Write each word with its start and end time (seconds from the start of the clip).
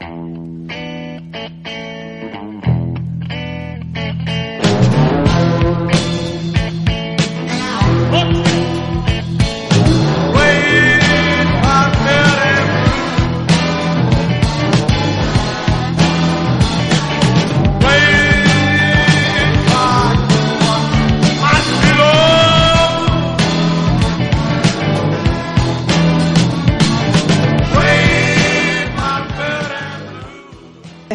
and 0.00 0.49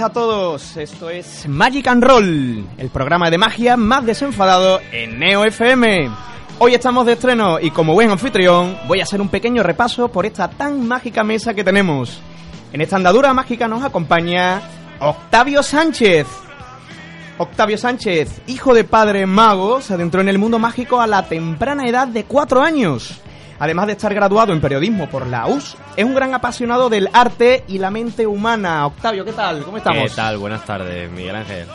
a 0.06 0.10
todos, 0.12 0.78
esto 0.78 1.10
es 1.10 1.48
Magic 1.48 1.88
and 1.88 2.04
Roll, 2.04 2.64
el 2.78 2.90
programa 2.90 3.32
de 3.32 3.40
magia 3.40 3.76
más 3.76 4.06
desenfadado 4.06 4.80
en 4.92 5.18
Neo 5.18 5.44
FM. 5.46 6.12
Hoy 6.60 6.76
estamos 6.76 7.08
de 7.08 7.14
estreno 7.14 7.60
y 7.60 7.72
como 7.72 7.96
buen 7.96 8.12
anfitrión 8.12 8.78
voy 8.88 9.00
a 9.00 9.04
hacer 9.04 9.20
un 9.20 9.30
pequeño 9.30 9.64
repaso 9.64 10.10
por 10.10 10.28
esta 10.28 10.48
tan 10.48 10.88
mágica 10.88 11.24
mesa 11.24 11.56
que 11.56 11.64
tenemos. 11.64 12.20
En 12.72 12.82
esta 12.82 12.98
andadura 12.98 13.34
mágica 13.34 13.68
nos 13.68 13.84
acompaña 13.84 14.62
Octavio 15.00 15.64
Sánchez. 15.64 16.28
Octavio 17.40 17.80
Sánchez, 17.80 18.44
hijo 18.46 18.76
de 18.76 18.84
padre 18.84 19.26
mago, 19.26 19.82
se 19.82 19.96
adentró 19.96 20.22
en 20.22 20.30
el 20.30 20.38
mundo 20.38 20.60
mágico 20.60 21.02
a 21.02 21.08
la 21.08 21.28
temprana 21.28 21.88
edad 21.88 22.08
de 22.08 22.26
cuatro 22.26 22.62
años. 22.62 23.24
Además 23.60 23.88
de 23.88 23.94
estar 23.94 24.14
graduado 24.14 24.52
en 24.52 24.60
periodismo 24.60 25.10
por 25.10 25.28
la 25.28 25.48
US, 25.48 25.78
es 25.96 26.04
un 26.04 26.14
gran 26.14 26.34
apasionado 26.34 26.90
del 26.90 27.10
arte 27.14 27.64
y 27.68 27.78
la 27.78 27.90
mente 27.90 28.28
humana. 28.28 28.86
Octavio, 28.86 29.24
¿qué 29.24 29.32
tal? 29.32 29.64
¿Cómo 29.64 29.78
estamos? 29.78 30.10
¿Qué 30.10 30.16
tal? 30.16 30.38
Buenas 30.38 30.66
tardes, 30.66 31.10
Miguel 31.12 31.36
Ángel. 31.36 31.68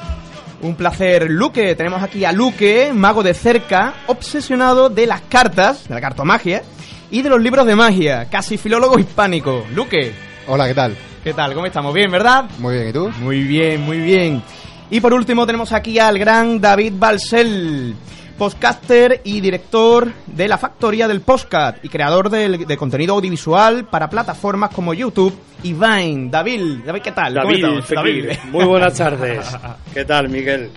Un 0.63 0.75
placer, 0.75 1.31
Luque. 1.31 1.75
Tenemos 1.75 2.03
aquí 2.03 2.25
a 2.25 2.33
Luque, 2.33 2.93
mago 2.95 3.23
de 3.23 3.33
cerca, 3.33 3.95
obsesionado 4.09 4.91
de 4.91 5.07
las 5.07 5.23
cartas, 5.23 5.89
de 5.89 5.95
la 5.95 6.03
cartomagia, 6.03 6.63
y 7.11 7.23
de 7.23 7.31
los 7.31 7.41
libros 7.41 7.67
de 7.67 7.75
magia, 7.75 8.27
casi 8.31 8.59
filólogo 8.59 8.99
hispánico. 8.99 9.65
Luque. 9.75 10.13
Hola, 10.47 10.69
¿qué 10.69 10.75
tal? 10.75 10.97
¿Qué 11.25 11.33
tal? 11.33 11.55
¿Cómo 11.55 11.67
estamos? 11.67 11.93
¿Bien, 11.95 12.11
verdad? 12.11 12.45
Muy 12.59 12.75
bien, 12.75 12.89
¿y 12.89 12.93
tú? 12.93 13.11
Muy 13.21 13.43
bien, 13.43 13.81
muy 13.83 13.99
bien. 13.99 14.43
Y 14.91 15.01
por 15.01 15.15
último 15.15 15.47
tenemos 15.47 15.73
aquí 15.73 15.99
al 15.99 16.19
gran 16.19 16.61
David 16.61 16.95
Balsell, 16.97 17.95
podcaster 18.41 19.21
y 19.23 19.43
director 19.43 20.11
de 20.27 20.49
la 20.49 20.57
Factoría 20.57 21.07
del 21.07 21.21
Podcast 21.21 21.85
y 21.85 21.91
creador 21.91 22.31
del- 22.31 22.67
de, 22.67 22.77
contenido 22.79 23.13
audiovisual 23.17 23.85
para 23.85 24.09
plataformas 24.09 24.71
como 24.71 24.95
YouTube 24.95 25.39
y 25.63 25.75
Vine. 25.75 26.31
David, 26.31 26.79
David, 26.87 27.03
¿qué 27.03 27.13
tal? 27.13 27.35
¿Cómo 27.35 27.53
David. 27.95 28.31
Muy 28.45 28.65
buenas 28.65 28.97
tardes. 28.97 29.45
¿Qué 29.93 30.07
tal, 30.07 30.31
Miguel? 30.31 30.71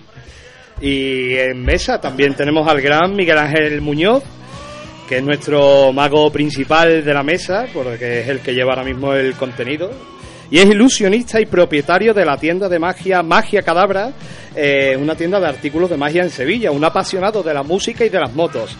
Y 0.82 1.36
en 1.38 1.64
mesa 1.64 2.02
también 2.02 2.34
tenemos 2.34 2.68
al 2.68 2.82
gran 2.82 3.16
Miguel 3.16 3.38
Ángel 3.38 3.80
Muñoz, 3.80 4.24
que 5.08 5.20
es 5.20 5.24
nuestro 5.24 5.94
mago 5.94 6.30
principal 6.34 7.02
de 7.06 7.14
la 7.14 7.24
mesa, 7.24 7.68
porque 7.74 8.20
es 8.24 8.28
el 8.28 8.42
que 8.42 8.54
lleva 8.54 8.72
ahora 8.74 8.84
mismo 8.84 9.14
el 9.14 9.36
contenido. 9.36 9.90
Y 10.52 10.60
es 10.60 10.66
ilusionista 10.66 11.42
y 11.42 11.46
propietario 11.46 12.14
de 12.14 12.26
la 12.26 12.38
tienda 12.38 12.70
de 12.70 12.80
magia 12.80 13.24
Magia 13.24 13.62
Cadabra, 13.62 14.12
eh, 14.56 14.96
una 15.00 15.16
tienda 15.16 15.40
de 15.40 15.48
artículos 15.48 15.90
de 15.90 15.98
magia 15.98 16.24
en 16.24 16.30
Sevilla, 16.30 16.72
un 16.72 16.84
apasionado 16.84 17.42
de 17.42 17.54
la 17.54 17.64
música 17.64 18.06
y 18.06 18.10
de 18.10 18.20
las 18.20 18.34
motos. 18.34 18.76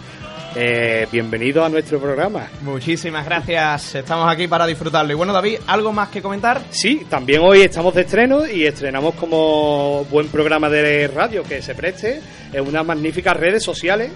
Eh, 0.56 1.08
bienvenido 1.10 1.64
a 1.64 1.68
nuestro 1.68 1.98
programa. 1.98 2.48
Muchísimas 2.62 3.24
gracias. 3.24 3.96
Estamos 3.96 4.32
aquí 4.32 4.46
para 4.46 4.66
disfrutarlo. 4.66 5.12
Y 5.12 5.16
bueno, 5.16 5.32
David, 5.32 5.56
¿algo 5.66 5.92
más 5.92 6.10
que 6.10 6.22
comentar? 6.22 6.62
Sí, 6.70 7.06
también 7.10 7.40
hoy 7.42 7.62
estamos 7.62 7.92
de 7.92 8.02
estreno 8.02 8.46
y 8.46 8.64
estrenamos 8.64 9.16
como 9.16 10.04
buen 10.04 10.28
programa 10.28 10.70
de 10.70 11.08
radio 11.08 11.42
que 11.42 11.60
se 11.60 11.74
preste 11.74 12.20
en 12.52 12.68
unas 12.68 12.86
magníficas 12.86 13.36
redes 13.36 13.64
sociales 13.64 14.12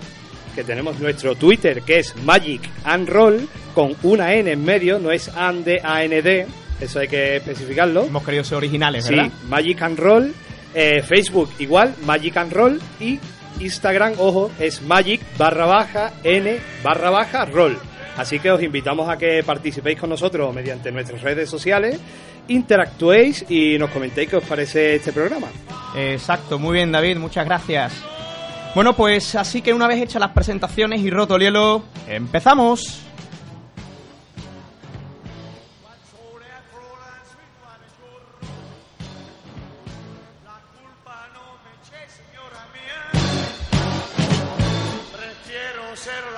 que 0.54 0.62
tenemos 0.62 0.98
nuestro 1.00 1.34
Twitter 1.34 1.82
que 1.82 2.00
es 2.00 2.14
Magic 2.24 2.68
and 2.84 3.08
Roll 3.08 3.48
con 3.74 3.96
una 4.02 4.34
N 4.34 4.50
en 4.50 4.64
medio, 4.64 4.98
no 4.98 5.10
es 5.10 5.28
and 5.36 5.68
AND, 5.82 6.46
eso 6.80 7.00
hay 7.00 7.08
que 7.08 7.36
especificarlo. 7.36 8.04
Hemos 8.04 8.24
querido 8.24 8.44
ser 8.44 8.58
originales, 8.58 9.04
Sí, 9.06 9.14
¿verdad? 9.14 9.32
Magic 9.48 9.82
and 9.82 9.98
Roll, 9.98 10.34
eh, 10.74 11.02
Facebook 11.02 11.50
igual, 11.58 11.94
Magic 12.04 12.36
and 12.36 12.52
Roll 12.52 12.80
y 13.00 13.18
Instagram, 13.60 14.14
ojo, 14.18 14.50
es 14.58 14.82
Magic 14.82 15.20
barra 15.36 15.66
baja 15.66 16.12
N 16.22 16.58
barra 16.82 17.10
baja 17.10 17.44
Roll. 17.44 17.78
Así 18.16 18.38
que 18.40 18.50
os 18.50 18.62
invitamos 18.62 19.08
a 19.08 19.16
que 19.16 19.42
participéis 19.44 19.98
con 19.98 20.10
nosotros 20.10 20.52
mediante 20.54 20.90
nuestras 20.90 21.22
redes 21.22 21.48
sociales, 21.48 21.98
interactuéis 22.48 23.44
y 23.48 23.78
nos 23.78 23.90
comentéis 23.90 24.28
qué 24.28 24.36
os 24.36 24.44
parece 24.44 24.96
este 24.96 25.12
programa. 25.12 25.46
Exacto, 25.96 26.58
muy 26.58 26.74
bien, 26.74 26.90
David, 26.90 27.16
muchas 27.18 27.44
gracias. 27.44 27.92
Bueno, 28.74 28.94
pues 28.94 29.34
así 29.34 29.62
que 29.62 29.72
una 29.72 29.86
vez 29.86 30.02
hechas 30.02 30.20
las 30.20 30.32
presentaciones 30.32 31.00
y 31.00 31.10
roto 31.10 31.36
el 31.36 31.42
hielo, 31.42 31.84
empezamos. 32.08 33.00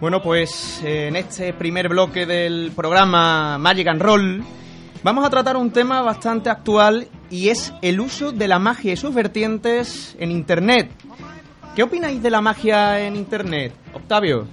Bueno, 0.00 0.22
pues 0.22 0.80
eh, 0.84 1.08
en 1.08 1.16
este 1.16 1.52
primer 1.52 1.88
bloque 1.88 2.24
del 2.24 2.70
programa 2.74 3.58
Magic 3.58 3.88
and 3.88 4.00
Roll 4.00 4.44
vamos 5.02 5.26
a 5.26 5.30
tratar 5.30 5.56
un 5.56 5.72
tema 5.72 6.02
bastante 6.02 6.50
actual 6.50 7.08
y 7.30 7.48
es 7.48 7.74
el 7.82 7.98
uso 7.98 8.30
de 8.30 8.46
la 8.46 8.60
magia 8.60 8.92
y 8.92 8.96
sus 8.96 9.12
vertientes 9.12 10.16
en 10.20 10.30
Internet. 10.30 10.92
¿Qué 11.74 11.82
opináis 11.82 12.22
de 12.22 12.30
la 12.30 12.40
magia 12.40 13.04
en 13.04 13.16
Internet, 13.16 13.72
Octavio? 13.92 14.46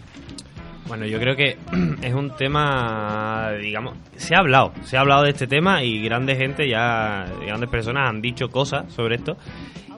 Bueno, 0.88 1.06
yo 1.06 1.20
creo 1.20 1.36
que 1.36 1.58
es 2.02 2.14
un 2.16 2.36
tema, 2.36 3.52
digamos, 3.62 3.98
se 4.16 4.36
ha 4.36 4.40
hablado, 4.40 4.74
se 4.84 4.98
ha 4.98 5.02
hablado 5.02 5.26
de 5.26 5.30
este 5.30 5.46
tema 5.46 5.84
y 5.84 6.02
grandes 6.02 6.40
gente 6.40 6.68
ya, 6.68 7.28
grandes 7.46 7.70
personas 7.70 8.10
han 8.10 8.20
dicho 8.20 8.50
cosas 8.50 8.92
sobre 8.92 9.18
esto. 9.18 9.38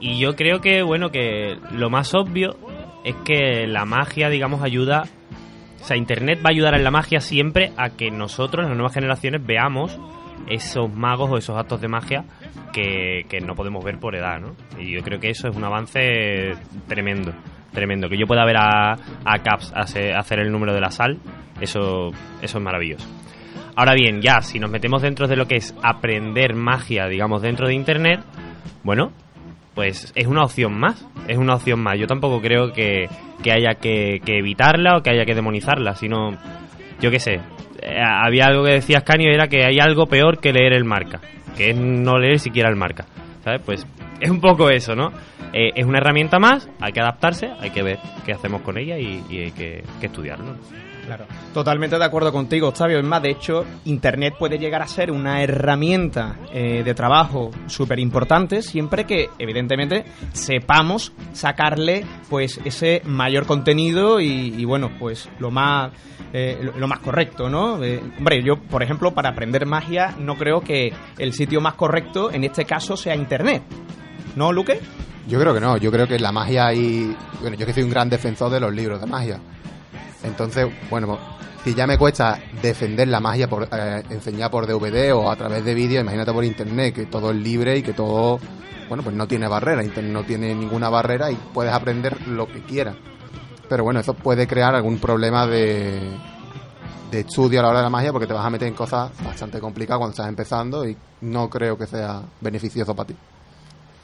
Y 0.01 0.19
yo 0.19 0.35
creo 0.35 0.59
que, 0.59 0.83
bueno, 0.83 1.09
que 1.09 1.57
lo 1.71 1.89
más 1.89 2.13
obvio 2.13 2.57
es 3.05 3.15
que 3.23 3.65
la 3.65 3.85
magia, 3.85 4.29
digamos, 4.29 4.61
ayuda, 4.61 5.05
o 5.87 5.89
sea, 5.89 5.95
Internet 5.95 6.39
va 6.39 6.49
a 6.49 6.51
ayudar 6.51 6.75
en 6.75 6.83
la 6.83 6.91
magia 6.91 7.21
siempre 7.21 7.71
a 7.77 7.91
que 7.91 8.11
nosotros, 8.11 8.65
las 8.67 8.75
nuevas 8.75 8.93
generaciones, 8.93 9.41
veamos 9.45 9.97
esos 10.49 10.93
magos 10.93 11.29
o 11.31 11.37
esos 11.37 11.55
actos 11.57 11.79
de 11.79 11.87
magia 11.87 12.25
que, 12.73 13.25
que 13.29 13.39
no 13.39 13.55
podemos 13.55 13.85
ver 13.85 13.97
por 13.97 14.13
edad, 14.13 14.37
¿no? 14.41 14.53
Y 14.77 14.91
yo 14.93 15.01
creo 15.01 15.17
que 15.21 15.29
eso 15.29 15.47
es 15.47 15.55
un 15.55 15.63
avance 15.63 16.55
tremendo, 16.89 17.31
tremendo. 17.71 18.09
Que 18.09 18.17
yo 18.17 18.27
pueda 18.27 18.43
ver 18.43 18.57
a, 18.57 18.91
a 19.23 19.39
Caps 19.41 19.71
hace- 19.73 20.13
hacer 20.13 20.39
el 20.39 20.51
número 20.51 20.73
de 20.73 20.81
la 20.81 20.91
sal, 20.91 21.19
eso, 21.61 22.09
eso 22.41 22.57
es 22.57 22.63
maravilloso. 22.63 23.07
Ahora 23.77 23.93
bien, 23.93 24.21
ya, 24.21 24.41
si 24.41 24.59
nos 24.59 24.69
metemos 24.69 25.01
dentro 25.01 25.25
de 25.29 25.37
lo 25.37 25.47
que 25.47 25.55
es 25.55 25.73
aprender 25.83 26.53
magia, 26.53 27.07
digamos, 27.07 27.41
dentro 27.41 27.65
de 27.65 27.75
Internet, 27.75 28.19
bueno, 28.83 29.13
pues 29.77 30.11
es 30.15 30.25
una 30.25 30.41
opción 30.41 30.73
más, 30.73 31.07
es 31.27 31.37
una 31.37 31.53
opción 31.53 31.79
más. 31.79 31.99
Yo 31.99 32.07
tampoco 32.07 32.41
creo 32.41 32.73
que, 32.73 33.07
que 33.43 33.51
haya 33.51 33.75
que, 33.75 34.19
que 34.25 34.39
evitarla 34.39 34.97
o 34.97 35.03
que 35.03 35.11
haya 35.11 35.23
que 35.23 35.35
demonizarla, 35.35 35.93
sino, 35.93 36.31
yo 36.99 37.11
qué 37.11 37.19
sé, 37.19 37.41
eh, 37.83 38.01
había 38.03 38.45
algo 38.47 38.63
que 38.63 38.71
decía 38.71 38.97
Ascanio, 38.97 39.31
era 39.31 39.45
que 39.47 39.63
hay 39.63 39.77
algo 39.79 40.07
peor 40.07 40.39
que 40.39 40.51
leer 40.51 40.73
el 40.73 40.83
marca, 40.83 41.21
que 41.55 41.69
es 41.69 41.77
no 41.77 42.17
leer 42.17 42.39
siquiera 42.39 42.71
el 42.71 42.75
marca, 42.75 43.05
¿sabes? 43.43 43.61
Pues 43.63 43.85
es 44.19 44.31
un 44.31 44.41
poco 44.41 44.71
eso, 44.71 44.95
¿no? 44.95 45.11
Eh, 45.53 45.73
es 45.75 45.85
una 45.85 45.99
herramienta 45.99 46.39
más, 46.39 46.67
hay 46.81 46.91
que 46.91 47.01
adaptarse, 47.01 47.51
hay 47.59 47.69
que 47.69 47.83
ver 47.83 47.99
qué 48.25 48.31
hacemos 48.33 48.63
con 48.63 48.79
ella 48.79 48.97
y, 48.97 49.21
hay 49.29 49.51
que 49.51 49.83
estudiarlo. 50.01 50.55
Claro. 51.07 51.25
Totalmente 51.53 51.97
de 51.97 52.03
acuerdo 52.03 52.33
contigo, 52.33 52.67
Octavio. 52.67 52.99
Es 52.99 53.05
más, 53.05 53.21
de 53.21 53.31
hecho, 53.31 53.63
Internet 53.85 54.33
puede 54.37 54.59
llegar 54.59 54.81
a 54.81 54.87
ser 54.87 55.09
una 55.09 55.41
herramienta 55.41 56.35
eh, 56.51 56.83
de 56.83 56.93
trabajo 56.93 57.49
súper 57.67 57.97
importante 57.99 58.61
siempre 58.61 59.05
que, 59.05 59.29
evidentemente, 59.39 60.03
sepamos 60.33 61.13
sacarle 61.31 62.05
pues 62.29 62.59
ese 62.65 63.01
mayor 63.05 63.45
contenido 63.45 64.19
y, 64.19 64.65
bueno, 64.65 64.91
pues 64.99 65.29
lo 65.39 65.49
más 65.49 65.93
eh, 66.33 66.59
lo, 66.61 66.77
lo 66.77 66.87
más 66.89 66.99
correcto, 66.99 67.49
¿no? 67.49 67.81
Eh, 67.81 68.01
hombre, 68.17 68.43
yo, 68.43 68.59
por 68.59 68.83
ejemplo, 68.83 69.13
para 69.13 69.29
aprender 69.29 69.65
magia 69.65 70.13
no 70.19 70.35
creo 70.35 70.59
que 70.59 70.91
el 71.17 71.31
sitio 71.31 71.61
más 71.61 71.75
correcto 71.75 72.31
en 72.33 72.43
este 72.43 72.65
caso 72.65 72.97
sea 72.97 73.15
Internet. 73.15 73.63
¿No, 74.35 74.51
Luque? 74.51 74.81
Yo 75.27 75.39
creo 75.39 75.53
que 75.53 75.61
no, 75.61 75.77
yo 75.77 75.89
creo 75.89 76.05
que 76.05 76.19
la 76.19 76.31
magia 76.33 76.73
y 76.73 77.15
bueno, 77.41 77.55
yo 77.55 77.65
que 77.65 77.73
soy 77.73 77.83
un 77.83 77.89
gran 77.89 78.09
defensor 78.09 78.51
de 78.51 78.59
los 78.59 78.73
libros 78.73 78.99
de 78.99 79.07
magia. 79.07 79.39
Entonces, 80.27 80.67
bueno, 80.89 81.17
si 81.63 81.73
ya 81.73 81.87
me 81.87 81.97
cuesta 81.97 82.39
defender 82.61 83.07
la 83.07 83.19
magia 83.19 83.47
por 83.47 83.67
eh, 83.71 84.03
enseñar 84.09 84.51
por 84.51 84.67
DVD 84.67 85.13
o 85.13 85.29
a 85.29 85.35
través 85.35 85.63
de 85.65 85.73
vídeo, 85.73 86.01
imagínate 86.01 86.31
por 86.31 86.43
internet 86.43 86.93
que 86.93 87.05
todo 87.05 87.31
es 87.31 87.37
libre 87.37 87.77
y 87.77 87.83
que 87.83 87.93
todo, 87.93 88.39
bueno, 88.87 89.03
pues 89.03 89.15
no 89.15 89.27
tiene 89.27 89.47
barrera, 89.47 89.83
internet 89.83 90.13
no 90.13 90.23
tiene 90.23 90.53
ninguna 90.53 90.89
barrera 90.89 91.31
y 91.31 91.35
puedes 91.35 91.73
aprender 91.73 92.27
lo 92.27 92.47
que 92.47 92.61
quieras. 92.61 92.95
Pero 93.67 93.83
bueno, 93.83 93.99
eso 93.99 94.13
puede 94.13 94.47
crear 94.47 94.75
algún 94.75 94.97
problema 94.97 95.45
de, 95.45 95.99
de 97.11 97.19
estudio 97.19 97.59
a 97.59 97.63
la 97.63 97.69
hora 97.69 97.79
de 97.79 97.83
la 97.83 97.89
magia 97.89 98.11
porque 98.11 98.27
te 98.27 98.33
vas 98.33 98.45
a 98.45 98.49
meter 98.49 98.67
en 98.67 98.73
cosas 98.73 99.11
bastante 99.23 99.59
complicadas 99.59 99.99
cuando 99.99 100.11
estás 100.11 100.27
empezando 100.27 100.87
y 100.87 100.95
no 101.21 101.49
creo 101.49 101.77
que 101.77 101.85
sea 101.85 102.21
beneficioso 102.41 102.95
para 102.95 103.07
ti. 103.07 103.15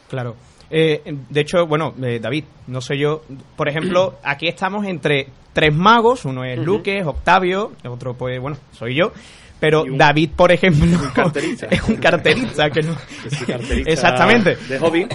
Claro. 0.09 0.35
Eh, 0.69 1.01
de 1.29 1.41
hecho, 1.41 1.65
bueno, 1.67 1.93
eh, 2.01 2.19
David, 2.21 2.45
no 2.67 2.81
sé 2.81 2.97
yo, 2.97 3.21
por 3.55 3.69
ejemplo, 3.69 4.15
aquí 4.23 4.47
estamos 4.47 4.85
entre 4.85 5.27
tres 5.53 5.73
magos, 5.73 6.25
uno 6.25 6.43
es. 6.43 6.57
Luque, 6.57 7.03
Octavio, 7.03 7.73
el 7.83 7.91
otro 7.91 8.15
pues, 8.15 8.39
bueno, 8.39 8.57
soy 8.71 8.95
yo, 8.95 9.11
pero 9.59 9.83
un- 9.83 9.97
David, 9.97 10.31
por 10.35 10.51
ejemplo, 10.51 10.85
un 11.01 11.09
carterista. 11.09 11.67
es 11.69 11.83
un 11.83 11.97
carterista 11.97 12.69
que 12.69 12.81
no... 12.81 12.95
carterista 13.47 13.91
Exactamente. 13.91 14.55
De 14.67 14.79
hobby. 14.79 15.07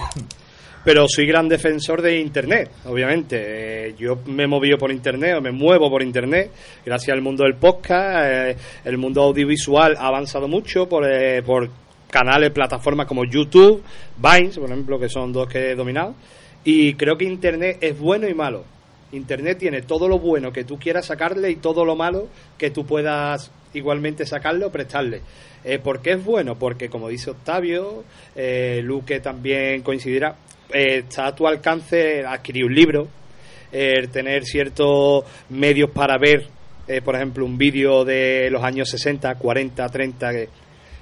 Pero 0.84 1.06
soy 1.08 1.26
gran 1.26 1.48
defensor 1.48 2.00
de 2.00 2.18
Internet, 2.20 2.70
obviamente. 2.86 3.88
Eh, 3.88 3.94
yo 3.98 4.20
me 4.26 4.44
he 4.44 4.46
movido 4.46 4.78
por 4.78 4.90
Internet, 4.92 5.34
o 5.36 5.40
me 5.42 5.50
muevo 5.50 5.90
por 5.90 6.02
Internet, 6.02 6.50
gracias 6.86 7.14
al 7.14 7.20
mundo 7.20 7.42
del 7.44 7.56
podcast. 7.56 8.16
eh, 8.24 8.56
el 8.84 8.96
mundo 8.96 9.22
audiovisual 9.24 9.96
ha 9.98 10.06
avanzado 10.06 10.46
mucho 10.48 10.88
por, 10.88 11.04
eh, 11.10 11.42
por 11.42 11.68
canales, 12.10 12.50
plataformas 12.50 13.06
como 13.06 13.24
YouTube, 13.24 13.82
Vines, 14.16 14.58
por 14.58 14.70
ejemplo, 14.70 14.98
que 14.98 15.08
son 15.08 15.32
dos 15.32 15.48
que 15.48 15.70
he 15.70 15.74
dominado. 15.74 16.14
Y 16.64 16.94
creo 16.94 17.16
que 17.16 17.24
Internet 17.24 17.78
es 17.80 17.98
bueno 17.98 18.28
y 18.28 18.34
malo. 18.34 18.64
Internet 19.12 19.58
tiene 19.58 19.82
todo 19.82 20.08
lo 20.08 20.18
bueno 20.18 20.52
que 20.52 20.64
tú 20.64 20.78
quieras 20.78 21.06
sacarle 21.06 21.50
y 21.50 21.56
todo 21.56 21.84
lo 21.84 21.96
malo 21.96 22.28
que 22.58 22.70
tú 22.70 22.84
puedas 22.84 23.50
igualmente 23.72 24.26
sacarle 24.26 24.64
o 24.64 24.70
prestarle. 24.70 25.22
Eh, 25.64 25.78
¿Por 25.78 26.00
qué 26.00 26.12
es 26.12 26.24
bueno? 26.24 26.58
Porque, 26.58 26.88
como 26.88 27.08
dice 27.08 27.30
Octavio, 27.30 28.04
eh, 28.36 28.80
Luque 28.82 29.20
también 29.20 29.82
coincidirá, 29.82 30.36
eh, 30.72 30.98
está 30.98 31.26
a 31.26 31.34
tu 31.34 31.46
alcance 31.46 32.24
adquirir 32.24 32.64
un 32.64 32.74
libro, 32.74 33.08
tener 33.70 34.44
ciertos 34.44 35.24
medios 35.50 35.90
para 35.90 36.16
ver, 36.16 36.46
eh, 36.86 37.02
por 37.02 37.16
ejemplo, 37.16 37.44
un 37.44 37.58
vídeo 37.58 38.04
de 38.04 38.48
los 38.50 38.62
años 38.62 38.88
60, 38.88 39.34
40, 39.34 39.88
30 39.88 40.30
que, 40.32 40.48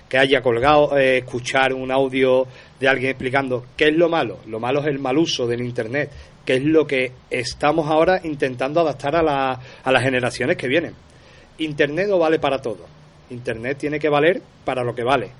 que 0.08 0.18
haya 0.18 0.40
colgado, 0.40 0.96
eh, 0.96 1.18
escuchar 1.18 1.72
un 1.72 1.90
audio 1.90 2.46
de 2.78 2.88
alguien 2.88 3.10
explicando 3.10 3.64
qué 3.76 3.88
es 3.88 3.96
lo 3.96 4.08
malo. 4.08 4.38
Lo 4.46 4.60
malo 4.60 4.80
es 4.80 4.86
el 4.86 4.98
mal 4.98 5.18
uso 5.18 5.46
del 5.46 5.60
Internet, 5.62 6.10
que 6.44 6.54
es 6.56 6.62
lo 6.64 6.86
que 6.86 7.12
estamos 7.30 7.88
ahora 7.90 8.20
intentando 8.22 8.80
adaptar 8.80 9.16
a, 9.16 9.22
la- 9.22 9.60
a 9.82 9.92
las 9.92 10.02
generaciones 10.02 10.56
que 10.56 10.68
vienen. 10.68 10.94
Internet 11.58 12.06
no 12.08 12.18
vale 12.18 12.38
para 12.38 12.60
todo. 12.60 12.86
Internet 13.30 13.78
tiene 13.78 13.98
que 13.98 14.08
valer 14.08 14.40
para 14.64 14.84
lo 14.84 14.94
que 14.94 15.02
vale. 15.02 15.30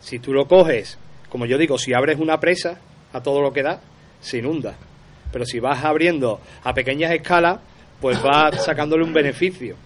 Si 0.00 0.18
tú 0.18 0.32
lo 0.32 0.46
coges, 0.46 0.98
como 1.28 1.44
yo 1.46 1.58
digo, 1.58 1.76
si 1.78 1.92
abres 1.92 2.18
una 2.18 2.40
presa 2.40 2.78
a 3.12 3.20
todo 3.22 3.42
lo 3.42 3.52
que 3.52 3.62
da, 3.62 3.80
se 4.20 4.38
inunda. 4.38 4.74
Pero 5.32 5.44
si 5.44 5.58
vas 5.60 5.84
abriendo 5.84 6.40
a 6.62 6.72
pequeñas 6.72 7.10
escalas, 7.12 7.58
pues 8.00 8.22
vas 8.22 8.64
sacándole 8.64 9.04
un 9.04 9.12
beneficio. 9.12 9.76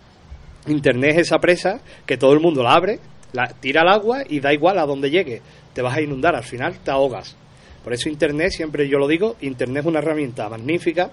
Internet 0.67 1.13
es 1.17 1.23
esa 1.29 1.39
presa 1.39 1.81
que 2.07 2.17
todo 2.17 2.33
el 2.35 2.41
mundo 2.41 2.63
la 2.63 2.75
abre, 2.75 3.01
la 3.33 3.49
tira 3.49 3.83
al 3.83 3.89
agua 3.89 4.23
y 4.29 4.41
da 4.41 4.53
igual 4.53 4.79
a 4.79 4.87
donde 4.87 5.11
llegue. 5.11 5.43
Te 5.73 5.83
vas 5.83 5.97
a 5.97 6.01
inundar, 6.01 6.35
al 6.35 6.45
final 6.45 6.79
te 6.79 6.91
ahogas. 6.91 7.37
Por 7.85 7.93
eso 7.93 8.09
Internet, 8.09 8.53
siempre 8.53 8.89
yo 8.89 8.99
lo 8.99 9.09
digo, 9.09 9.37
Internet 9.41 9.83
es 9.83 9.87
una 9.87 10.01
herramienta 10.01 10.49
magnífica, 10.49 11.11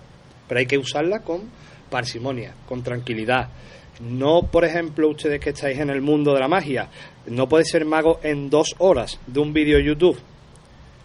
pero 0.47 0.59
hay 0.59 0.65
que 0.65 0.77
usarla 0.77 1.19
con 1.19 1.49
parsimonia, 1.89 2.53
con 2.67 2.83
tranquilidad. 2.83 3.49
No, 4.01 4.41
por 4.43 4.65
ejemplo, 4.65 5.07
ustedes 5.07 5.39
que 5.39 5.51
estáis 5.51 5.79
en 5.79 5.89
el 5.89 6.01
mundo 6.01 6.33
de 6.33 6.39
la 6.39 6.47
magia, 6.47 6.89
no 7.27 7.47
puedes 7.47 7.69
ser 7.69 7.85
mago 7.85 8.19
en 8.23 8.49
dos 8.49 8.75
horas 8.79 9.19
de 9.25 9.39
un 9.39 9.53
vídeo 9.53 9.79
YouTube. 9.79 10.19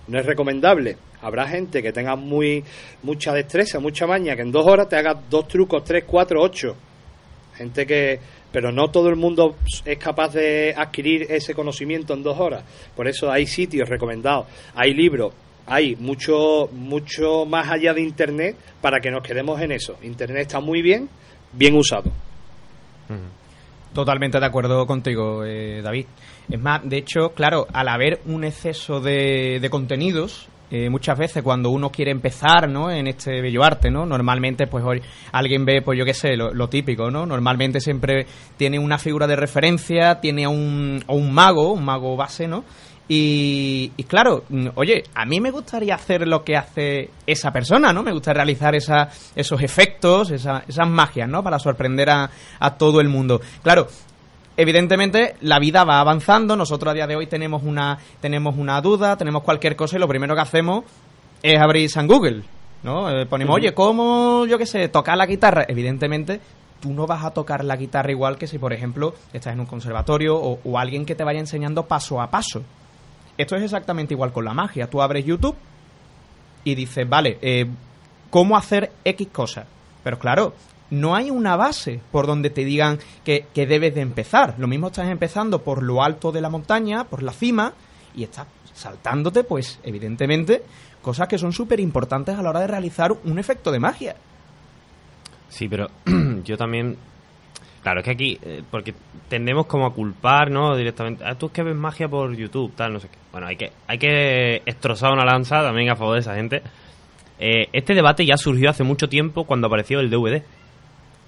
No 0.09 0.19
es 0.19 0.27
recomendable. 0.27 0.97
Habrá 1.23 1.47
gente 1.47 1.83
que 1.83 1.93
tenga 1.93 2.17
muy 2.17 2.65
mucha 3.03 3.33
destreza, 3.33 3.79
mucha 3.79 4.07
maña, 4.07 4.35
que 4.35 4.43
en 4.43 4.51
dos 4.51 4.67
horas 4.67 4.89
te 4.89 4.97
haga 4.97 5.15
dos 5.29 5.47
trucos, 5.47 5.85
tres, 5.85 6.05
cuatro, 6.05 6.43
ocho. 6.43 6.75
Gente 7.55 7.87
que. 7.87 8.19
Pero 8.53 8.73
no 8.73 8.89
todo 8.89 9.09
el 9.09 9.17
mundo 9.17 9.57
es 9.85 9.99
capaz 9.99 10.33
de 10.35 10.75
adquirir 10.77 11.27
ese 11.31 11.55
conocimiento 11.55 12.15
en 12.15 12.23
dos 12.23 12.39
horas. 12.39 12.65
Por 12.97 13.07
eso 13.07 13.31
hay 13.31 13.47
sitios 13.47 13.89
recomendados, 13.89 14.47
hay 14.75 14.93
libros, 14.93 15.33
hay 15.67 15.95
mucho, 15.97 16.69
mucho 16.73 17.47
más 17.47 17.71
allá 17.71 17.95
de 17.95 18.03
Internet 18.03 18.57
para 18.81 19.01
que 19.01 19.11
nos 19.11 19.23
quedemos 19.23 19.61
en 19.61 19.73
eso. 19.73 19.97
Internet 20.03 20.43
está 20.43 20.61
muy 20.61 20.83
bien, 20.83 21.09
bien 21.53 21.77
usado. 21.77 22.11
Totalmente 23.93 24.39
de 24.39 24.47
acuerdo 24.47 24.87
contigo, 24.87 25.45
eh, 25.45 25.81
David. 25.83 26.07
Es 26.49 26.61
más, 26.61 26.89
de 26.89 26.99
hecho, 26.99 27.33
claro, 27.35 27.67
al 27.73 27.89
haber 27.89 28.21
un 28.27 28.45
exceso 28.45 29.01
de, 29.01 29.59
de 29.61 29.71
contenidos, 29.71 30.49
eh, 30.71 30.89
muchas 30.89 31.19
veces 31.19 31.43
cuando 31.43 31.71
uno 31.71 31.91
quiere 31.91 32.11
empezar, 32.11 32.69
¿no? 32.69 32.91
En 32.91 33.07
este 33.07 33.41
bello 33.43 33.63
arte, 33.65 33.91
¿no? 33.91 34.07
Normalmente, 34.07 34.67
pues 34.67 34.85
hoy 34.85 35.03
alguien 35.33 35.65
ve, 35.65 35.83
pues 35.83 35.99
yo 35.99 36.05
qué 36.05 36.15
sé, 36.15 36.37
lo, 36.37 36.53
lo 36.55 36.69
típico, 36.69 37.11
¿no? 37.11 37.27
Normalmente 37.27 37.81
siempre 37.81 38.27
tiene 38.57 38.79
una 38.79 38.99
figura 38.99 39.27
de 39.27 39.37
referencia, 39.37 40.21
tiene 40.21 40.45
a 40.45 40.49
un, 40.49 41.03
a 41.09 41.13
un 41.13 41.33
mago, 41.33 41.73
un 41.73 41.85
mago 41.85 42.17
base, 42.17 42.47
¿no? 42.47 42.65
Y, 43.13 43.91
claro, 44.07 44.45
mm, 44.49 44.69
oye, 44.77 45.03
a 45.17 45.27
mí 45.27 45.41
me 45.41 45.51
gustaría 45.51 45.97
hacer 45.97 46.29
lo 46.29 46.45
que 46.45 46.57
hace 46.57 47.11
esa 47.27 47.51
persona, 47.51 47.93
¿no? 47.93 48.05
Me 48.05 48.13
gusta 48.13 48.33
realizar 48.33 48.77
esa, 48.77 49.09
esos 49.35 49.61
efectos, 49.63 50.31
esa- 50.31 50.63
esas 50.69 50.89
magias, 50.89 51.29
¿no? 51.29 51.43
Para 51.43 51.59
sorprender 51.59 52.09
a, 52.09 52.31
a 52.61 52.79
todo 52.79 53.01
el 53.01 53.09
mundo. 53.09 53.41
Claro, 53.65 53.89
evidentemente 54.57 55.37
la 55.41 55.59
vida 55.59 55.85
va 55.85 56.01
avanzando, 56.01 56.57
nosotros 56.57 56.93
a 56.93 56.95
día 56.95 57.07
de 57.07 57.17
hoy 57.17 57.27
tenemos 57.27 57.63
una, 57.63 57.99
tenemos 58.21 58.57
una 58.57 58.81
duda, 58.81 59.17
tenemos 59.17 59.43
cualquier 59.43 59.77
cosa 59.77 59.97
y 59.97 60.01
lo 60.01 60.09
primero 60.09 60.35
que 60.35 60.41
hacemos 60.41 60.85
es 61.43 61.61
abrir 61.61 61.89
San 61.91 62.07
Google, 62.07 62.43
¿no? 62.83 63.11
Eh, 63.11 63.27
ponemos, 63.27 63.57
oye, 63.57 63.73
¿cómo, 63.75 64.47
yo 64.47 64.59
qué 64.59 64.67
sé, 64.67 64.89
tocar 64.89 65.17
la 65.17 65.27
guitarra? 65.27 65.65
Evidentemente 65.69 66.41
tú 66.81 66.93
no 66.93 67.07
vas 67.07 67.25
a 67.25 67.31
tocar 67.31 67.65
la 67.65 67.77
guitarra 67.77 68.11
igual 68.11 68.39
que 68.39 68.47
si, 68.47 68.59
por 68.59 68.73
ejemplo, 68.73 69.15
estás 69.33 69.53
en 69.53 69.61
un 69.61 69.67
conservatorio 69.67 70.37
o, 70.37 70.61
o 70.65 70.79
alguien 70.79 71.05
que 71.05 71.15
te 71.15 71.25
vaya 71.25 71.39
enseñando 71.39 71.87
paso 71.87 72.21
a 72.21 72.31
paso. 72.31 72.63
Esto 73.37 73.57
es 73.57 73.63
exactamente 73.63 74.15
igual 74.15 74.33
con 74.33 74.45
la 74.45 74.55
magia. 74.55 74.89
Tú 74.89 75.01
abres 75.01 75.25
YouTube 75.25 75.57
y 76.65 76.75
dices, 76.75 77.09
vale, 77.09 77.39
eh, 77.41 77.67
¿cómo 78.29 78.57
hacer 78.57 78.93
X 79.05 79.29
cosas? 79.33 79.67
Pero 80.03 80.19
claro, 80.19 80.55
no 80.91 81.15
hay 81.15 81.31
una 81.31 81.57
base 81.57 82.01
por 82.11 82.27
donde 82.27 82.51
te 82.51 82.65
digan 82.65 82.99
que, 83.25 83.47
que 83.55 83.67
debes 83.67 83.95
de 83.95 84.01
empezar. 84.01 84.55
Lo 84.59 84.67
mismo 84.67 84.89
estás 84.89 85.09
empezando 85.09 85.63
por 85.63 85.83
lo 85.83 86.03
alto 86.03 86.33
de 86.33 86.41
la 86.41 86.51
montaña, 86.51 87.05
por 87.05 87.23
la 87.23 87.33
cima, 87.33 87.73
y 88.15 88.25
estás 88.25 88.47
saltándote, 88.75 89.45
pues, 89.45 89.79
evidentemente, 89.83 90.63
cosas 91.03 91.29
que 91.29 91.39
son 91.39 91.53
súper 91.53 91.81
importantes 91.81 92.37
a 92.37 92.43
la 92.43 92.51
hora 92.51 92.61
de 92.61 92.67
realizar 92.67 93.13
un 93.13 93.39
efecto 93.39 93.71
de 93.71 93.79
magia. 93.79 94.17
Sí, 95.49 95.69
pero 95.69 95.89
yo 96.45 96.57
también. 96.57 96.97
Claro, 97.83 98.01
es 98.01 98.05
que 98.05 98.11
aquí, 98.11 98.39
eh, 98.43 98.63
porque 98.71 98.95
tendemos 99.29 99.65
como 99.67 99.87
a 99.87 99.95
culpar, 99.95 100.51
¿no? 100.51 100.77
Directamente. 100.77 101.25
Ah, 101.25 101.35
tú 101.35 101.47
es 101.47 101.53
que 101.53 101.63
ves 101.63 101.75
magia 101.75 102.09
por 102.09 102.35
YouTube, 102.37 102.73
tal, 102.75 102.93
no 102.93 103.01
sé 103.01 103.09
qué. 103.09 103.17
Bueno, 103.33 103.47
hay 103.47 103.57
que, 103.57 103.73
hay 103.87 103.99
que 103.99 104.63
destrozar 104.67 105.13
una 105.13 105.25
lanza 105.25 105.63
también 105.63 105.91
a 105.91 105.97
favor 105.97 106.15
de 106.15 106.21
esa 106.21 106.35
gente. 106.35 106.63
Eh, 107.39 107.69
este 107.73 107.95
debate 107.95 108.27
ya 108.27 108.37
surgió 108.37 108.69
hace 108.69 108.85
mucho 108.85 109.09
tiempo 109.09 109.45
cuando 109.45 109.67
apareció 109.67 110.01
el 110.01 110.11
DVD. 110.11 110.43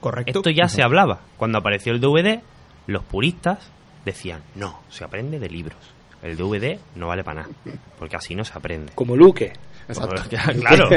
Correcto. 0.03 0.41
Esto 0.41 0.51
ya 0.51 0.69
se 0.69 0.83
hablaba. 0.83 1.21
Cuando 1.39 1.57
apareció 1.59 1.93
el 1.95 2.01
DVD, 2.01 2.41
los 2.87 3.03
puristas 3.05 3.71
decían, 4.05 4.43
no, 4.55 4.81
se 4.91 5.05
aprende 5.05 5.39
de 5.39 5.49
libros. 5.49 5.79
El 6.23 6.37
DVD 6.37 6.79
no 6.97 7.07
vale 7.09 7.25
para 7.25 7.43
nada, 7.43 7.55
porque 7.99 8.17
así 8.17 8.35
no 8.35 8.45
se 8.45 8.53
aprende. 8.57 8.93
Como 8.95 9.17
Luque. 9.17 9.53
Exacto. 9.89 10.23
Claro. 10.61 10.89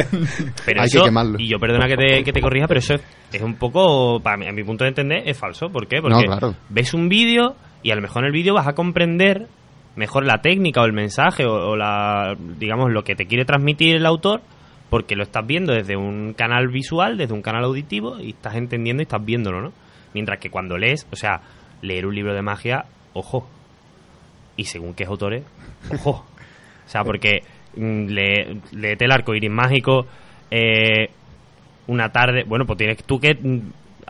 Pero 0.65 0.81
Hay 0.81 0.89
que 0.89 0.97
eso, 0.97 1.03
quemarlo. 1.05 1.37
y 1.39 1.47
yo 1.47 1.57
perdona 1.59 1.87
que 1.87 1.95
te, 1.95 2.23
que 2.23 2.31
te 2.33 2.41
corrija, 2.41 2.67
pero 2.67 2.79
eso 2.79 2.93
es, 2.95 3.01
es 3.31 3.41
un 3.41 3.55
poco, 3.55 4.19
para 4.19 4.37
mí, 4.37 4.47
a 4.47 4.51
mi 4.51 4.63
punto 4.63 4.83
de 4.83 4.89
entender, 4.89 5.23
es 5.25 5.37
falso. 5.37 5.69
¿Por 5.69 5.87
qué? 5.87 6.01
Porque 6.01 6.15
No, 6.15 6.21
claro. 6.25 6.55
ves 6.69 6.93
un 6.93 7.07
vídeo 7.09 7.55
y 7.81 7.91
a 7.91 7.95
lo 7.95 8.01
mejor 8.01 8.23
en 8.23 8.27
el 8.27 8.33
vídeo 8.33 8.53
vas 8.53 8.67
a 8.67 8.73
comprender 8.73 9.47
mejor 9.95 10.25
la 10.25 10.41
técnica 10.41 10.81
o 10.81 10.85
el 10.85 10.93
mensaje 10.93 11.45
o, 11.45 11.53
o 11.53 11.75
la, 11.75 12.35
digamos, 12.57 12.91
lo 12.91 13.03
que 13.03 13.15
te 13.15 13.25
quiere 13.25 13.45
transmitir 13.45 13.95
el 13.95 14.05
autor 14.05 14.41
porque 14.89 15.15
lo 15.15 15.23
estás 15.23 15.45
viendo 15.45 15.73
desde 15.73 15.95
un 15.97 16.33
canal 16.33 16.67
visual, 16.69 17.17
desde 17.17 17.33
un 17.33 17.41
canal 17.41 17.63
auditivo 17.63 18.19
y 18.19 18.29
estás 18.29 18.55
entendiendo 18.55 19.01
y 19.01 19.05
estás 19.05 19.23
viéndolo, 19.25 19.61
¿no? 19.61 19.73
Mientras 20.13 20.39
que 20.39 20.49
cuando 20.49 20.77
lees, 20.77 21.07
o 21.11 21.15
sea, 21.15 21.41
leer 21.81 22.05
un 22.05 22.15
libro 22.15 22.33
de 22.33 22.41
magia, 22.41 22.85
ojo. 23.13 23.47
Y 24.57 24.65
según 24.65 24.93
qué 24.93 25.05
autores, 25.05 25.43
ojo. 25.91 26.25
O 26.85 26.89
sea, 26.89 27.03
porque 27.03 27.41
mm, 27.75 28.05
lee, 28.07 28.61
léete 28.71 29.05
el 29.05 29.11
arco 29.11 29.33
iris 29.35 29.51
mágico, 29.51 30.05
eh, 30.51 31.09
una 31.87 32.09
tarde. 32.11 32.43
Bueno, 32.45 32.65
pues 32.65 32.77
tienes 32.77 33.03
tú 33.03 33.19
que. 33.19 33.33
mm, 33.33 33.59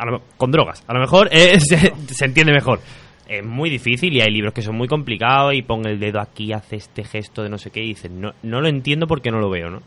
lo- 0.06 0.22
con 0.38 0.52
drogas. 0.52 0.84
A 0.88 0.94
lo 0.94 1.00
mejor 1.00 1.30
eh, 1.32 1.60
se, 1.60 1.94
se 2.14 2.26
entiende 2.26 2.54
mejor. 2.54 2.80
Es 3.28 3.44
muy 3.44 3.72
difícil 3.72 4.14
y 4.14 4.22
hay 4.22 4.30
libros 4.30 4.54
que 4.54 4.62
son 4.62 4.76
muy 4.76 4.88
complicados 4.88 5.56
y 5.56 5.64
pon 5.64 5.88
el 5.88 6.00
dedo 6.00 6.20
aquí, 6.20 6.54
hace 6.54 6.76
este 6.76 7.04
gesto 7.04 7.42
de 7.42 7.50
no 7.50 7.58
sé 7.58 7.72
qué 7.72 7.82
y 7.84 7.88
dices, 7.88 8.12
no, 8.12 8.34
no 8.44 8.62
lo 8.62 8.68
entiendo 8.68 9.08
porque 9.08 9.32
no 9.32 9.40
lo 9.40 9.50
veo, 9.50 9.72
¿no? 9.72 9.82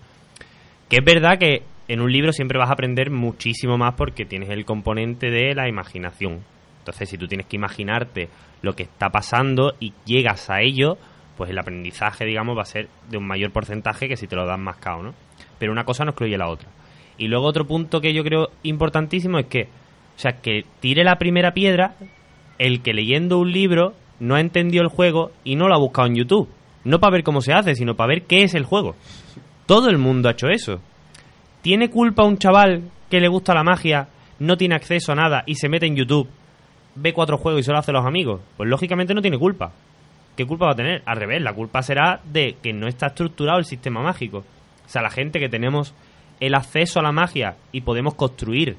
Que 0.88 0.96
es 0.96 1.04
verdad 1.04 1.38
que 1.38 1.62
en 1.88 2.00
un 2.00 2.12
libro 2.12 2.32
siempre 2.32 2.58
vas 2.58 2.70
a 2.70 2.74
aprender 2.74 3.10
muchísimo 3.10 3.76
más 3.78 3.94
porque 3.94 4.24
tienes 4.24 4.50
el 4.50 4.64
componente 4.64 5.30
de 5.30 5.54
la 5.54 5.68
imaginación. 5.68 6.40
Entonces, 6.80 7.08
si 7.08 7.18
tú 7.18 7.26
tienes 7.26 7.46
que 7.46 7.56
imaginarte 7.56 8.28
lo 8.62 8.74
que 8.74 8.84
está 8.84 9.10
pasando 9.10 9.74
y 9.80 9.92
llegas 10.04 10.48
a 10.50 10.60
ello, 10.60 10.96
pues 11.36 11.50
el 11.50 11.58
aprendizaje, 11.58 12.24
digamos, 12.24 12.56
va 12.56 12.62
a 12.62 12.66
ser 12.66 12.88
de 13.08 13.18
un 13.18 13.26
mayor 13.26 13.52
porcentaje 13.52 14.08
que 14.08 14.16
si 14.16 14.26
te 14.26 14.36
lo 14.36 14.46
dan 14.46 14.62
mascado, 14.62 15.02
¿no? 15.02 15.14
Pero 15.58 15.72
una 15.72 15.84
cosa 15.84 16.04
no 16.04 16.10
excluye 16.10 16.36
la 16.36 16.48
otra. 16.48 16.68
Y 17.18 17.28
luego 17.28 17.46
otro 17.46 17.66
punto 17.66 18.00
que 18.00 18.14
yo 18.14 18.22
creo 18.22 18.48
importantísimo 18.62 19.38
es 19.38 19.46
que, 19.46 19.64
o 19.64 20.18
sea, 20.18 20.40
que 20.40 20.64
tire 20.80 21.04
la 21.04 21.16
primera 21.16 21.52
piedra 21.52 21.94
el 22.58 22.82
que 22.82 22.92
leyendo 22.92 23.38
un 23.38 23.52
libro 23.52 23.94
no 24.20 24.34
ha 24.34 24.40
entendido 24.40 24.82
el 24.82 24.88
juego 24.88 25.30
y 25.44 25.56
no 25.56 25.68
lo 25.68 25.74
ha 25.74 25.78
buscado 25.78 26.08
en 26.08 26.16
YouTube. 26.16 26.48
No 26.84 27.00
para 27.00 27.12
ver 27.12 27.22
cómo 27.22 27.40
se 27.40 27.52
hace, 27.52 27.74
sino 27.74 27.94
para 27.94 28.08
ver 28.08 28.22
qué 28.22 28.42
es 28.42 28.54
el 28.54 28.64
juego. 28.64 28.94
Todo 29.68 29.90
el 29.90 29.98
mundo 29.98 30.30
ha 30.30 30.32
hecho 30.32 30.48
eso. 30.48 30.80
¿Tiene 31.60 31.90
culpa 31.90 32.24
un 32.24 32.38
chaval 32.38 32.84
que 33.10 33.20
le 33.20 33.28
gusta 33.28 33.52
la 33.52 33.62
magia, 33.62 34.08
no 34.38 34.56
tiene 34.56 34.74
acceso 34.74 35.12
a 35.12 35.14
nada 35.14 35.42
y 35.44 35.56
se 35.56 35.68
mete 35.68 35.84
en 35.84 35.94
YouTube, 35.94 36.26
ve 36.94 37.12
cuatro 37.12 37.36
juegos 37.36 37.60
y 37.60 37.64
solo 37.64 37.76
hace 37.76 37.92
los 37.92 38.06
amigos? 38.06 38.40
Pues 38.56 38.66
lógicamente 38.66 39.12
no 39.12 39.20
tiene 39.20 39.36
culpa. 39.38 39.72
¿Qué 40.34 40.46
culpa 40.46 40.64
va 40.64 40.72
a 40.72 40.76
tener? 40.76 41.02
Al 41.04 41.18
revés, 41.18 41.42
la 41.42 41.52
culpa 41.52 41.82
será 41.82 42.18
de 42.24 42.56
que 42.62 42.72
no 42.72 42.88
está 42.88 43.08
estructurado 43.08 43.58
el 43.58 43.66
sistema 43.66 44.00
mágico. 44.00 44.38
O 44.38 44.88
sea, 44.88 45.02
la 45.02 45.10
gente 45.10 45.38
que 45.38 45.50
tenemos 45.50 45.92
el 46.40 46.54
acceso 46.54 47.00
a 47.00 47.02
la 47.02 47.12
magia 47.12 47.56
y 47.70 47.82
podemos 47.82 48.14
construir 48.14 48.78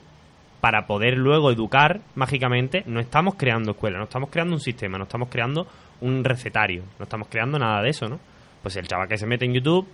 para 0.60 0.88
poder 0.88 1.20
luego 1.20 1.52
educar 1.52 2.02
mágicamente, 2.16 2.82
no 2.88 3.00
estamos 3.00 3.36
creando 3.36 3.74
escuela, 3.74 4.00
no 4.00 4.06
estamos 4.06 4.32
creando 4.32 4.56
un 4.56 4.60
sistema, 4.60 4.98
no 4.98 5.04
estamos 5.04 5.30
creando 5.30 5.68
un 6.02 6.24
recetario, 6.24 6.82
no 6.98 7.04
estamos 7.04 7.28
creando 7.28 7.60
nada 7.60 7.84
de 7.84 7.90
eso, 7.90 8.10
¿no? 8.10 8.20
Pues 8.64 8.76
el 8.76 8.88
chaval 8.88 9.08
que 9.08 9.20
se 9.20 9.28
mete 9.28 9.46
en 9.46 9.54
YouTube, 9.54 9.88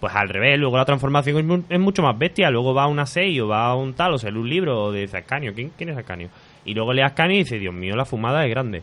pues 0.00 0.14
al 0.14 0.28
revés, 0.28 0.58
luego 0.58 0.76
la 0.76 0.84
transformación 0.84 1.38
es, 1.38 1.44
mu- 1.44 1.62
es 1.68 1.80
mucho 1.80 2.02
más 2.02 2.16
bestia, 2.18 2.50
luego 2.50 2.72
va 2.74 2.84
a 2.84 2.86
una 2.86 3.06
6 3.06 3.40
o 3.40 3.48
va 3.48 3.66
a 3.66 3.74
un 3.74 3.94
tal, 3.94 4.14
o 4.14 4.18
sea, 4.18 4.30
lee 4.30 4.38
un 4.38 4.48
libro 4.48 4.84
o 4.84 4.92
de 4.92 5.04
Ascanio, 5.04 5.52
¿quién, 5.54 5.70
quién 5.76 5.90
es 5.90 5.96
Ascanio? 5.96 6.28
Y 6.64 6.74
luego 6.74 6.92
lee 6.92 7.02
Ascanio 7.02 7.36
y 7.36 7.40
dice, 7.40 7.58
Dios 7.58 7.74
mío, 7.74 7.96
la 7.96 8.04
fumada 8.04 8.44
es 8.44 8.50
grande. 8.50 8.82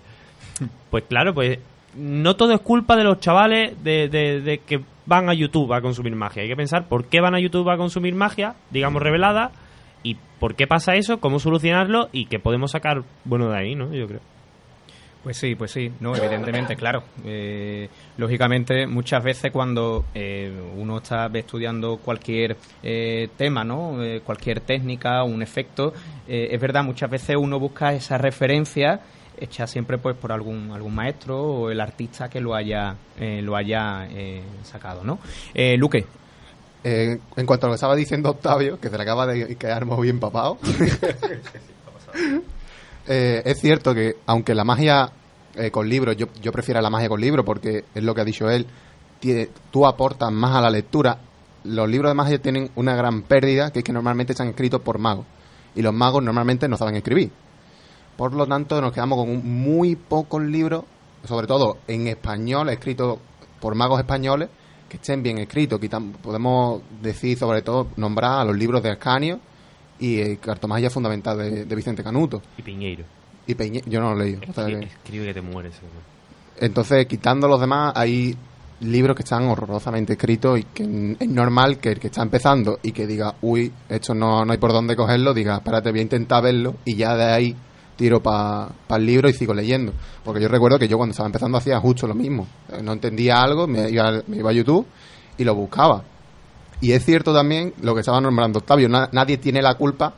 Pues 0.89 1.03
claro, 1.09 1.33
pues 1.33 1.59
no 1.97 2.35
todo 2.35 2.53
es 2.53 2.61
culpa 2.61 2.95
de 2.95 3.03
los 3.03 3.19
chavales 3.19 3.81
de, 3.83 4.07
de- 4.09 4.41
de 4.41 4.57
que 4.59 4.81
van 5.05 5.29
a 5.29 5.33
YouTube 5.33 5.71
a 5.73 5.81
consumir 5.81 6.15
magia. 6.15 6.41
Hay 6.43 6.49
que 6.49 6.55
pensar 6.55 6.87
por 6.87 7.05
qué 7.05 7.19
van 7.21 7.35
a 7.35 7.39
YouTube 7.39 7.69
a 7.69 7.77
consumir 7.77 8.15
magia, 8.15 8.55
digamos 8.71 9.01
revelada, 9.01 9.51
y 10.03 10.15
por 10.39 10.55
qué 10.55 10.67
pasa 10.67 10.95
eso, 10.95 11.19
cómo 11.19 11.39
solucionarlo 11.39 12.09
y 12.11 12.25
qué 12.25 12.39
podemos 12.39 12.71
sacar 12.71 13.03
bueno 13.23 13.49
de 13.49 13.57
ahí, 13.57 13.75
¿no? 13.75 13.93
Yo 13.93 14.07
creo. 14.07 14.19
Pues 15.25 15.37
sí, 15.37 15.55
pues 15.55 15.71
sí, 15.71 15.91
no, 16.01 16.15
evidentemente, 16.15 16.75
claro. 16.75 17.01
Eh, 17.23 17.89
lógicamente, 18.17 18.85
muchas 18.85 19.23
veces 19.23 19.51
cuando 19.51 20.05
eh, 20.13 20.53
uno 20.77 20.97
está 20.97 21.31
estudiando 21.33 21.97
cualquier 21.97 22.55
eh, 22.83 23.29
tema, 23.35 23.63
¿no? 23.63 24.03
Eh, 24.03 24.21
cualquier 24.23 24.59
técnica, 24.59 25.23
un 25.23 25.41
efecto, 25.41 25.93
eh, 26.27 26.49
es 26.51 26.61
verdad, 26.61 26.83
muchas 26.83 27.09
veces 27.09 27.35
uno 27.39 27.57
busca 27.59 27.91
esa 27.93 28.19
referencia 28.19 28.99
hecha 29.37 29.65
siempre 29.65 29.97
pues 29.97 30.15
por 30.15 30.31
algún 30.31 30.71
algún 30.71 30.93
maestro 30.93 31.41
o 31.41 31.69
el 31.71 31.81
artista 31.81 32.29
que 32.29 32.39
lo 32.39 32.53
haya 32.55 32.95
eh, 33.19 33.41
lo 33.41 33.55
haya 33.55 34.07
eh, 34.11 34.43
sacado, 34.63 35.03
¿no? 35.03 35.17
Eh, 35.55 35.75
Luque, 35.75 36.05
Eh, 36.83 37.17
en 37.35 37.45
cuanto 37.47 37.65
a 37.65 37.69
lo 37.69 37.73
que 37.73 37.77
estaba 37.77 37.95
diciendo 37.95 38.29
Octavio, 38.29 38.79
que 38.79 38.89
se 38.89 38.95
le 38.95 39.01
acaba 39.01 39.25
de 39.25 39.55
quedar 39.57 39.85
muy 39.85 40.03
bien 40.03 40.19
papado, 40.19 40.59
eh, 43.07 43.41
es 43.45 43.59
cierto 43.59 43.93
que 43.93 44.17
aunque 44.25 44.53
la 44.55 44.63
magia 44.63 45.11
eh, 45.55 45.71
con 45.71 45.87
libros, 45.87 46.15
yo, 46.17 46.27
yo 46.41 46.51
prefiero 46.51 46.81
la 46.81 46.89
magia 46.89 47.07
con 47.09 47.21
libros 47.21 47.45
porque 47.45 47.85
es 47.93 48.03
lo 48.03 48.13
que 48.13 48.21
ha 48.21 48.25
dicho 48.25 48.49
él, 48.49 48.65
tú 49.71 49.85
aportas 49.85 50.31
más 50.31 50.55
a 50.55 50.61
la 50.61 50.69
lectura. 50.69 51.17
Los 51.63 51.89
libros 51.89 52.11
de 52.11 52.15
magia 52.15 52.39
tienen 52.39 52.69
una 52.75 52.95
gran 52.95 53.23
pérdida, 53.23 53.71
que 53.71 53.79
es 53.79 53.85
que 53.85 53.93
normalmente 53.93 54.33
están 54.33 54.49
escritos 54.49 54.81
por 54.81 54.99
magos. 54.99 55.25
Y 55.75 55.81
los 55.81 55.93
magos 55.93 56.23
normalmente 56.23 56.67
no 56.67 56.77
saben 56.77 56.95
escribir. 56.95 57.31
Por 58.17 58.33
lo 58.33 58.45
tanto, 58.45 58.79
nos 58.81 58.93
quedamos 58.93 59.17
con 59.17 59.29
un- 59.29 59.61
muy 59.63 59.95
pocos 59.95 60.41
libros, 60.43 60.83
sobre 61.23 61.47
todo 61.47 61.77
en 61.87 62.07
español, 62.07 62.69
escritos 62.69 63.17
por 63.59 63.73
magos 63.75 63.99
españoles, 63.99 64.49
que 64.87 64.97
estén 64.97 65.23
bien 65.23 65.39
escritos. 65.39 65.79
Podemos 66.21 66.81
decir, 67.01 67.37
sobre 67.37 67.61
todo, 67.63 67.87
nombrar 67.97 68.41
a 68.41 68.45
los 68.45 68.55
libros 68.55 68.83
de 68.83 68.91
Ascanio 68.91 69.39
y 69.99 70.19
eh, 70.19 70.37
Cartomagia 70.37 70.89
Fundamental 70.89 71.37
de, 71.37 71.65
de 71.65 71.75
Vicente 71.75 72.03
Canuto. 72.03 72.41
Y 72.57 72.61
Piñeiro. 72.61 73.03
Y 73.47 73.89
yo 73.89 73.99
no 74.01 74.13
lo 74.13 74.21
he 74.21 74.25
leído. 74.25 74.41
Escribe 74.41 75.25
que 75.27 75.33
te 75.33 75.41
mueres. 75.41 75.75
¿no? 75.81 76.15
entonces, 76.65 77.05
quitando 77.05 77.47
los 77.47 77.59
demás, 77.59 77.93
hay 77.95 78.35
libros 78.79 79.15
que 79.15 79.23
están 79.23 79.43
horrorosamente 79.43 80.13
escritos 80.13 80.59
y 80.59 80.63
que 80.63 80.83
es 81.19 81.29
normal 81.29 81.77
que 81.77 81.89
el 81.91 81.99
que 81.99 82.07
está 82.07 82.21
empezando 82.21 82.79
y 82.81 82.91
que 82.91 83.07
diga, 83.07 83.35
uy, 83.41 83.71
esto 83.89 84.13
no, 84.13 84.43
no 84.43 84.51
hay 84.51 84.57
por 84.57 84.73
dónde 84.73 84.95
cogerlo, 84.95 85.33
diga, 85.33 85.57
espérate, 85.57 85.91
voy 85.91 85.99
a 85.99 86.03
intentar 86.03 86.43
verlo 86.43 86.75
y 86.83 86.95
ya 86.95 87.15
de 87.15 87.23
ahí 87.23 87.55
tiro 87.95 88.21
para 88.21 88.69
el 88.89 89.05
libro 89.05 89.29
y 89.29 89.33
sigo 89.33 89.53
leyendo. 89.53 89.93
Porque 90.23 90.41
yo 90.41 90.47
recuerdo 90.47 90.77
que 90.77 90.87
yo 90.87 90.97
cuando 90.97 91.11
estaba 91.11 91.27
empezando 91.27 91.57
hacía 91.57 91.79
justo 91.79 92.07
lo 92.07 92.15
mismo. 92.15 92.47
Eh, 92.71 92.81
No 92.81 92.93
entendía 92.93 93.41
algo, 93.41 93.67
me 93.67 93.89
iba, 93.89 94.21
me 94.27 94.37
iba 94.37 94.49
a 94.49 94.53
YouTube 94.53 94.85
y 95.37 95.43
lo 95.43 95.55
buscaba. 95.55 96.03
Y 96.85 96.91
es 96.91 97.03
cierto 97.03 97.33
también 97.33 97.73
lo 97.81 97.95
que 97.95 98.01
estaba 98.01 98.21
nombrando 98.21 98.59
Octavio, 98.59 98.87
na- 98.87 99.09
nadie 99.11 99.37
tiene 99.37 99.59
la 99.63 99.73
culpa 99.73 100.13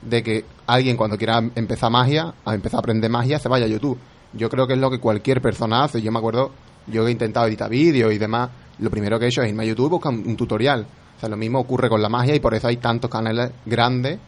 de 0.00 0.22
que 0.22 0.44
alguien 0.66 0.96
cuando 0.96 1.18
quiera 1.18 1.42
empezar 1.54 1.90
magia, 1.90 2.32
a 2.42 2.54
empezar 2.54 2.78
a 2.78 2.80
aprender 2.80 3.10
magia, 3.10 3.38
se 3.38 3.50
vaya 3.50 3.66
a 3.66 3.68
YouTube. 3.68 3.98
Yo 4.32 4.48
creo 4.48 4.66
que 4.66 4.72
es 4.72 4.78
lo 4.78 4.90
que 4.90 4.98
cualquier 4.98 5.42
persona 5.42 5.84
hace. 5.84 6.00
Yo 6.00 6.10
me 6.10 6.18
acuerdo, 6.18 6.52
yo 6.86 7.06
he 7.06 7.10
intentado 7.10 7.46
editar 7.48 7.68
vídeos 7.68 8.14
y 8.14 8.18
demás, 8.18 8.48
lo 8.78 8.88
primero 8.90 9.18
que 9.18 9.26
he 9.26 9.28
hecho 9.28 9.42
es 9.42 9.50
irme 9.50 9.64
a 9.64 9.66
YouTube 9.66 9.88
y 9.88 9.90
buscar 9.90 10.12
un, 10.14 10.36
tutorial. 10.38 10.86
O 11.18 11.20
sea, 11.20 11.28
lo 11.28 11.36
mismo 11.36 11.58
ocurre 11.60 11.90
con 11.90 12.00
la 12.00 12.08
magia 12.08 12.34
y 12.34 12.40
por 12.40 12.54
eso 12.54 12.66
hay 12.68 12.78
tantos 12.78 13.10
canales 13.10 13.50
grandes, 13.66 14.18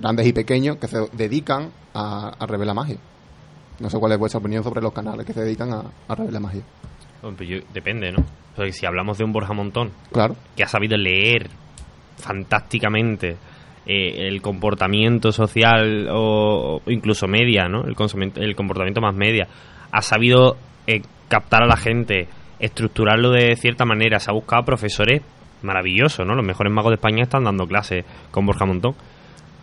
grandes 0.00 0.26
y 0.26 0.32
pequeños, 0.32 0.78
que 0.78 0.88
se 0.88 1.06
dedican 1.12 1.70
a, 1.92 2.28
a 2.38 2.46
revelar 2.46 2.74
magia. 2.74 2.96
No 3.78 3.90
sé 3.90 3.98
cuál 3.98 4.12
es 4.12 4.18
vuestra 4.18 4.38
opinión 4.40 4.64
sobre 4.64 4.80
los 4.80 4.92
canales 4.94 5.26
que 5.26 5.34
se 5.34 5.40
dedican 5.42 5.70
a, 5.74 5.82
a 6.08 6.14
revelar 6.14 6.40
magia. 6.40 6.62
Depende, 7.72 8.12
¿no? 8.12 8.24
Porque 8.56 8.72
si 8.72 8.86
hablamos 8.86 9.18
de 9.18 9.24
un 9.24 9.32
Borja 9.32 9.52
Montón 9.52 9.90
Claro. 10.12 10.36
que 10.56 10.62
ha 10.64 10.68
sabido 10.68 10.96
leer 10.96 11.48
fantásticamente 12.16 13.36
eh, 13.86 14.28
el 14.28 14.42
comportamiento 14.42 15.32
social 15.32 16.08
o, 16.10 16.80
o 16.84 16.90
incluso 16.90 17.26
media, 17.26 17.68
¿no? 17.68 17.84
El, 17.84 17.94
el 18.36 18.54
comportamiento 18.56 19.00
más 19.00 19.14
media. 19.14 19.48
Ha 19.90 20.02
sabido 20.02 20.56
eh, 20.86 21.02
captar 21.28 21.62
a 21.62 21.66
la 21.66 21.76
gente, 21.76 22.28
estructurarlo 22.58 23.30
de 23.30 23.56
cierta 23.56 23.84
manera. 23.84 24.18
Se 24.20 24.30
ha 24.30 24.34
buscado 24.34 24.64
profesores 24.64 25.22
maravillosos, 25.62 26.26
¿no? 26.26 26.34
Los 26.34 26.44
mejores 26.46 26.72
magos 26.72 26.90
de 26.90 26.94
España 26.96 27.22
están 27.22 27.44
dando 27.44 27.66
clases 27.66 28.04
con 28.30 28.46
Borja 28.46 28.64
Montón. 28.66 28.94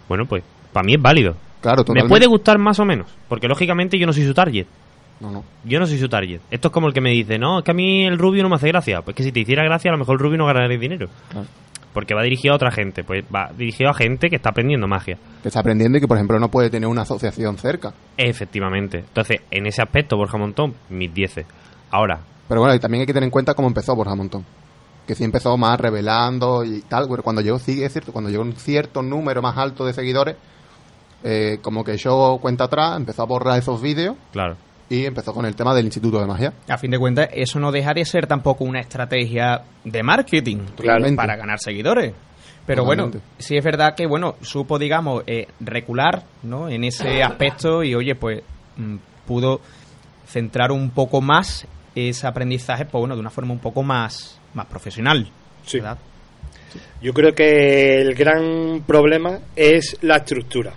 Bueno, 0.09 0.25
pues 0.25 0.43
para 0.73 0.85
mí 0.85 0.95
es 0.95 1.01
válido. 1.01 1.35
Claro, 1.61 1.77
Me 1.79 1.85
totalmente. 1.85 2.09
puede 2.09 2.27
gustar 2.27 2.59
más 2.59 2.79
o 2.79 2.85
menos, 2.85 3.07
porque 3.27 3.47
lógicamente 3.47 3.97
yo 3.97 4.05
no 4.05 4.13
soy 4.13 4.25
su 4.25 4.33
target. 4.33 4.67
No, 5.19 5.31
no. 5.31 5.43
Yo 5.63 5.79
no 5.79 5.87
soy 5.87 5.97
su 5.97 6.07
target. 6.09 6.41
Esto 6.51 6.67
es 6.67 6.73
como 6.73 6.87
el 6.87 6.93
que 6.93 7.01
me 7.01 7.09
dice, 7.11 7.39
no, 7.39 7.59
es 7.59 7.65
que 7.65 7.71
a 7.71 7.73
mí 7.73 8.05
el 8.05 8.17
Rubio 8.17 8.43
no 8.43 8.49
me 8.49 8.55
hace 8.55 8.67
gracia. 8.67 9.01
Pues 9.01 9.15
que 9.15 9.23
si 9.23 9.31
te 9.31 9.39
hiciera 9.39 9.63
gracia, 9.63 9.89
a 9.89 9.93
lo 9.93 9.97
mejor 9.97 10.15
el 10.15 10.19
Rubio 10.19 10.37
no 10.37 10.45
ganaría 10.45 10.77
dinero. 10.77 11.07
Claro. 11.29 11.47
Porque 11.93 12.13
va 12.13 12.21
dirigido 12.21 12.53
a 12.53 12.57
otra 12.57 12.69
gente. 12.69 13.03
Pues 13.03 13.23
va 13.33 13.51
dirigido 13.57 13.89
a 13.89 13.93
gente 13.93 14.29
que 14.29 14.35
está 14.35 14.49
aprendiendo 14.49 14.87
magia. 14.87 15.17
Que 15.41 15.47
está 15.47 15.61
aprendiendo 15.61 15.97
y 15.97 16.01
que, 16.01 16.07
por 16.07 16.17
ejemplo, 16.17 16.39
no 16.39 16.49
puede 16.49 16.69
tener 16.69 16.87
una 16.87 17.01
asociación 17.01 17.57
cerca. 17.57 17.93
Efectivamente. 18.15 18.99
Entonces, 18.99 19.41
en 19.49 19.65
ese 19.65 19.81
aspecto, 19.81 20.15
Borja 20.17 20.37
Montón, 20.37 20.75
mis 20.89 21.11
10. 21.11 21.45
Ahora, 21.89 22.19
Pero 22.47 22.61
bueno, 22.61 22.75
y 22.75 22.79
también 22.79 23.01
hay 23.01 23.07
que 23.07 23.13
tener 23.13 23.25
en 23.25 23.31
cuenta 23.31 23.55
cómo 23.55 23.67
empezó 23.67 23.95
Borja 23.95 24.13
Montón. 24.15 24.45
Que 25.07 25.15
sí 25.15 25.23
empezó 25.23 25.57
más 25.57 25.79
revelando 25.79 26.63
y 26.63 26.81
tal. 26.81 27.07
pero 27.09 27.23
Cuando 27.23 27.41
llegó, 27.41 27.57
sí, 27.57 27.81
es 27.81 27.91
cierto, 27.91 28.11
cuando 28.11 28.29
llegó 28.29 28.43
un 28.43 28.53
cierto 28.53 29.01
número 29.01 29.41
más 29.41 29.57
alto 29.57 29.83
de 29.85 29.93
seguidores, 29.93 30.35
eh, 31.23 31.57
como 31.63 31.83
que 31.83 31.93
echó 31.93 32.37
cuenta 32.39 32.65
atrás, 32.65 32.95
empezó 32.95 33.23
a 33.23 33.25
borrar 33.25 33.57
esos 33.57 33.81
vídeos 33.81 34.15
claro. 34.31 34.55
Y 34.89 35.05
empezó 35.05 35.33
con 35.33 35.45
el 35.45 35.55
tema 35.55 35.73
del 35.75 35.85
Instituto 35.85 36.19
de 36.19 36.25
Magia. 36.25 36.53
a 36.67 36.77
fin 36.77 36.91
de 36.91 36.99
cuentas, 36.99 37.29
eso 37.33 37.59
no 37.59 37.71
deja 37.71 37.93
de 37.93 38.05
ser 38.05 38.27
tampoco 38.27 38.63
una 38.63 38.79
estrategia 38.79 39.61
de 39.83 40.03
marketing 40.03 40.59
Totalmente. 40.75 41.15
para 41.15 41.35
ganar 41.35 41.59
seguidores. 41.59 42.13
Pero 42.65 42.83
Totalmente. 42.83 43.17
bueno, 43.19 43.31
sí 43.37 43.55
es 43.57 43.63
verdad 43.63 43.95
que 43.95 44.05
bueno 44.05 44.35
supo, 44.41 44.77
digamos, 44.77 45.23
eh, 45.27 45.47
recular 45.59 46.23
¿no? 46.43 46.69
en 46.69 46.83
ese 46.83 47.23
aspecto 47.23 47.83
y 47.83 47.95
oye, 47.95 48.15
pues 48.15 48.41
mm, 48.77 48.95
pudo 49.25 49.61
centrar 50.25 50.71
un 50.71 50.89
poco 50.91 51.21
más 51.21 51.65
ese 51.95 52.27
aprendizaje, 52.27 52.85
pues 52.85 52.99
bueno, 52.99 53.15
de 53.15 53.21
una 53.21 53.29
forma 53.29 53.53
un 53.53 53.59
poco 53.59 53.83
más, 53.83 54.39
más 54.53 54.65
profesional. 54.67 55.29
Sí. 55.65 55.79
¿verdad? 55.79 55.97
Yo 57.01 57.13
creo 57.13 57.33
que 57.33 58.01
el 58.01 58.13
gran 58.15 58.83
problema 58.85 59.39
es 59.55 59.97
la 60.01 60.17
estructura. 60.17 60.73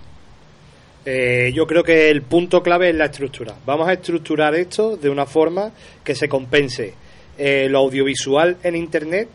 Eh, 1.03 1.51
yo 1.53 1.65
creo 1.65 1.83
que 1.83 2.09
el 2.09 2.21
punto 2.21 2.61
clave 2.61 2.89
es 2.89 2.95
la 2.95 3.05
estructura. 3.05 3.55
Vamos 3.65 3.87
a 3.87 3.93
estructurar 3.93 4.53
esto 4.55 4.97
de 4.97 5.09
una 5.09 5.25
forma 5.25 5.71
que 6.03 6.13
se 6.13 6.29
compense 6.29 6.93
eh, 7.37 7.67
lo 7.69 7.79
audiovisual 7.79 8.57
en 8.63 8.75
Internet 8.75 9.27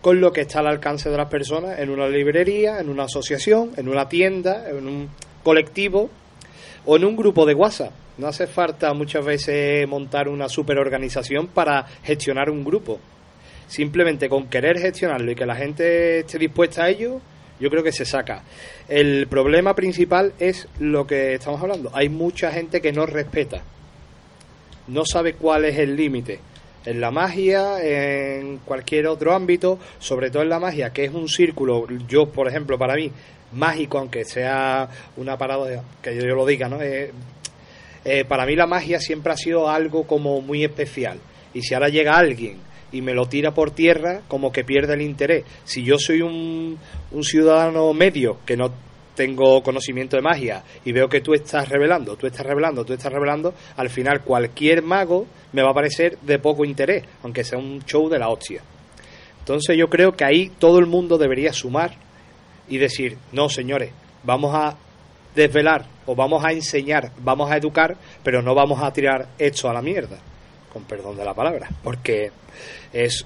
con 0.00 0.20
lo 0.20 0.32
que 0.32 0.42
está 0.42 0.58
al 0.58 0.66
alcance 0.66 1.08
de 1.08 1.16
las 1.16 1.28
personas 1.28 1.78
en 1.78 1.88
una 1.88 2.08
librería, 2.08 2.80
en 2.80 2.88
una 2.88 3.04
asociación, 3.04 3.70
en 3.76 3.88
una 3.88 4.08
tienda, 4.08 4.68
en 4.68 4.86
un 4.86 5.08
colectivo 5.42 6.10
o 6.84 6.96
en 6.96 7.04
un 7.04 7.16
grupo 7.16 7.46
de 7.46 7.54
WhatsApp. 7.54 7.92
No 8.18 8.26
hace 8.26 8.46
falta 8.46 8.92
muchas 8.92 9.24
veces 9.24 9.88
montar 9.88 10.28
una 10.28 10.48
superorganización 10.48 11.46
para 11.46 11.86
gestionar 12.02 12.50
un 12.50 12.64
grupo. 12.64 12.98
Simplemente 13.66 14.28
con 14.28 14.48
querer 14.48 14.78
gestionarlo 14.78 15.30
y 15.30 15.34
que 15.34 15.46
la 15.46 15.56
gente 15.56 16.18
esté 16.20 16.38
dispuesta 16.38 16.84
a 16.84 16.90
ello, 16.90 17.20
yo 17.60 17.70
creo 17.70 17.82
que 17.82 17.92
se 17.92 18.04
saca. 18.04 18.42
El 18.88 19.26
problema 19.28 19.74
principal 19.74 20.32
es 20.38 20.68
lo 20.78 21.06
que 21.06 21.34
estamos 21.34 21.60
hablando. 21.60 21.90
Hay 21.94 22.08
mucha 22.08 22.50
gente 22.50 22.80
que 22.80 22.92
no 22.92 23.06
respeta, 23.06 23.62
no 24.88 25.04
sabe 25.04 25.34
cuál 25.34 25.64
es 25.64 25.78
el 25.78 25.96
límite. 25.96 26.40
En 26.84 27.00
la 27.00 27.10
magia, 27.10 27.82
en 27.82 28.58
cualquier 28.58 29.06
otro 29.06 29.34
ámbito, 29.34 29.78
sobre 29.98 30.30
todo 30.30 30.42
en 30.42 30.50
la 30.50 30.60
magia, 30.60 30.90
que 30.90 31.04
es 31.04 31.14
un 31.14 31.28
círculo, 31.28 31.86
yo, 32.06 32.26
por 32.26 32.46
ejemplo, 32.46 32.78
para 32.78 32.94
mí, 32.94 33.10
mágico, 33.52 33.98
aunque 33.98 34.26
sea 34.26 34.88
una 35.16 35.38
paradoja, 35.38 35.82
que 36.02 36.14
yo, 36.14 36.26
lo 36.26 36.44
diga, 36.44 36.68
¿no? 36.68 36.82
Eh, 36.82 37.10
eh, 38.04 38.24
para 38.26 38.44
mí 38.44 38.54
la 38.54 38.66
magia 38.66 39.00
siempre 39.00 39.32
ha 39.32 39.36
sido 39.36 39.70
algo 39.70 40.06
como 40.06 40.42
muy 40.42 40.62
especial. 40.62 41.18
Y 41.54 41.62
si 41.62 41.72
ahora 41.72 41.88
llega 41.88 42.18
alguien 42.18 42.58
y 42.94 43.02
me 43.02 43.12
lo 43.12 43.26
tira 43.26 43.52
por 43.52 43.72
tierra, 43.72 44.22
como 44.28 44.52
que 44.52 44.64
pierde 44.64 44.94
el 44.94 45.02
interés. 45.02 45.44
Si 45.64 45.82
yo 45.82 45.98
soy 45.98 46.22
un, 46.22 46.78
un 47.10 47.24
ciudadano 47.24 47.92
medio 47.92 48.38
que 48.46 48.56
no 48.56 48.72
tengo 49.16 49.62
conocimiento 49.62 50.16
de 50.16 50.22
magia 50.22 50.62
y 50.84 50.92
veo 50.92 51.08
que 51.08 51.20
tú 51.20 51.34
estás 51.34 51.68
revelando, 51.68 52.16
tú 52.16 52.28
estás 52.28 52.46
revelando, 52.46 52.84
tú 52.84 52.92
estás 52.92 53.12
revelando, 53.12 53.52
al 53.76 53.90
final 53.90 54.22
cualquier 54.22 54.82
mago 54.82 55.26
me 55.52 55.62
va 55.62 55.70
a 55.70 55.74
parecer 55.74 56.18
de 56.22 56.38
poco 56.38 56.64
interés, 56.64 57.04
aunque 57.24 57.42
sea 57.42 57.58
un 57.58 57.84
show 57.84 58.08
de 58.08 58.18
la 58.18 58.28
hostia. 58.28 58.62
Entonces 59.40 59.76
yo 59.76 59.88
creo 59.88 60.12
que 60.12 60.24
ahí 60.24 60.52
todo 60.58 60.78
el 60.78 60.86
mundo 60.86 61.18
debería 61.18 61.52
sumar 61.52 61.96
y 62.68 62.78
decir, 62.78 63.18
no 63.32 63.48
señores, 63.48 63.90
vamos 64.22 64.54
a 64.54 64.76
desvelar 65.34 65.86
o 66.06 66.14
vamos 66.14 66.44
a 66.44 66.52
enseñar, 66.52 67.10
vamos 67.18 67.50
a 67.50 67.56
educar, 67.56 67.96
pero 68.22 68.40
no 68.40 68.54
vamos 68.54 68.80
a 68.82 68.92
tirar 68.92 69.28
esto 69.38 69.68
a 69.68 69.74
la 69.74 69.82
mierda, 69.82 70.18
con 70.74 70.84
perdón 70.84 71.16
de 71.16 71.24
la 71.24 71.32
palabra, 71.32 71.70
porque 71.82 72.30
es 72.92 73.24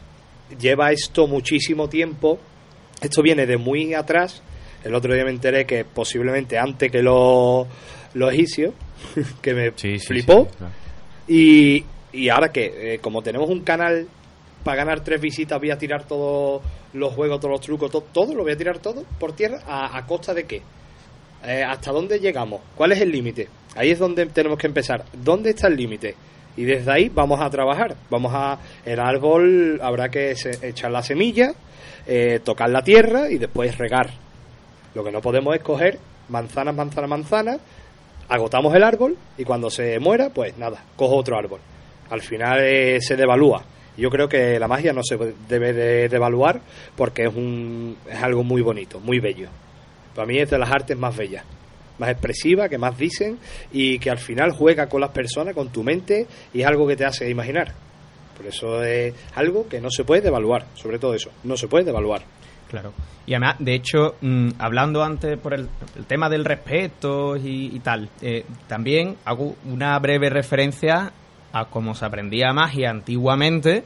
lleva 0.61 0.93
esto 0.93 1.27
muchísimo 1.27 1.89
tiempo, 1.89 2.39
esto 3.01 3.23
viene 3.23 3.45
de 3.47 3.57
muy 3.57 3.93
atrás, 3.95 4.41
el 4.85 4.95
otro 4.95 5.13
día 5.13 5.25
me 5.25 5.31
enteré 5.31 5.67
que 5.67 5.85
posiblemente 5.85 6.57
antes 6.59 6.93
que 6.93 7.03
los, 7.03 7.67
los 8.15 8.33
egipcios, 8.33 8.73
que 9.43 9.55
me 9.55 9.73
Sí, 9.75 9.99
flipó, 9.99 10.45
sí, 10.51 10.57
claro. 10.59 10.73
y, 11.27 11.85
y 12.13 12.29
ahora 12.29 12.53
que, 12.53 12.95
eh, 12.95 12.99
como 13.01 13.23
tenemos 13.23 13.49
un 13.51 13.61
canal 13.63 14.07
para 14.65 14.77
ganar 14.79 15.01
tres 15.03 15.21
visitas, 15.21 15.59
voy 15.59 15.71
a 15.71 15.79
tirar 15.79 16.05
todos 16.07 16.63
los 16.93 17.13
juegos, 17.15 17.41
todos 17.41 17.53
los 17.53 17.61
trucos, 17.61 17.91
to- 17.91 18.05
todo, 18.13 18.35
lo 18.35 18.43
voy 18.45 18.53
a 18.53 18.57
tirar 18.57 18.79
todo 18.79 19.05
por 19.19 19.33
tierra, 19.35 19.61
¿a, 19.67 19.97
a 19.97 20.07
costa 20.07 20.33
de 20.35 20.45
qué? 20.45 20.63
Eh, 21.45 21.63
¿Hasta 21.63 21.93
dónde 21.93 22.19
llegamos? 22.19 22.61
¿Cuál 22.75 22.93
es 22.93 23.01
el 23.01 23.13
límite? 23.13 23.49
Ahí 23.77 23.91
es 23.91 23.99
donde 23.99 24.27
tenemos 24.27 24.59
que 24.59 24.67
empezar. 24.67 25.05
¿Dónde 25.13 25.51
está 25.51 25.69
el 25.69 25.77
límite? 25.77 26.17
Y 26.59 26.65
desde 26.65 26.91
ahí 26.93 27.09
vamos 27.09 27.41
a 27.41 27.49
trabajar. 27.51 27.95
Vamos 28.11 28.33
a. 28.35 28.59
El 28.85 28.99
árbol 29.01 29.79
habrá 29.83 30.09
que 30.09 30.35
se- 30.35 30.67
echar 30.69 30.91
la 30.91 31.03
semilla, 31.03 31.53
eh, 32.07 32.41
tocar 32.45 32.69
la 32.71 32.83
tierra 32.83 33.31
y 33.31 33.39
después 33.39 33.79
regar. 33.79 34.11
Lo 34.95 35.05
que 35.05 35.13
no 35.13 35.21
podemos 35.21 35.55
es 35.55 35.63
coger 35.63 35.99
manzanas, 36.29 36.75
manzanas, 36.75 37.09
manzanas, 37.11 37.59
agotamos 38.29 38.75
el 38.75 38.83
árbol 38.83 39.17
y 39.37 39.45
cuando 39.45 39.71
se 39.71 39.99
muera, 40.01 40.31
pues 40.31 40.59
nada, 40.59 40.83
cojo 40.97 41.17
otro 41.17 41.39
árbol. 41.39 41.61
Al 42.11 42.23
final 42.23 42.61
eh, 42.63 42.99
se 43.01 43.17
devalúa. 43.17 43.63
Yo 43.97 44.11
creo 44.11 44.29
que 44.29 44.59
la 44.59 44.69
magia 44.69 44.93
no 44.93 45.03
se 45.03 45.17
debe 45.49 45.73
de 45.73 46.09
devaluar 46.09 46.61
porque 46.97 47.25
es, 47.25 47.35
un, 47.35 47.97
es 48.11 48.23
algo 48.23 48.43
muy 48.45 48.63
bonito, 48.63 49.01
muy 49.01 49.19
bello. 49.21 49.49
Para 50.15 50.27
mí 50.27 50.39
es 50.39 50.51
de 50.51 50.59
las 50.59 50.71
artes 50.71 50.97
más 50.97 51.17
bellas, 51.17 51.45
más 51.99 52.11
expresivas, 52.11 52.69
que 52.69 52.79
más 52.79 52.97
dicen 52.97 53.39
y 53.73 53.99
que 53.99 54.11
al 54.11 54.19
final 54.19 54.53
juega 54.53 54.89
con 54.89 55.01
las 55.01 55.11
personas, 55.11 55.55
con 55.55 55.71
tu 55.71 55.83
mente 55.83 56.27
y 56.53 56.61
es 56.61 56.67
algo 56.67 56.87
que 56.87 56.97
te 56.97 57.05
hace 57.05 57.29
imaginar. 57.29 57.73
Por 58.37 58.47
eso 58.47 58.83
es 58.85 59.15
algo 59.35 59.69
que 59.69 59.81
no 59.81 59.91
se 59.91 60.05
puede 60.05 60.23
devaluar, 60.23 60.67
sobre 60.75 60.99
todo 60.99 61.15
eso, 61.15 61.31
no 61.45 61.57
se 61.57 61.67
puede 61.67 61.85
devaluar. 61.85 62.23
Claro. 62.69 62.93
Y 63.27 63.33
además, 63.33 63.57
de 63.59 63.75
hecho, 63.75 64.17
mm, 64.21 64.51
hablando 64.59 65.03
antes 65.03 65.39
por 65.39 65.55
el, 65.55 65.69
tema 66.07 66.29
del 66.29 66.45
respeto 66.45 67.37
y, 67.37 67.75
y 67.75 67.81
tal, 67.81 68.09
eh, 68.21 68.45
también 68.67 69.17
hago 69.25 69.57
una 69.65 69.99
breve 69.99 70.31
referencia 70.31 71.13
a 71.53 71.65
cómo 71.65 71.95
se 71.95 72.05
aprendía 72.05 72.53
magia 72.53 72.91
antiguamente 72.91 73.85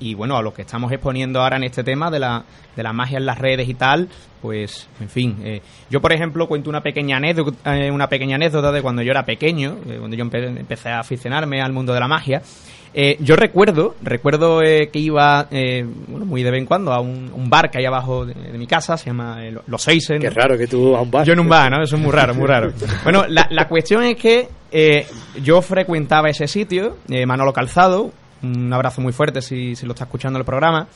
y 0.00 0.14
bueno, 0.14 0.36
a 0.36 0.42
lo 0.42 0.52
que 0.54 0.62
estamos 0.62 0.90
exponiendo 0.92 1.40
ahora 1.40 1.56
en 1.56 1.64
este 1.64 1.82
tema 1.84 2.10
de 2.10 2.18
la, 2.20 2.44
de 2.76 2.82
la 2.82 2.92
magia 2.92 3.18
en 3.18 3.26
las 3.26 3.38
redes 3.38 3.68
y 3.68 3.74
tal, 3.74 4.08
pues, 4.40 4.88
en 5.00 5.08
fin. 5.08 5.36
eh, 5.42 5.60
yo, 5.90 6.00
por 6.00 6.12
ejemplo, 6.12 6.46
cuento 6.46 6.70
una 6.70 6.80
pequeña 6.80 7.16
anécdota, 7.16 7.76
eh, 7.76 7.90
una 7.90 8.08
pequeña 8.08 8.36
anécdota 8.36 8.70
de 8.70 8.80
cuando 8.82 9.02
yo 9.02 9.10
era 9.10 9.24
pequeño, 9.24 9.78
eh, 9.88 9.96
cuando 9.98 10.16
yo 10.16 10.24
empe- 10.24 10.56
empecé 10.58 10.90
a 10.90 11.00
aficionarme 11.00 11.60
al 11.60 11.72
mundo 11.72 11.92
de 11.92 12.00
la 12.00 12.08
magia. 12.08 12.40
Yo 13.20 13.36
recuerdo, 13.36 13.94
recuerdo 14.02 14.58
que 14.60 14.90
iba 14.98 15.46
eh, 15.52 15.84
bueno, 16.08 16.24
muy 16.26 16.42
de 16.42 16.50
vez 16.50 16.58
en 16.60 16.66
cuando 16.66 16.92
a 16.92 17.00
un, 17.00 17.30
un 17.32 17.48
bar 17.48 17.70
que 17.70 17.78
hay 17.78 17.84
abajo 17.84 18.26
de, 18.26 18.34
de 18.34 18.58
mi 18.58 18.66
casa, 18.66 18.96
se 18.96 19.06
llama 19.10 19.38
Los 19.68 19.82
Seisen. 19.82 20.20
Qué 20.20 20.30
raro 20.30 20.58
que 20.58 20.66
tú 20.66 20.96
a 20.96 21.02
un 21.02 21.10
bar. 21.10 21.24
Yo 21.24 21.32
en 21.34 21.38
un 21.38 21.48
bar, 21.48 21.70
¿no? 21.70 21.82
Eso 21.82 21.94
es 21.94 22.02
muy 22.02 22.10
raro, 22.10 22.34
muy 22.34 22.46
raro. 22.46 22.72
Bueno, 23.04 23.24
la, 23.28 23.46
la 23.50 23.68
cuestión 23.68 24.02
es 24.02 24.16
que 24.16 24.48
yo 25.44 25.62
frecuentaba 25.62 26.28
ese 26.28 26.48
sitio, 26.48 26.96
eh, 27.08 27.24
Manolo 27.24 27.52
Calzado, 27.52 28.10
un 28.42 28.72
abrazo 28.72 29.00
muy 29.00 29.12
fuerte 29.12 29.42
si, 29.42 29.74
lo 29.84 29.92
está 29.92 30.04
escuchando 30.04 30.38
el 30.38 30.44
programa. 30.44 30.86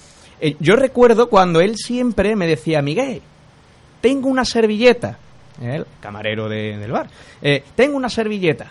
Eh, 0.40 0.56
yo 0.60 0.76
recuerdo 0.76 1.28
cuando 1.28 1.60
él 1.60 1.76
siempre 1.76 2.34
me 2.36 2.46
decía, 2.46 2.82
Miguel, 2.82 3.22
tengo 4.00 4.28
una 4.28 4.44
servilleta, 4.44 5.18
el 5.60 5.86
camarero 6.00 6.48
de- 6.48 6.76
del 6.78 6.90
bar, 6.92 7.08
eh, 7.40 7.62
tengo 7.76 7.96
una 7.96 8.08
servilleta, 8.08 8.66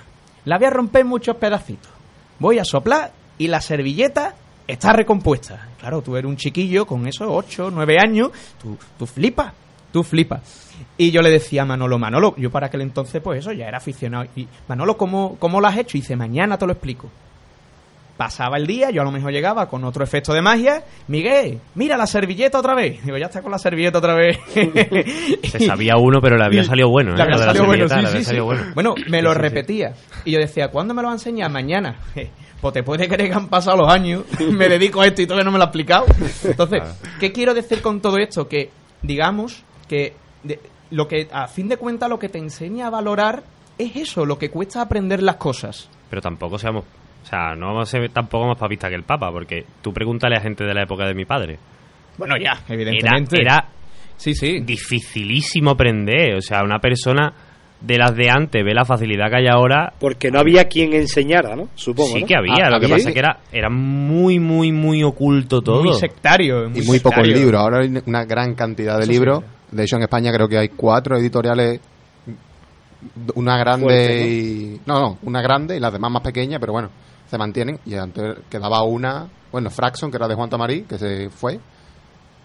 la 0.46 0.58
voy 0.58 0.68
a 0.68 0.72
romper 0.72 1.02
en 1.02 1.08
muchos 1.08 1.36
pedacitos, 1.38 1.92
voy 2.40 2.60
a 2.60 2.66
soplar 2.66 3.12
y 3.38 3.48
la 3.48 3.62
servilleta 3.62 4.36
está 4.68 4.92
recompuesta. 4.94 5.68
Claro, 5.80 6.02
tú 6.02 6.16
eres 6.18 6.30
un 6.30 6.38
chiquillo 6.38 6.86
con 6.86 7.08
esos 7.08 7.28
8, 7.30 7.70
9 7.72 7.98
años, 8.00 8.32
tú, 8.62 8.78
tú 8.98 9.06
flipas, 9.06 9.54
tú 9.94 10.04
flipas. 10.04 10.42
Y 10.98 11.12
yo 11.12 11.22
le 11.22 11.30
decía 11.30 11.62
a 11.62 11.66
Manolo, 11.66 11.98
Manolo, 12.00 12.36
yo 12.38 12.50
para 12.52 12.68
aquel 12.68 12.82
entonces, 12.82 13.22
pues 13.22 13.40
eso, 13.40 13.52
ya 13.52 13.68
era 13.68 13.78
aficionado. 13.78 14.26
Y 14.36 14.48
Manolo, 14.68 14.98
¿cómo, 14.98 15.38
cómo 15.40 15.62
lo 15.62 15.68
has 15.68 15.78
hecho? 15.78 15.98
Y 15.98 16.02
dice, 16.02 16.16
mañana 16.16 16.58
te 16.58 16.66
lo 16.66 16.74
explico. 16.74 17.10
Pasaba 18.22 18.58
el 18.58 18.68
día, 18.68 18.92
yo 18.92 19.02
a 19.02 19.04
lo 19.04 19.12
mejor 19.12 19.32
llegaba 19.32 19.68
con 19.68 19.84
otro 19.84 20.04
efecto 20.04 20.32
de 20.32 20.44
magia. 20.44 20.84
Miguel, 21.08 21.60
mira 21.74 21.98
la 21.98 22.06
servilleta 22.06 22.60
otra 22.60 22.76
vez. 22.76 23.04
Digo, 23.04 23.18
ya 23.18 23.26
está 23.26 23.42
con 23.42 23.52
la 23.52 23.58
servilleta 23.58 23.98
otra 23.98 24.14
vez. 24.14 24.38
Se 25.52 25.60
sabía 25.66 25.98
uno, 25.98 26.20
pero 26.22 26.38
le 26.38 26.46
había 26.46 26.64
salido 26.64 26.88
bueno. 26.88 27.16
¿eh? 27.18 27.20
Había 27.20 27.40
salido 27.40 27.66
bueno, 27.66 27.88
servilleta, 27.88 27.96
sí, 27.96 28.02
le 28.04 28.08
había 28.10 28.20
sí, 28.20 28.26
salido 28.26 28.44
sí. 28.44 28.46
bueno. 28.46 28.72
Bueno, 28.76 28.96
me 29.10 29.24
lo 29.24 29.34
repetía. 29.34 29.94
Y 30.24 30.34
yo 30.34 30.40
decía, 30.40 30.68
¿cuándo 30.68 30.94
me 30.94 31.02
lo 31.02 31.08
va 31.08 31.14
a 31.14 31.16
enseñar? 31.16 31.50
Mañana. 31.50 31.96
Pues 32.62 32.76
te 32.76 32.84
puede 32.84 33.08
creer 33.08 33.32
que 33.32 33.36
han 33.36 33.48
pasado 33.48 33.78
los 33.78 33.92
años, 33.92 34.24
me 34.52 34.70
dedico 34.70 35.02
a 35.02 35.08
esto 35.08 35.24
y 35.24 35.26
todavía 35.26 35.46
no 35.46 35.52
me 35.52 35.58
lo 35.58 35.64
ha 35.64 35.68
explicado. 35.70 36.06
Entonces, 36.44 36.84
¿qué 37.20 37.32
quiero 37.32 37.56
decir 37.56 37.82
con 37.82 38.02
todo 38.02 38.18
esto? 38.20 38.48
Que, 38.48 38.70
digamos, 39.02 39.64
que 39.88 40.14
de- 40.44 40.60
lo 40.92 41.08
que 41.08 41.28
a 41.34 41.48
fin 41.48 41.68
de 41.68 41.78
cuentas 41.78 42.08
lo 42.08 42.20
que 42.20 42.30
te 42.30 42.38
enseña 42.38 42.86
a 42.86 42.90
valorar 42.92 43.42
es 43.80 43.96
eso, 43.96 44.28
lo 44.28 44.38
que 44.38 44.52
cuesta 44.52 44.80
aprender 44.80 45.24
las 45.24 45.38
cosas. 45.38 45.90
Pero 46.12 46.22
tampoco 46.22 46.60
seamos. 46.60 46.84
O 47.24 47.26
sea, 47.26 47.56
no 47.56 47.68
vamos 47.68 47.88
a 47.88 47.92
ser 47.92 48.10
tampoco 48.10 48.48
más 48.48 48.58
papista 48.58 48.90
que 48.90 48.96
el 48.96 49.04
Papa, 49.04 49.32
porque 49.32 49.66
tú 49.82 49.94
pregúntale 49.94 50.36
a 50.38 50.42
gente 50.42 50.64
de 50.64 50.74
la 50.74 50.84
época 50.84 51.06
de 51.06 51.14
mi 51.14 51.26
padre. 51.26 51.58
Bueno, 52.18 52.36
ya, 52.38 52.52
Era, 52.52 52.74
evidentemente. 52.74 53.42
era 53.42 53.66
sí, 54.18 54.34
sí. 54.34 54.60
dificilísimo 54.62 55.72
aprender. 55.72 56.36
O 56.36 56.42
sea, 56.42 56.64
una 56.64 56.80
persona 56.80 57.32
de 57.80 57.98
las 57.98 58.16
de 58.16 58.30
antes 58.30 58.64
ve 58.64 58.74
la 58.74 58.86
facilidad 58.86 59.30
que 59.30 59.38
hay 59.38 59.48
ahora. 59.48 59.94
Porque 60.00 60.30
no 60.30 60.40
había 60.40 60.66
quien 60.66 60.94
enseñara, 60.94 61.56
¿no? 61.56 61.70
Supongo. 61.76 62.10
sí 62.16 62.22
¿no? 62.22 62.28
que 62.28 62.36
había, 62.36 62.66
Ah, 62.68 62.70
lo 62.70 62.80
que 62.80 62.88
pasa 62.90 63.08
es 63.10 63.14
que 63.14 63.20
era, 63.20 63.40
era 63.52 63.70
muy, 63.70 64.40
muy, 64.40 64.72
muy 64.72 65.02
oculto 65.04 65.62
todo. 65.62 65.84
Muy 65.84 65.94
sectario. 65.96 66.68
y 66.74 66.82
muy 66.82 67.00
pocos 67.00 67.26
libros. 67.28 67.60
Ahora 67.62 67.80
hay 67.82 67.94
una 68.06 68.26
gran 68.26 68.56
cantidad 68.56 68.98
de 68.98 69.04
Eso 69.04 69.12
sí. 69.12 69.18
libros. 69.18 69.44
De 69.72 69.84
hecho, 69.84 69.96
en 69.96 70.04
España 70.04 70.32
creo 70.34 70.48
que 70.48 70.58
hay 70.58 70.70
cuatro 70.70 71.18
editoriales. 71.18 71.80
Una 73.36 73.58
grande 73.58 73.84
Fuerte, 73.86 74.20
¿no? 74.20 74.28
y. 74.28 74.82
No, 74.86 75.00
no, 75.00 75.18
una 75.24 75.42
grande 75.42 75.76
y 75.78 75.80
las 75.80 75.92
demás 75.92 76.12
más 76.12 76.22
pequeñas, 76.22 76.60
pero 76.60 76.74
bueno, 76.74 76.90
se 77.32 77.38
mantienen. 77.38 77.80
Y 77.86 77.96
antes 77.96 78.36
quedaba 78.50 78.84
una. 78.84 79.28
Bueno, 79.52 79.70
Fraxon, 79.70 80.12
que 80.12 80.18
era 80.18 80.28
de 80.28 80.36
Juan 80.36 80.50
Tamarí, 80.50 80.82
que 80.84 80.98
se 80.98 81.30
fue. 81.30 81.60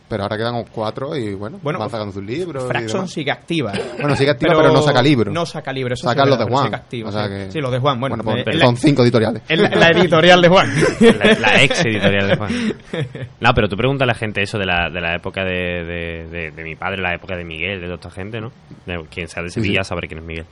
Pero 0.09 0.23
ahora 0.23 0.37
quedan 0.37 0.65
cuatro 0.73 1.17
y 1.17 1.35
bueno, 1.35 1.59
Bueno, 1.61 1.81
van 1.81 1.91
sacando 1.91 2.13
sus 2.13 2.23
libros. 2.23 2.63
y 2.65 2.69
Fraxon 2.69 2.93
demás. 3.01 3.11
sigue 3.11 3.33
activa. 3.33 3.73
Bueno, 4.01 4.15
sigue 4.15 4.31
activa, 4.31 4.53
pero, 4.57 4.73
no 4.73 4.81
saca 4.81 5.03
libros. 5.03 5.35
No 5.35 5.45
saca 5.45 5.73
libros. 5.73 5.99
sí, 5.99 6.07
los 6.07 6.39
de 6.39 6.45
Juan. 6.45 6.65
sigue 6.67 6.77
activa, 6.77 7.09
o 7.09 7.13
sea 7.13 7.25
sí. 7.25 7.29
que- 7.31 7.51
Sí, 7.51 7.59
los 7.61 7.73
de 7.73 7.79
Juan. 7.81 7.99
Bueno, 7.99 8.17
pues, 8.23 8.47
eh, 8.47 8.59
son 8.61 8.77
cinco 8.77 9.03
editoriales. 9.03 9.43
la, 9.49 9.69
la 9.69 9.89
editorial 9.91 10.41
de 10.41 10.49
Juan. 10.49 10.73
La, 11.01 11.35
la 11.41 11.61
ex 11.63 11.85
editorial 11.85 12.29
de 12.29 12.37
Juan. 12.37 12.53
No, 13.41 13.51
pero 13.53 13.69
tú 13.69 13.77
preguntas 13.77 14.05
a 14.05 14.07
la 14.07 14.15
gente 14.15 14.43
eso 14.43 14.59
de 14.59 14.67
la, 14.67 14.89
de 14.91 15.01
la 15.01 15.17
época 15.17 15.43
de, 15.45 15.85
de, 15.85 16.27
de- 16.31 16.51
de 16.53 16.63
mi 16.63 16.77
padre, 16.77 17.03
la 17.03 17.13
época 17.17 17.35
de 17.37 17.45
Miguel, 17.45 17.81
de 17.81 17.87
toda 17.87 17.97
esta 17.97 18.11
gente, 18.13 18.41
¿no? 18.41 18.53
De, 18.87 19.05
quien 19.11 19.27
sea 19.27 19.43
de 19.43 19.49
Sí, 19.51 19.55
Sevilla 19.61 19.83
sí. 19.83 19.89
sabrá 19.89 20.07
quién 20.07 20.21
es 20.21 20.25
Miguel. 20.25 20.47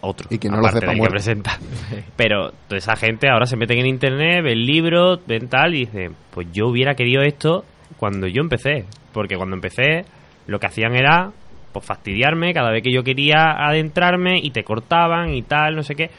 Otro. 0.00 0.28
Y 0.30 0.38
quien 0.38 0.52
no 0.52 0.60
aparte 0.60 0.86
del 0.86 1.00
que 1.00 1.08
presenta. 1.08 1.58
Pero 2.16 2.52
toda 2.68 2.78
esa 2.78 2.94
gente 2.96 3.28
ahora 3.28 3.46
se 3.46 3.56
meten 3.56 3.78
en 3.78 3.86
internet, 3.86 4.44
ven 4.44 4.64
libros, 4.64 5.20
ven 5.26 5.48
tal 5.48 5.74
y 5.74 5.80
dicen, 5.80 6.14
pues 6.30 6.46
yo 6.52 6.68
hubiera 6.68 6.94
querido 6.94 7.22
esto 7.22 7.64
cuando 7.96 8.28
yo 8.28 8.40
empecé. 8.40 8.84
Porque 9.12 9.36
cuando 9.36 9.56
empecé 9.56 10.04
lo 10.46 10.60
que 10.60 10.66
hacían 10.66 10.94
era 10.94 11.32
pues 11.72 11.84
fastidiarme 11.84 12.54
cada 12.54 12.70
vez 12.70 12.82
que 12.82 12.92
yo 12.92 13.02
quería 13.02 13.52
adentrarme 13.58 14.38
y 14.40 14.50
te 14.50 14.64
cortaban 14.64 15.34
y 15.34 15.42
tal, 15.42 15.74
no 15.74 15.82
sé 15.82 15.94
qué. 15.94 16.10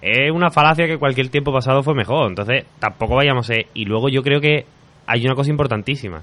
Es 0.00 0.30
una 0.32 0.50
falacia 0.50 0.86
que 0.86 0.96
cualquier 0.96 1.28
tiempo 1.28 1.52
pasado 1.52 1.82
fue 1.82 1.94
mejor. 1.94 2.28
Entonces, 2.28 2.64
tampoco 2.78 3.16
vayamos 3.16 3.50
a... 3.50 3.54
Y 3.74 3.84
luego 3.84 4.08
yo 4.08 4.22
creo 4.22 4.40
que 4.40 4.64
hay 5.06 5.24
una 5.26 5.34
cosa 5.34 5.50
importantísima. 5.50 6.22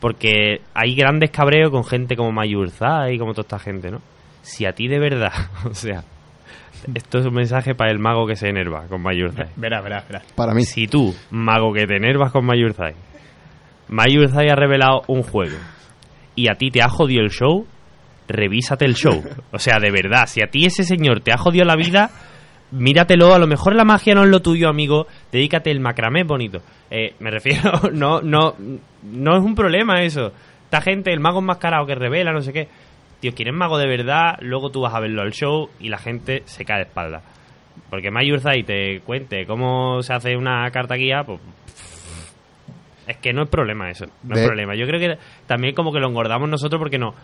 Porque 0.00 0.60
hay 0.72 0.94
grandes 0.94 1.30
cabreos 1.30 1.70
con 1.70 1.84
gente 1.84 2.16
como 2.16 2.32
Mayurza 2.32 3.10
y 3.10 3.18
como 3.18 3.32
toda 3.32 3.42
esta 3.42 3.58
gente, 3.58 3.90
¿no? 3.90 4.00
Si 4.42 4.66
a 4.66 4.72
ti 4.72 4.88
de 4.88 4.98
verdad, 4.98 5.32
o 5.64 5.74
sea, 5.74 6.04
esto 6.94 7.18
es 7.18 7.26
un 7.26 7.34
mensaje 7.34 7.74
para 7.74 7.90
el 7.90 7.98
mago 7.98 8.26
que 8.26 8.36
se 8.36 8.48
enerva 8.48 8.86
con 8.88 9.02
Mayurzai. 9.02 9.48
Verá, 9.56 9.80
verá, 9.80 10.04
verá. 10.08 10.22
Para 10.34 10.54
mí. 10.54 10.64
Si 10.64 10.86
tú, 10.86 11.14
mago 11.30 11.72
que 11.72 11.86
te 11.86 11.96
enervas 11.96 12.32
con 12.32 12.44
Mayurzai, 12.44 12.94
Mayurzai 13.88 14.48
ha 14.48 14.54
revelado 14.54 15.02
un 15.08 15.22
juego 15.22 15.56
y 16.34 16.50
a 16.50 16.54
ti 16.54 16.70
te 16.70 16.82
ha 16.82 16.88
jodido 16.88 17.22
el 17.22 17.30
show, 17.30 17.66
revísate 18.28 18.84
el 18.84 18.94
show. 18.94 19.22
O 19.52 19.58
sea, 19.58 19.78
de 19.78 19.90
verdad, 19.90 20.26
si 20.26 20.42
a 20.42 20.46
ti 20.46 20.66
ese 20.66 20.84
señor 20.84 21.20
te 21.20 21.32
ha 21.32 21.38
jodido 21.38 21.64
la 21.64 21.76
vida, 21.76 22.10
míratelo. 22.72 23.34
A 23.34 23.38
lo 23.38 23.46
mejor 23.46 23.74
la 23.74 23.84
magia 23.84 24.14
no 24.14 24.24
es 24.24 24.30
lo 24.30 24.40
tuyo, 24.40 24.68
amigo. 24.68 25.06
Dedícate 25.30 25.70
el 25.70 25.80
macramé 25.80 26.24
bonito. 26.24 26.62
Eh, 26.90 27.14
me 27.20 27.30
refiero, 27.30 27.72
no, 27.92 28.20
no, 28.20 28.54
no 29.02 29.36
es 29.36 29.44
un 29.44 29.54
problema 29.54 30.02
eso. 30.02 30.32
Esta 30.64 30.80
gente, 30.80 31.12
el 31.12 31.20
mago 31.20 31.40
enmascarado 31.40 31.86
que 31.86 31.94
revela, 31.94 32.32
no 32.32 32.40
sé 32.40 32.52
qué. 32.52 32.68
Tío, 33.22 33.32
quieres 33.36 33.54
mago 33.54 33.78
de 33.78 33.86
verdad, 33.86 34.34
luego 34.40 34.70
tú 34.70 34.80
vas 34.80 34.92
a 34.92 34.98
verlo 34.98 35.22
al 35.22 35.30
show 35.30 35.70
y 35.78 35.90
la 35.90 35.98
gente 35.98 36.42
se 36.44 36.64
cae 36.64 36.78
de 36.78 36.82
espalda. 36.86 37.22
Porque 37.88 38.10
Mayurzai 38.10 38.64
te 38.64 39.00
cuente 39.02 39.46
cómo 39.46 40.02
se 40.02 40.12
hace 40.12 40.36
una 40.36 40.68
carta 40.72 40.96
guía, 40.96 41.22
pues 41.24 41.38
es 43.06 43.16
que 43.18 43.32
no 43.32 43.44
es 43.44 43.48
problema 43.48 43.88
eso, 43.90 44.06
no 44.24 44.34
es 44.34 44.44
problema. 44.44 44.74
Yo 44.74 44.86
creo 44.88 44.98
que 44.98 45.18
también 45.46 45.72
como 45.72 45.92
que 45.92 46.00
lo 46.00 46.08
engordamos 46.08 46.48
nosotros 46.48 46.80
porque 46.80 46.98
no. 46.98 47.14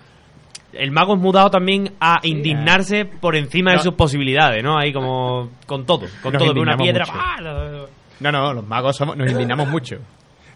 El 0.73 0.93
mago 0.93 1.15
es 1.15 1.21
mudado 1.21 1.51
también 1.51 1.95
a 1.99 2.21
indignarse 2.23 3.05
por 3.05 3.35
encima 3.35 3.73
de 3.73 3.81
sus 3.81 3.95
posibilidades, 3.95 4.63
¿no? 4.63 4.79
Ahí 4.79 4.93
como 4.93 5.51
con 5.67 5.85
todo, 5.85 6.07
con 6.23 6.33
Nos 6.33 6.41
todo, 6.41 6.53
con 6.53 6.61
una 6.61 6.77
piedra. 6.77 7.07
¡ah! 7.11 7.39
No, 8.21 8.31
no, 8.31 8.53
los 8.53 8.65
magos 8.65 8.97
somos, 8.97 9.17
nos 9.17 9.29
indignamos 9.33 9.67
mucho. 9.67 9.97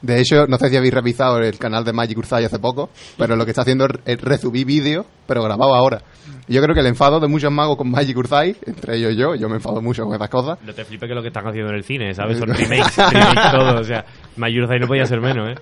De 0.03 0.21
hecho, 0.21 0.47
no 0.49 0.59
sé 0.59 0.69
si 0.69 0.77
habéis 0.77 0.93
revisado 0.93 1.39
el 1.39 1.57
canal 1.59 1.85
de 1.85 1.93
Magic 1.93 2.19
Urzai 2.19 2.45
hace 2.45 2.59
poco, 2.59 2.91
pero 3.17 3.37
lo 3.37 3.45
que 3.45 3.53
está 3.53 3.63
haciendo 3.63 3.87
es 4.05 4.21
resubir 4.21 4.67
vídeos, 4.67 5.07
pero 5.29 5.43
grabado 5.45 5.75
ahora. 5.75 6.03
Yo 6.49 6.61
creo 6.61 6.75
que 6.75 6.81
el 6.81 6.89
enfado 6.89 7.21
de 7.21 7.29
muchos 7.29 7.53
magos 7.53 7.77
con 7.77 7.89
Magic 7.89 8.17
Urzai, 8.17 8.57
entre 8.67 8.97
ellos 8.97 9.15
yo, 9.17 9.37
yo 9.37 9.49
me 9.49 9.57
enfado 9.57 9.81
mucho 9.81 10.03
con 10.05 10.13
estas 10.15 10.29
cosas, 10.29 10.59
No 10.67 10.75
te 10.75 10.85
flipes 10.85 11.09
que 11.09 11.15
lo 11.15 11.23
que 11.23 11.29
están 11.29 11.47
haciendo 11.47 11.71
en 11.71 11.77
el 11.77 11.85
cine, 11.85 12.13
¿sabes? 12.15 12.37
Son 12.39 12.49
remakes, 12.53 12.97
remakes 12.97 13.53
todo, 13.53 13.81
o 13.81 13.85
sea, 13.85 14.05
Mayurzai 14.37 14.81
no 14.81 14.89
podía 14.89 15.07
ser 15.07 15.21
menos, 15.21 15.51
¿eh? 15.51 15.55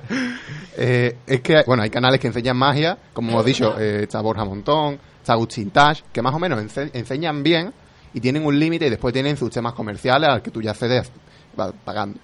Eh, 0.78 1.16
es 1.26 1.40
que, 1.42 1.62
bueno, 1.66 1.82
hay 1.82 1.90
canales 1.90 2.18
que 2.18 2.28
enseñan 2.28 2.56
magia, 2.56 2.96
como 3.12 3.30
hemos 3.32 3.44
dicho, 3.44 3.78
eh, 3.78 4.04
está 4.04 4.22
Borja 4.22 4.44
Montón, 4.46 4.98
está 5.20 5.34
Agustín 5.34 5.70
Tash, 5.70 6.00
que 6.12 6.22
más 6.22 6.34
o 6.34 6.38
menos 6.38 6.58
ense- 6.62 6.90
enseñan 6.94 7.42
bien 7.42 7.72
y 8.14 8.20
tienen 8.20 8.46
un 8.46 8.58
límite 8.58 8.86
y 8.86 8.90
después 8.90 9.12
tienen 9.12 9.36
sus 9.36 9.50
temas 9.50 9.74
comerciales 9.74 10.30
al 10.30 10.40
que 10.42 10.50
tú 10.50 10.62
ya 10.62 10.70
accedes 10.70 11.10
va- 11.58 11.72
pagando. 11.84 12.18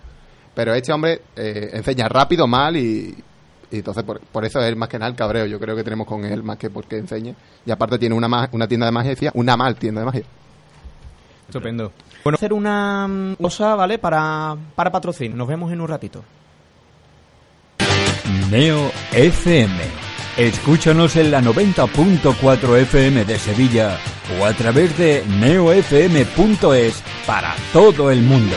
Pero 0.57 0.73
este 0.73 0.91
hombre 0.91 1.21
eh, 1.37 1.69
enseña 1.75 2.09
rápido, 2.09 2.47
mal 2.47 2.79
y, 2.79 3.15
y 3.71 3.77
entonces 3.77 4.03
por, 4.05 4.21
por 4.21 4.43
eso 4.43 4.59
es 4.63 4.75
más 4.75 4.89
que 4.89 4.99
nada 4.99 5.11
el 5.11 5.15
cabreo. 5.15 5.45
Yo 5.45 5.61
creo 5.61 5.77
que 5.77 5.85
tenemos 5.85 6.07
con 6.07 6.25
él 6.25 6.43
más 6.43 6.57
que 6.57 6.71
porque 6.71 6.97
enseñe. 6.97 7.35
Y 7.67 7.71
aparte 7.71 7.99
tiene 7.99 8.15
una, 8.15 8.49
una 8.53 8.67
tienda 8.67 8.87
de 8.87 8.93
magia, 8.93 9.11
decía, 9.11 9.31
una 9.35 9.55
mal 9.55 9.77
tienda 9.77 10.01
de 10.01 10.07
magia. 10.07 10.23
Estupendo. 11.47 11.93
Bueno, 12.25 12.37
hacer 12.37 12.55
una 12.55 13.07
mm, 13.07 13.35
cosa, 13.35 13.75
¿vale? 13.75 13.99
Para, 13.99 14.57
para 14.75 14.91
patrocinio. 14.91 15.37
Nos 15.37 15.47
vemos 15.47 15.71
en 15.71 15.81
un 15.83 15.89
ratito. 15.89 16.25
Neo 18.51 18.91
FM. 19.13 19.77
Escúchanos 20.39 21.17
en 21.17 21.31
la 21.31 21.43
90.4 21.43 22.79
FM 22.79 23.27
de 23.27 23.39
Sevilla 23.39 23.99
o 24.41 24.45
a 24.47 24.55
través 24.55 24.97
de 24.97 25.23
neofm.es 25.39 27.03
para 27.27 27.55
todo 27.75 28.11
el 28.11 28.23
mundo. 28.23 28.57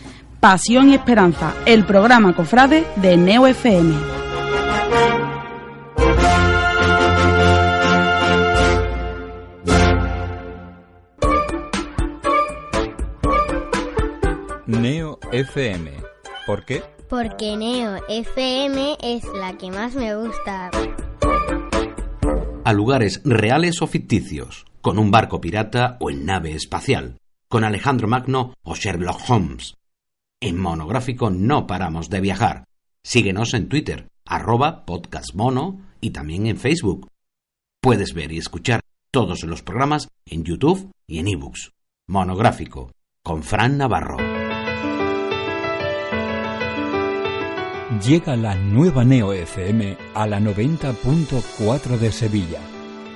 Pasión 0.41 0.89
y 0.89 0.95
Esperanza, 0.95 1.53
el 1.67 1.85
programa 1.85 2.35
cofrade 2.35 2.83
de 2.95 3.15
Neo 3.15 3.45
FM. 3.45 3.93
Neo 14.65 15.19
FM. 15.31 15.91
¿Por 16.47 16.65
qué? 16.65 16.81
Porque 17.07 17.55
Neo 17.55 17.99
FM 18.09 18.97
es 18.99 19.23
la 19.35 19.55
que 19.59 19.69
más 19.69 19.93
me 19.93 20.15
gusta. 20.15 20.71
a 22.63 22.73
lugares 22.73 23.21
reales 23.25 23.79
o 23.83 23.87
ficticios, 23.87 24.65
con 24.81 24.97
un 24.97 25.11
barco 25.11 25.39
pirata 25.39 25.97
o 25.99 26.09
en 26.09 26.25
nave 26.25 26.53
espacial, 26.53 27.19
con 27.47 27.63
Alejandro 27.63 28.07
Magno 28.07 28.55
o 28.63 28.73
Sherlock 28.73 29.19
Holmes. 29.29 29.75
En 30.43 30.59
monográfico 30.59 31.29
no 31.29 31.67
paramos 31.67 32.09
de 32.09 32.19
viajar. 32.19 32.65
Síguenos 33.03 33.53
en 33.53 33.69
Twitter, 33.69 34.07
arroba 34.25 34.85
podcastmono 34.85 35.81
y 36.01 36.09
también 36.09 36.47
en 36.47 36.57
Facebook. 36.57 37.07
Puedes 37.79 38.15
ver 38.15 38.31
y 38.31 38.39
escuchar 38.39 38.81
todos 39.11 39.43
los 39.43 39.61
programas 39.61 40.07
en 40.25 40.43
YouTube 40.43 40.91
y 41.05 41.19
en 41.19 41.27
ebooks. 41.27 41.73
Monográfico, 42.07 42.91
con 43.23 43.43
Fran 43.43 43.77
Navarro. 43.77 44.17
Llega 48.03 48.35
la 48.35 48.55
nueva 48.55 49.03
Neo 49.03 49.33
FM 49.33 49.95
a 50.15 50.25
la 50.25 50.39
90.4 50.39 51.99
de 51.99 52.11
Sevilla. 52.11 52.61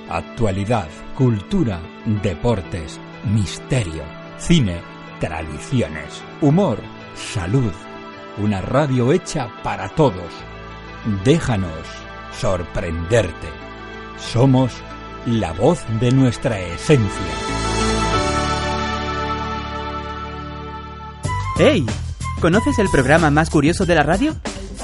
Actualidad, 0.08 0.88
cultura, 1.16 1.80
deportes, 2.22 3.00
misterio, 3.24 4.04
cine, 4.38 4.80
tradiciones, 5.18 6.22
humor, 6.40 6.78
salud. 7.16 7.72
Una 8.38 8.60
radio 8.60 9.12
hecha 9.12 9.48
para 9.62 9.88
todos. 9.88 10.32
Déjanos 11.24 11.86
sorprenderte. 12.38 13.48
Somos 14.18 14.72
la 15.26 15.52
voz 15.52 15.84
de 16.00 16.10
nuestra 16.12 16.60
esencia. 16.60 17.32
¡Hey! 21.58 21.86
¿Conoces 22.40 22.78
el 22.78 22.88
programa 22.90 23.30
más 23.30 23.48
curioso 23.48 23.86
de 23.86 23.94
la 23.94 24.02
radio? 24.02 24.34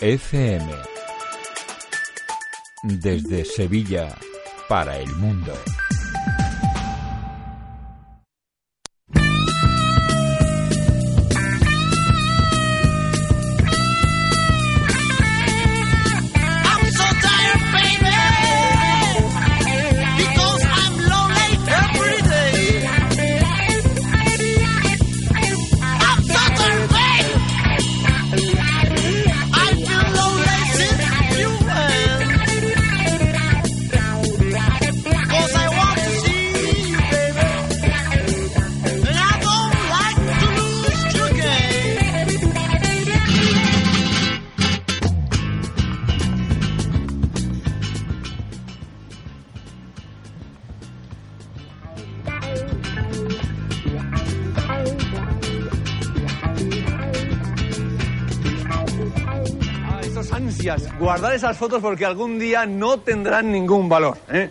FM. 0.00 0.66
Desde 2.82 3.44
Sevilla 3.44 4.14
para 4.68 4.98
el 4.98 5.08
mundo. 5.16 5.54
Guardar 61.06 61.34
esas 61.34 61.56
fotos 61.56 61.80
porque 61.80 62.04
algún 62.04 62.36
día 62.36 62.66
no 62.66 62.98
tendrán 62.98 63.52
ningún 63.52 63.88
valor. 63.88 64.18
¿eh? 64.28 64.50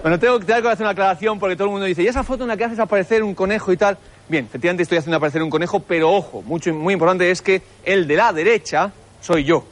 Bueno, 0.00 0.18
tengo, 0.18 0.40
que 0.40 0.50
hacer 0.50 0.80
una 0.80 0.92
aclaración 0.92 1.38
porque 1.38 1.56
todo 1.56 1.66
el 1.66 1.72
mundo 1.72 1.84
dice, 1.84 2.02
¿y 2.02 2.06
esa 2.06 2.22
foto 2.22 2.44
en 2.44 2.48
la 2.48 2.56
que 2.56 2.64
haces 2.64 2.78
aparecer 2.78 3.22
un 3.22 3.34
conejo 3.34 3.70
y 3.70 3.76
tal? 3.76 3.98
Bien, 4.26 4.46
efectivamente 4.46 4.82
estoy 4.82 4.96
haciendo 4.96 5.18
aparecer 5.18 5.42
un 5.42 5.50
conejo, 5.50 5.80
pero 5.80 6.10
ojo, 6.10 6.40
mucho, 6.40 6.72
muy 6.72 6.94
importante 6.94 7.30
es 7.30 7.42
que 7.42 7.60
el 7.84 8.08
de 8.08 8.16
la 8.16 8.32
derecha 8.32 8.90
soy 9.20 9.44
yo. 9.44 9.62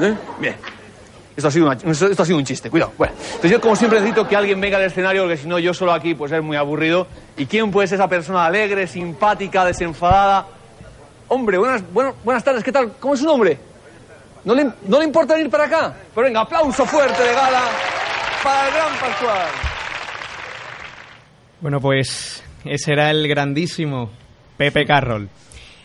¿Eh? 0.00 0.12
Bien. 0.40 0.56
Esto 1.36 1.46
ha, 1.46 1.50
sido 1.52 1.70
esto 1.70 2.22
ha 2.24 2.26
sido 2.26 2.38
un 2.38 2.44
chiste, 2.44 2.68
cuidado. 2.68 2.92
Bueno, 2.98 3.14
entonces 3.16 3.52
yo 3.52 3.60
como 3.60 3.76
siempre 3.76 4.00
necesito 4.00 4.26
que 4.26 4.34
alguien 4.34 4.60
venga 4.60 4.78
al 4.78 4.82
escenario 4.82 5.22
porque 5.22 5.36
si 5.36 5.46
no 5.46 5.60
yo 5.60 5.72
solo 5.72 5.92
aquí 5.92 6.16
pues 6.16 6.32
es 6.32 6.42
muy 6.42 6.56
aburrido. 6.56 7.06
¿Y 7.36 7.46
quién 7.46 7.70
puede 7.70 7.86
ser 7.86 8.00
esa 8.00 8.08
persona 8.08 8.44
alegre, 8.46 8.88
simpática, 8.88 9.64
desenfadada? 9.64 10.44
Hombre, 11.28 11.56
buenas, 11.56 11.84
bueno- 11.92 12.16
buenas 12.24 12.42
tardes, 12.42 12.64
¿qué 12.64 12.72
tal? 12.72 12.94
¿Cómo 12.98 13.14
es 13.14 13.20
su 13.20 13.26
nombre? 13.26 13.71
¿No 14.44 14.54
le, 14.54 14.64
¿No 14.88 14.98
le 14.98 15.04
importa 15.04 15.34
venir 15.34 15.50
para 15.50 15.64
acá? 15.64 15.94
Pero 16.14 16.26
venga, 16.26 16.40
aplauso 16.40 16.84
fuerte 16.84 17.22
de 17.22 17.32
gala 17.32 17.62
para 18.42 18.68
el 18.68 18.74
gran 18.74 18.98
Pascual. 18.98 19.48
Bueno, 21.60 21.80
pues 21.80 22.42
ese 22.64 22.92
era 22.92 23.10
el 23.10 23.28
grandísimo 23.28 24.10
Pepe 24.56 24.84
Carroll. 24.84 25.28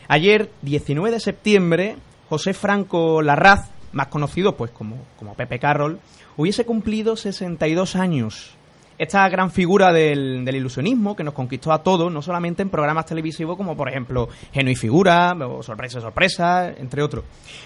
Ayer, 0.08 0.50
19 0.64 1.12
de 1.12 1.20
septiembre, 1.20 1.98
José 2.30 2.54
Franco 2.54 3.22
Larraz, 3.22 3.70
más 3.92 4.08
conocido 4.08 4.56
pues 4.56 4.72
como, 4.72 5.06
como 5.20 5.36
Pepe 5.36 5.60
Carroll, 5.60 6.00
hubiese 6.36 6.66
cumplido 6.66 7.16
62 7.16 7.96
años. 7.96 8.57
Esta 8.98 9.30
gran 9.30 9.52
figura 9.52 9.94
del, 9.94 10.44
del 10.44 10.56
ilusionismo 10.56 11.16
que 11.16 11.24
nos 11.24 11.36
conquistó 11.36 11.72
a 11.72 11.84
todos, 11.84 12.12
no 12.12 12.24
solamente 12.24 12.64
en 12.64 12.70
programas 12.70 13.06
televisivos 13.06 13.56
como 13.56 13.78
por 13.78 13.90
ejemplo 13.90 14.28
Geno 14.52 14.72
y 14.72 14.76
Figura, 14.76 15.34
o 15.34 15.62
Sorpresa, 15.62 16.02
Sorpresa, 16.02 16.70
entre 16.70 17.04
otros. 17.04 17.24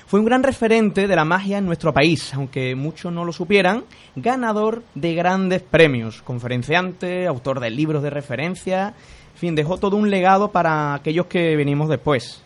Fue 0.08 0.20
un 0.20 0.26
gran 0.26 0.44
referente 0.44 1.08
de 1.08 1.16
la 1.16 1.24
magia 1.24 1.58
en 1.58 1.66
nuestro 1.66 1.94
país, 1.94 2.34
aunque 2.34 2.76
muchos 2.76 3.14
no 3.14 3.24
lo 3.24 3.32
supieran, 3.32 3.86
ganador 4.16 4.84
de 4.94 5.14
grandes 5.14 5.62
premios, 5.62 6.22
conferenciante, 6.22 7.28
autor 7.28 7.62
de 7.62 7.70
libros 7.70 8.04
de 8.04 8.10
referencia, 8.10 8.94
en 9.34 9.38
fin, 9.38 9.56
dejó 9.56 9.78
todo 9.78 9.96
un 9.96 10.10
legado 10.10 10.52
para 10.52 10.94
aquellos 10.96 11.28
que 11.28 11.56
venimos 11.56 11.88
después. 11.88 12.44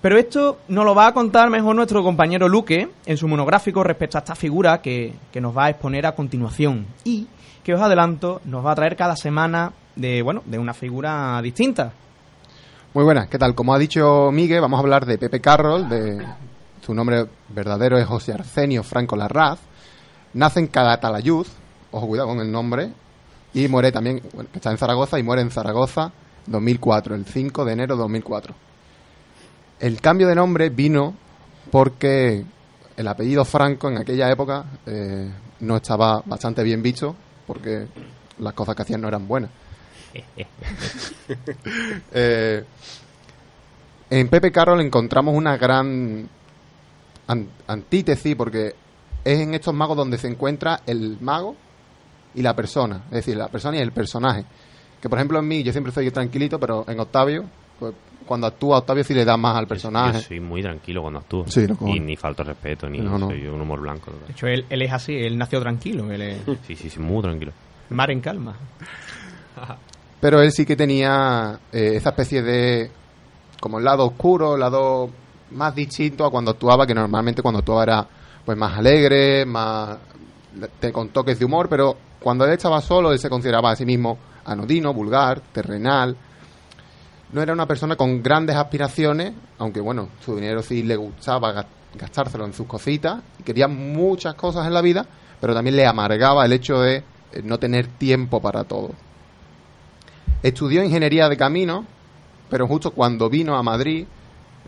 Pero 0.00 0.18
esto 0.18 0.58
nos 0.68 0.84
lo 0.84 0.94
va 0.94 1.08
a 1.08 1.14
contar 1.14 1.50
mejor 1.50 1.76
nuestro 1.76 2.02
compañero 2.02 2.48
Luque 2.48 2.88
en 3.04 3.16
su 3.16 3.28
monográfico 3.28 3.84
respecto 3.84 4.16
a 4.16 4.20
esta 4.20 4.34
figura 4.34 4.80
que, 4.80 5.12
que 5.30 5.40
nos 5.40 5.56
va 5.56 5.66
a 5.66 5.70
exponer 5.70 6.06
a 6.06 6.14
continuación 6.14 6.86
y 7.04 7.26
que 7.64 7.74
os 7.74 7.80
adelanto 7.80 8.42
nos 8.44 8.64
va 8.64 8.72
a 8.72 8.74
traer 8.74 8.94
cada 8.94 9.16
semana 9.16 9.72
de 9.96 10.22
bueno 10.22 10.42
de 10.44 10.58
una 10.58 10.74
figura 10.74 11.40
distinta. 11.42 11.92
Muy 12.92 13.04
buenas, 13.04 13.26
¿qué 13.28 13.38
tal? 13.38 13.54
Como 13.54 13.74
ha 13.74 13.78
dicho 13.78 14.30
Miguel, 14.30 14.60
vamos 14.60 14.76
a 14.76 14.82
hablar 14.82 15.06
de 15.06 15.16
Pepe 15.16 15.40
Carroll, 15.40 15.88
de 15.88 16.24
su 16.82 16.94
nombre 16.94 17.26
verdadero 17.48 17.96
es 17.98 18.06
José 18.06 18.34
Arsenio 18.34 18.82
Franco 18.82 19.16
Larraz. 19.16 19.58
Nace 20.34 20.60
en 20.60 20.66
Calatayud, 20.66 21.46
ojo 21.90 22.06
cuidado 22.06 22.28
con 22.28 22.40
el 22.40 22.52
nombre, 22.52 22.92
y 23.54 23.66
muere 23.68 23.90
también, 23.90 24.20
bueno, 24.34 24.50
está 24.52 24.70
en 24.70 24.78
Zaragoza 24.78 25.18
y 25.18 25.22
muere 25.22 25.40
en 25.40 25.50
Zaragoza 25.50 26.12
2004, 26.46 27.14
el 27.14 27.24
5 27.24 27.64
de 27.64 27.72
enero 27.72 27.96
de 27.96 28.02
2004. 28.02 28.54
El 29.80 30.00
cambio 30.02 30.28
de 30.28 30.34
nombre 30.34 30.68
vino 30.68 31.14
porque 31.70 32.44
el 32.96 33.08
apellido 33.08 33.44
Franco 33.44 33.88
en 33.88 33.98
aquella 33.98 34.30
época 34.30 34.64
eh, 34.84 35.32
no 35.60 35.76
estaba 35.76 36.22
bastante 36.26 36.62
bien 36.62 36.82
visto 36.82 37.16
porque 37.46 37.86
las 38.38 38.52
cosas 38.54 38.74
que 38.76 38.82
hacían 38.82 39.00
no 39.00 39.08
eran 39.08 39.26
buenas. 39.28 39.50
Eh, 42.12 42.64
en 44.10 44.28
Pepe 44.28 44.52
Carroll 44.52 44.80
encontramos 44.80 45.34
una 45.34 45.56
gran 45.56 46.28
an- 47.26 47.48
antítesis 47.66 48.36
porque 48.36 48.74
es 49.24 49.40
en 49.40 49.54
estos 49.54 49.74
magos 49.74 49.96
donde 49.96 50.18
se 50.18 50.28
encuentra 50.28 50.82
el 50.86 51.18
mago 51.20 51.56
y 52.34 52.42
la 52.42 52.54
persona, 52.54 53.02
es 53.06 53.12
decir, 53.12 53.36
la 53.36 53.48
persona 53.48 53.76
y 53.78 53.80
el 53.80 53.92
personaje. 53.92 54.44
Que 55.00 55.08
por 55.08 55.18
ejemplo 55.18 55.38
en 55.38 55.48
mí 55.48 55.62
yo 55.62 55.72
siempre 55.72 55.92
soy 55.92 56.10
tranquilito, 56.10 56.58
pero 56.60 56.84
en 56.88 57.00
Octavio, 57.00 57.44
pues, 57.78 57.94
cuando 58.26 58.46
actúa 58.46 58.78
Octavio 58.78 59.04
sí 59.04 59.14
le 59.14 59.24
da 59.24 59.36
más 59.36 59.56
al 59.56 59.66
personaje. 59.66 60.18
Yo 60.18 60.24
soy 60.28 60.40
muy 60.40 60.62
tranquilo 60.62 61.02
cuando 61.02 61.20
actúo. 61.20 61.44
Sí, 61.48 61.66
no, 61.66 61.76
como 61.76 61.94
y 61.94 62.00
ni 62.00 62.16
falto 62.16 62.42
respeto, 62.44 62.88
ni 62.88 62.98
No, 62.98 63.18
no. 63.18 63.28
soy 63.28 63.46
un 63.46 63.60
humor 63.60 63.80
blanco. 63.80 64.10
De 64.26 64.32
hecho, 64.32 64.46
él, 64.46 64.64
él 64.70 64.82
es 64.82 64.92
así, 64.92 65.14
él 65.14 65.36
nació 65.38 65.60
tranquilo, 65.60 66.10
él 66.10 66.22
es 66.22 66.42
Sí, 66.66 66.74
sí, 66.76 66.90
sí, 66.90 66.98
muy 67.00 67.22
tranquilo. 67.22 67.52
mar 67.90 68.10
en 68.10 68.20
calma. 68.20 68.56
Pero 70.20 70.40
él 70.40 70.52
sí 70.52 70.64
que 70.64 70.76
tenía 70.76 71.58
eh, 71.72 71.92
esa 71.96 72.10
especie 72.10 72.42
de 72.42 72.90
como 73.60 73.78
el 73.78 73.84
lado 73.84 74.06
oscuro, 74.06 74.54
el 74.54 74.60
lado 74.60 75.10
más 75.52 75.74
distinto 75.74 76.24
a 76.24 76.30
cuando 76.30 76.50
actuaba, 76.52 76.86
que 76.86 76.94
normalmente 76.94 77.42
cuando 77.42 77.58
actuaba 77.60 77.82
era 77.82 78.06
pues 78.44 78.56
más 78.58 78.76
alegre, 78.78 79.44
más 79.46 79.96
te- 80.80 80.92
con 80.92 81.08
toques 81.10 81.38
de 81.38 81.44
humor, 81.44 81.68
pero 81.68 81.96
cuando 82.20 82.44
él 82.44 82.52
estaba 82.52 82.80
solo, 82.80 83.12
él 83.12 83.18
se 83.18 83.28
consideraba 83.30 83.70
a 83.70 83.76
sí 83.76 83.84
mismo 83.86 84.18
anodino, 84.44 84.92
vulgar, 84.92 85.40
terrenal. 85.52 86.16
No 87.34 87.42
era 87.42 87.52
una 87.52 87.66
persona 87.66 87.96
con 87.96 88.22
grandes 88.22 88.54
aspiraciones, 88.54 89.32
aunque 89.58 89.80
bueno, 89.80 90.08
su 90.24 90.36
dinero 90.36 90.62
sí 90.62 90.84
le 90.84 90.94
gustaba 90.94 91.52
ga- 91.52 91.66
gastárselo 91.98 92.44
en 92.44 92.52
sus 92.52 92.66
cositas, 92.68 93.20
quería 93.44 93.66
muchas 93.66 94.34
cosas 94.36 94.66
en 94.68 94.72
la 94.72 94.80
vida, 94.80 95.04
pero 95.40 95.52
también 95.52 95.74
le 95.74 95.84
amargaba 95.84 96.44
el 96.44 96.52
hecho 96.52 96.78
de 96.80 96.98
eh, 97.32 97.42
no 97.42 97.58
tener 97.58 97.88
tiempo 97.88 98.40
para 98.40 98.62
todo. 98.62 98.92
Estudió 100.44 100.84
ingeniería 100.84 101.28
de 101.28 101.36
camino, 101.36 101.84
pero 102.48 102.68
justo 102.68 102.92
cuando 102.92 103.28
vino 103.28 103.56
a 103.56 103.64
Madrid 103.64 104.06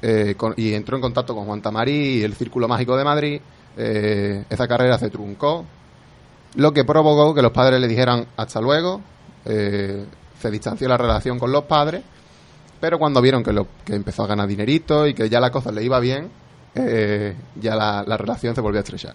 eh, 0.03 0.35
y 0.57 0.75
entró 0.75 0.97
en 0.97 1.03
contacto 1.03 1.37
con 1.37 1.45
Juan 1.47 1.63
Tamarí 1.63 2.19
y 2.19 2.23
el 2.25 2.35
Círculo 2.35 2.67
Mágico 2.67 2.97
de 2.97 3.05
Madrid, 3.05 3.41
eh, 3.77 4.45
esa 4.51 4.67
carrera 4.67 4.99
se 4.99 5.09
truncó, 5.09 5.65
lo 6.57 6.73
que 6.73 6.85
provocó 6.85 7.33
que 7.33 7.43
los 7.43 7.53
padres 7.53 7.81
le 7.81 7.87
dijeran 7.87 8.27
hasta 8.37 8.61
luego, 8.61 9.03
se 9.45 10.51
distanció 10.51 10.89
la 10.89 10.97
relación 10.97 11.39
con 11.39 11.53
los 11.53 11.65
padres, 11.65 12.03
pero 12.81 12.99
cuando 12.99 13.21
vieron 13.21 13.43
que, 13.43 13.53
lo, 13.53 13.67
que 13.85 13.95
empezó 13.95 14.25
a 14.25 14.27
ganar 14.27 14.47
dinerito 14.47 15.07
y 15.07 15.15
que 15.15 15.29
ya 15.29 15.41
la 15.41 15.51
cosa 15.51 15.73
le 15.73 15.83
iba 15.83 15.99
bien, 16.01 16.31
eh, 16.75 17.35
ya 17.57 17.75
la, 17.75 18.05
la 18.07 18.17
relación 18.17 18.55
se 18.55 18.61
volvió 18.61 18.81
a 18.81 18.83
estrechar. 18.83 19.15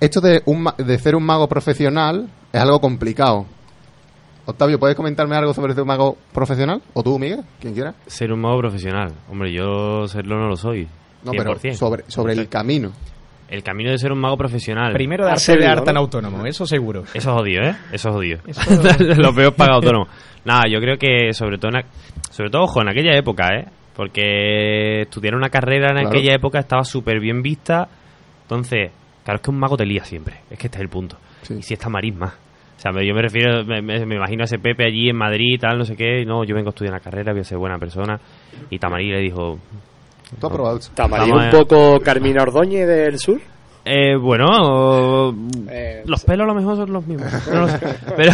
Esto 0.00 0.20
de, 0.20 0.42
un, 0.46 0.68
de 0.76 0.98
ser 0.98 1.16
un 1.16 1.24
mago 1.24 1.48
profesional 1.48 2.28
es 2.52 2.60
algo 2.60 2.80
complicado. 2.80 3.46
Octavio, 4.46 4.78
¿puedes 4.78 4.96
comentarme 4.96 5.36
algo 5.36 5.54
sobre 5.54 5.72
ser 5.72 5.82
un 5.82 5.88
mago 5.88 6.18
profesional? 6.32 6.82
¿O 6.92 7.02
tú, 7.02 7.18
Miguel? 7.18 7.42
Quien 7.60 7.72
quiera. 7.72 7.94
Ser 8.06 8.30
un 8.30 8.40
mago 8.40 8.58
profesional. 8.58 9.14
Hombre, 9.30 9.52
yo 9.52 10.06
serlo 10.06 10.38
no 10.38 10.48
lo 10.48 10.56
soy. 10.56 10.86
No, 11.22 11.32
pero 11.32 11.54
100%. 11.54 11.74
sobre, 11.74 12.04
sobre 12.08 12.34
el 12.34 12.48
camino. 12.48 12.92
El 13.48 13.62
camino 13.62 13.90
de 13.90 13.98
ser 13.98 14.10
un 14.10 14.18
mago 14.20 14.36
profesional. 14.36 14.92
Primero 14.92 15.24
darse 15.26 15.56
de 15.56 15.66
harta 15.66 15.90
en 15.90 15.96
autónomo, 15.98 16.46
eso 16.46 16.66
seguro. 16.66 17.02
Eso 17.14 17.16
es 17.18 17.26
odio, 17.26 17.62
¿eh? 17.62 17.74
Eso 17.92 18.08
es 18.08 18.14
odio. 18.16 18.38
Eso- 18.46 19.14
lo 19.20 19.34
peor 19.34 19.54
paga 19.54 19.74
autónomo. 19.74 20.06
Nada, 20.44 20.62
yo 20.70 20.80
creo 20.80 20.96
que 20.96 21.32
sobre 21.32 21.58
todo, 21.58 21.70
en 21.76 21.84
sobre 22.30 22.50
todo, 22.50 22.62
ojo, 22.62 22.80
en 22.82 22.88
aquella 22.88 23.16
época, 23.16 23.48
¿eh? 23.54 23.66
Porque 23.94 25.02
estudiar 25.02 25.34
una 25.34 25.48
carrera 25.50 25.88
en 25.90 25.94
Claro. 25.94 26.08
aquella 26.08 26.34
época 26.34 26.58
estaba 26.58 26.84
súper 26.84 27.20
bien 27.20 27.42
vista. 27.42 27.86
Entonces, 28.42 28.90
claro, 29.24 29.36
es 29.36 29.42
que 29.42 29.50
un 29.50 29.58
mago 29.58 29.76
te 29.76 29.86
lía 29.86 30.04
siempre. 30.04 30.36
Es 30.50 30.58
que 30.58 30.66
este 30.66 30.78
es 30.78 30.82
el 30.82 30.88
punto. 30.88 31.16
Y 31.50 31.62
si 31.62 31.74
está 31.74 31.88
marisma. 31.88 32.34
O 32.76 32.80
sea, 32.80 32.90
yo 33.02 33.14
me 33.14 33.22
refiero, 33.22 33.64
me, 33.64 33.80
me- 33.80 33.98
imagino 34.16 34.42
a 34.42 34.44
ese 34.44 34.58
Pepe 34.58 34.84
allí 34.86 35.08
en 35.08 35.16
Madrid 35.16 35.54
y 35.54 35.58
tal, 35.58 35.78
no 35.78 35.84
sé 35.84 35.96
qué. 35.96 36.22
y 36.22 36.26
No, 36.26 36.44
yo 36.44 36.54
vengo 36.54 36.68
a 36.68 36.70
estudiar 36.70 36.92
una 36.92 37.00
carrera, 37.00 37.32
voy 37.32 37.42
a 37.42 37.44
ser 37.44 37.56
buena 37.58 37.78
persona. 37.78 38.18
Y 38.70 38.78
Tamarí 38.78 39.10
le 39.10 39.20
dijo... 39.20 39.58
¿Tú 40.40 40.46
has 40.46 40.52
probado 40.52 40.78
eso? 40.78 40.90
Tamarí 40.94 41.30
Vamos 41.30 41.44
un 41.46 41.50
poco 41.50 42.00
Carmina 42.00 42.42
Ordóñez 42.42 42.86
del 42.86 43.18
sur. 43.18 43.40
Eh, 43.86 44.16
bueno, 44.16 45.34
Eh, 45.70 46.02
los 46.06 46.24
pelos 46.24 46.44
a 46.44 46.48
lo 46.48 46.54
mejor 46.54 46.76
son 46.76 46.92
los 46.92 47.06
mismos. 47.06 47.30
No 47.52 47.60
lo 47.60 47.68
sé. 47.68 47.78
Pero, 48.16 48.32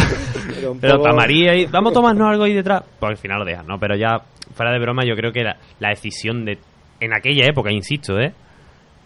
Pero 0.55 0.75
pero 0.79 0.93
poco- 0.97 1.09
Tamarí 1.09 1.47
ahí, 1.49 1.65
vamos 1.65 1.91
a 1.91 1.93
tomarnos 1.95 2.29
algo 2.29 2.43
ahí 2.45 2.53
detrás. 2.53 2.83
Pues 2.99 3.09
al 3.11 3.17
final 3.17 3.39
lo 3.39 3.45
dejan, 3.45 3.67
¿no? 3.67 3.77
Pero 3.79 3.95
ya, 3.95 4.21
fuera 4.55 4.71
de 4.71 4.79
broma, 4.79 5.03
yo 5.05 5.15
creo 5.15 5.31
que 5.33 5.43
la, 5.43 5.57
la 5.79 5.89
decisión 5.89 6.45
de, 6.45 6.57
en 6.99 7.13
aquella 7.13 7.45
época, 7.45 7.71
insisto, 7.71 8.17
¿eh? 8.19 8.33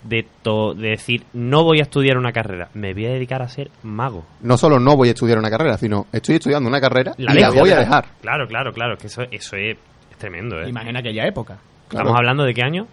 De, 0.04 0.24
to- 0.44 0.76
de 0.76 0.90
decir, 0.90 1.24
no 1.34 1.64
voy 1.64 1.80
a 1.80 1.84
estudiar 1.84 2.16
una 2.20 2.32
carrera, 2.32 2.70
me 2.76 2.94
voy 2.94 3.08
a 3.08 3.10
dedicar 3.14 3.42
a 3.42 3.48
ser 3.48 3.72
mago. 3.82 4.24
No 4.42 4.56
solo 4.56 4.80
no 4.80 4.96
voy 4.96 5.08
a 5.10 5.12
estudiar 5.14 5.40
una 5.40 5.50
carrera, 5.50 5.80
sino 5.80 6.06
estoy 6.12 6.36
estudiando 6.36 6.70
una 6.70 6.80
carrera 6.80 7.14
La 7.18 7.34
y 7.34 7.40
la 7.40 7.50
voy 7.50 7.72
a 7.72 7.80
dejar. 7.80 8.06
Claro, 8.22 8.46
claro, 8.48 8.72
claro, 8.72 8.98
que 8.98 9.08
eso, 9.08 9.24
eso 9.32 9.56
es, 9.56 9.78
es 10.12 10.18
tremendo, 10.20 10.62
¿eh? 10.62 10.70
Imagina 10.70 11.00
aquella 11.00 11.26
época. 11.28 11.58
Claro. 11.88 12.06
¿Estamos 12.08 12.18
hablando 12.18 12.44
de 12.44 12.54
qué 12.54 12.62
año? 12.64 12.88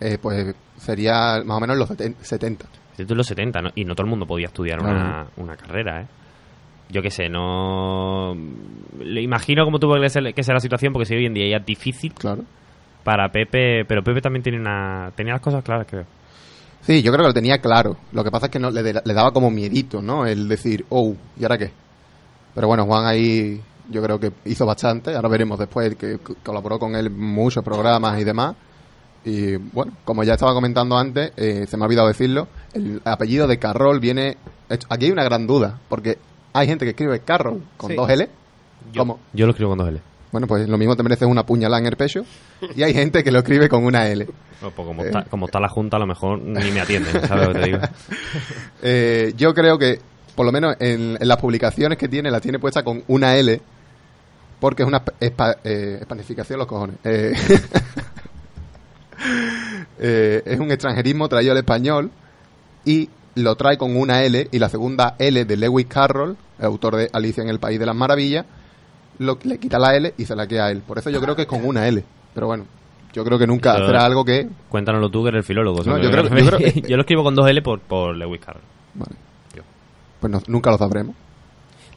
Eh, 0.00 0.18
pues 0.20 0.54
sería 0.76 1.42
más 1.44 1.56
o 1.56 1.60
menos 1.60 1.76
los 1.76 1.88
seten- 1.90 2.16
70. 2.20 2.66
Desde 2.96 3.14
los 3.14 3.26
70, 3.26 3.60
¿no? 3.62 3.70
Y 3.74 3.84
no 3.84 3.94
todo 3.94 4.04
el 4.04 4.10
mundo 4.10 4.26
podía 4.26 4.46
estudiar 4.46 4.78
Claro. 4.78 4.94
una, 4.96 5.26
una 5.36 5.56
carrera, 5.56 6.02
¿eh? 6.02 6.06
Yo 6.90 7.00
qué 7.02 7.10
sé, 7.10 7.28
no... 7.28 8.36
Le 9.00 9.22
imagino 9.22 9.64
cómo 9.64 9.78
tuvo 9.78 9.98
que 10.00 10.08
ser, 10.10 10.34
que 10.34 10.42
ser 10.42 10.54
la 10.54 10.60
situación, 10.60 10.92
porque 10.92 11.06
si 11.06 11.14
hoy 11.14 11.26
en 11.26 11.34
día 11.34 11.48
ya 11.50 11.56
es 11.56 11.66
difícil 11.66 12.12
Claro. 12.12 12.42
para 13.02 13.30
Pepe, 13.30 13.84
pero 13.86 14.02
Pepe 14.04 14.20
también 14.20 14.42
tiene 14.42 14.60
una... 14.60 15.10
tenía 15.16 15.32
las 15.32 15.42
cosas 15.42 15.64
claras, 15.64 15.86
creo. 15.88 16.04
Sí, 16.82 17.02
yo 17.02 17.10
creo 17.10 17.22
que 17.24 17.28
lo 17.28 17.34
tenía 17.34 17.58
claro. 17.58 17.96
Lo 18.12 18.22
que 18.22 18.30
pasa 18.30 18.46
es 18.46 18.52
que 18.52 18.58
no, 18.58 18.70
le, 18.70 18.82
le 18.82 19.14
daba 19.14 19.32
como 19.32 19.50
miedito, 19.50 20.02
¿no? 20.02 20.26
El 20.26 20.46
decir, 20.48 20.84
oh, 20.90 21.14
¿y 21.38 21.42
ahora 21.42 21.56
qué? 21.56 21.70
Pero 22.54 22.68
bueno, 22.68 22.84
Juan 22.84 23.06
ahí 23.06 23.60
yo 23.90 24.02
creo 24.02 24.18
que 24.20 24.32
hizo 24.44 24.64
bastante. 24.66 25.14
Ahora 25.14 25.28
veremos 25.28 25.58
después 25.58 25.94
que 25.96 26.18
colaboró 26.42 26.78
con 26.78 26.94
él 26.94 27.06
en 27.06 27.18
muchos 27.20 27.62
programas 27.64 28.20
y 28.20 28.24
demás. 28.24 28.54
Y 29.24 29.56
bueno, 29.56 29.92
como 30.04 30.22
ya 30.22 30.34
estaba 30.34 30.52
comentando 30.52 30.96
antes, 30.98 31.32
eh, 31.36 31.66
se 31.68 31.76
me 31.76 31.84
ha 31.84 31.86
olvidado 31.86 32.08
decirlo, 32.08 32.46
el 32.74 33.00
apellido 33.04 33.46
de 33.46 33.58
Carroll 33.58 33.98
viene... 34.00 34.36
Aquí 34.88 35.06
hay 35.06 35.10
una 35.12 35.24
gran 35.24 35.46
duda, 35.46 35.78
porque 35.88 36.18
hay 36.52 36.66
gente 36.66 36.84
que 36.84 36.90
escribe 36.90 37.20
Carroll 37.20 37.62
con 37.76 37.90
Sí. 37.90 37.96
dos 37.96 38.08
L. 38.10 38.28
Yo, 38.92 39.00
como 39.02 39.18
yo 39.32 39.46
lo 39.46 39.52
escribo 39.52 39.70
con 39.70 39.78
dos 39.78 39.88
L. 39.88 40.00
Bueno, 40.30 40.46
pues 40.46 40.68
lo 40.68 40.76
mismo 40.76 40.96
te 40.96 41.02
mereces 41.02 41.26
una 41.28 41.46
puñalada 41.46 41.80
en 41.80 41.86
el 41.86 41.96
pecho. 41.96 42.24
Y 42.76 42.82
hay 42.82 42.92
gente 42.92 43.22
que 43.24 43.30
lo 43.30 43.38
escribe 43.38 43.68
con 43.68 43.84
una 43.84 44.08
L. 44.08 44.26
Pues 44.60 44.72
como, 44.74 45.02
Eh. 45.02 45.06
está, 45.06 45.24
como 45.24 45.46
está 45.46 45.60
la 45.60 45.68
Junta, 45.68 45.96
a 45.96 46.00
lo 46.00 46.06
mejor 46.06 46.38
ni 46.40 46.70
me 46.70 46.80
atienden, 46.80 47.26
¿sabes 47.26 47.48
lo 47.48 47.54
que 47.54 47.60
te 47.60 47.66
digo? 47.66 47.78
Eh, 48.82 49.32
yo 49.36 49.54
creo 49.54 49.78
que, 49.78 50.00
por 50.34 50.44
lo 50.44 50.52
menos 50.52 50.76
en, 50.80 51.16
en 51.20 51.28
las 51.28 51.36
publicaciones 51.38 51.96
que 51.98 52.08
tiene, 52.08 52.30
la 52.30 52.40
tiene 52.40 52.58
puesta 52.58 52.82
con 52.82 53.02
una 53.08 53.36
L, 53.36 53.60
porque 54.60 54.82
es 54.82 54.88
una 54.88 55.04
espa- 55.20 55.56
eh, 55.64 55.98
espanificación, 56.00 56.58
los 56.58 56.68
cojones. 56.68 56.96
Eh, 57.04 57.32
eh, 59.98 60.42
es 60.44 60.60
un 60.60 60.70
extranjerismo 60.70 61.28
traído 61.28 61.52
al 61.52 61.58
español 61.58 62.10
y 62.84 63.08
lo 63.36 63.56
trae 63.56 63.76
con 63.78 63.96
una 63.96 64.22
L 64.24 64.48
y 64.50 64.58
la 64.58 64.68
segunda 64.68 65.16
L 65.18 65.44
de 65.44 65.56
Lewis 65.56 65.86
Carroll, 65.86 66.36
autor 66.60 66.96
de 66.96 67.10
Alicia 67.12 67.42
en 67.42 67.48
el 67.48 67.58
País 67.58 67.78
de 67.80 67.86
las 67.86 67.96
Maravillas, 67.96 68.46
lo, 69.18 69.38
le 69.42 69.58
quita 69.58 69.78
la 69.78 69.94
L 69.96 70.14
y 70.16 70.24
se 70.24 70.36
la 70.36 70.46
queda 70.46 70.66
a 70.66 70.70
él. 70.70 70.82
Por 70.86 70.98
eso 70.98 71.10
yo 71.10 71.20
creo 71.20 71.34
que 71.36 71.42
es 71.42 71.48
con 71.48 71.64
una 71.64 71.86
L. 71.88 72.04
Pero 72.34 72.46
bueno, 72.46 72.64
yo 73.12 73.24
creo 73.24 73.38
que 73.38 73.46
nunca 73.46 73.74
Pero- 73.74 73.86
será 73.86 74.04
algo 74.04 74.24
que... 74.24 74.48
Cuéntanoslo 74.68 75.08
tú, 75.10 75.22
que 75.22 75.28
eres 75.30 75.38
el 75.40 75.44
filólogo. 75.44 75.82
Yo 75.82 75.94
creo- 76.10 76.22
yo 76.28 76.30
creo- 76.58 76.58
yo 76.88 76.96
lo 76.96 77.02
escribo 77.02 77.22
con 77.24 77.34
dos 77.34 77.48
L 77.48 77.62
por, 77.62 77.80
por 77.80 78.16
Lewis 78.16 78.40
Carroll. 78.44 78.62
Pues 80.20 80.32
no- 80.32 80.42
nunca 80.46 80.70
lo 80.70 80.78
sabremos. 80.78 81.14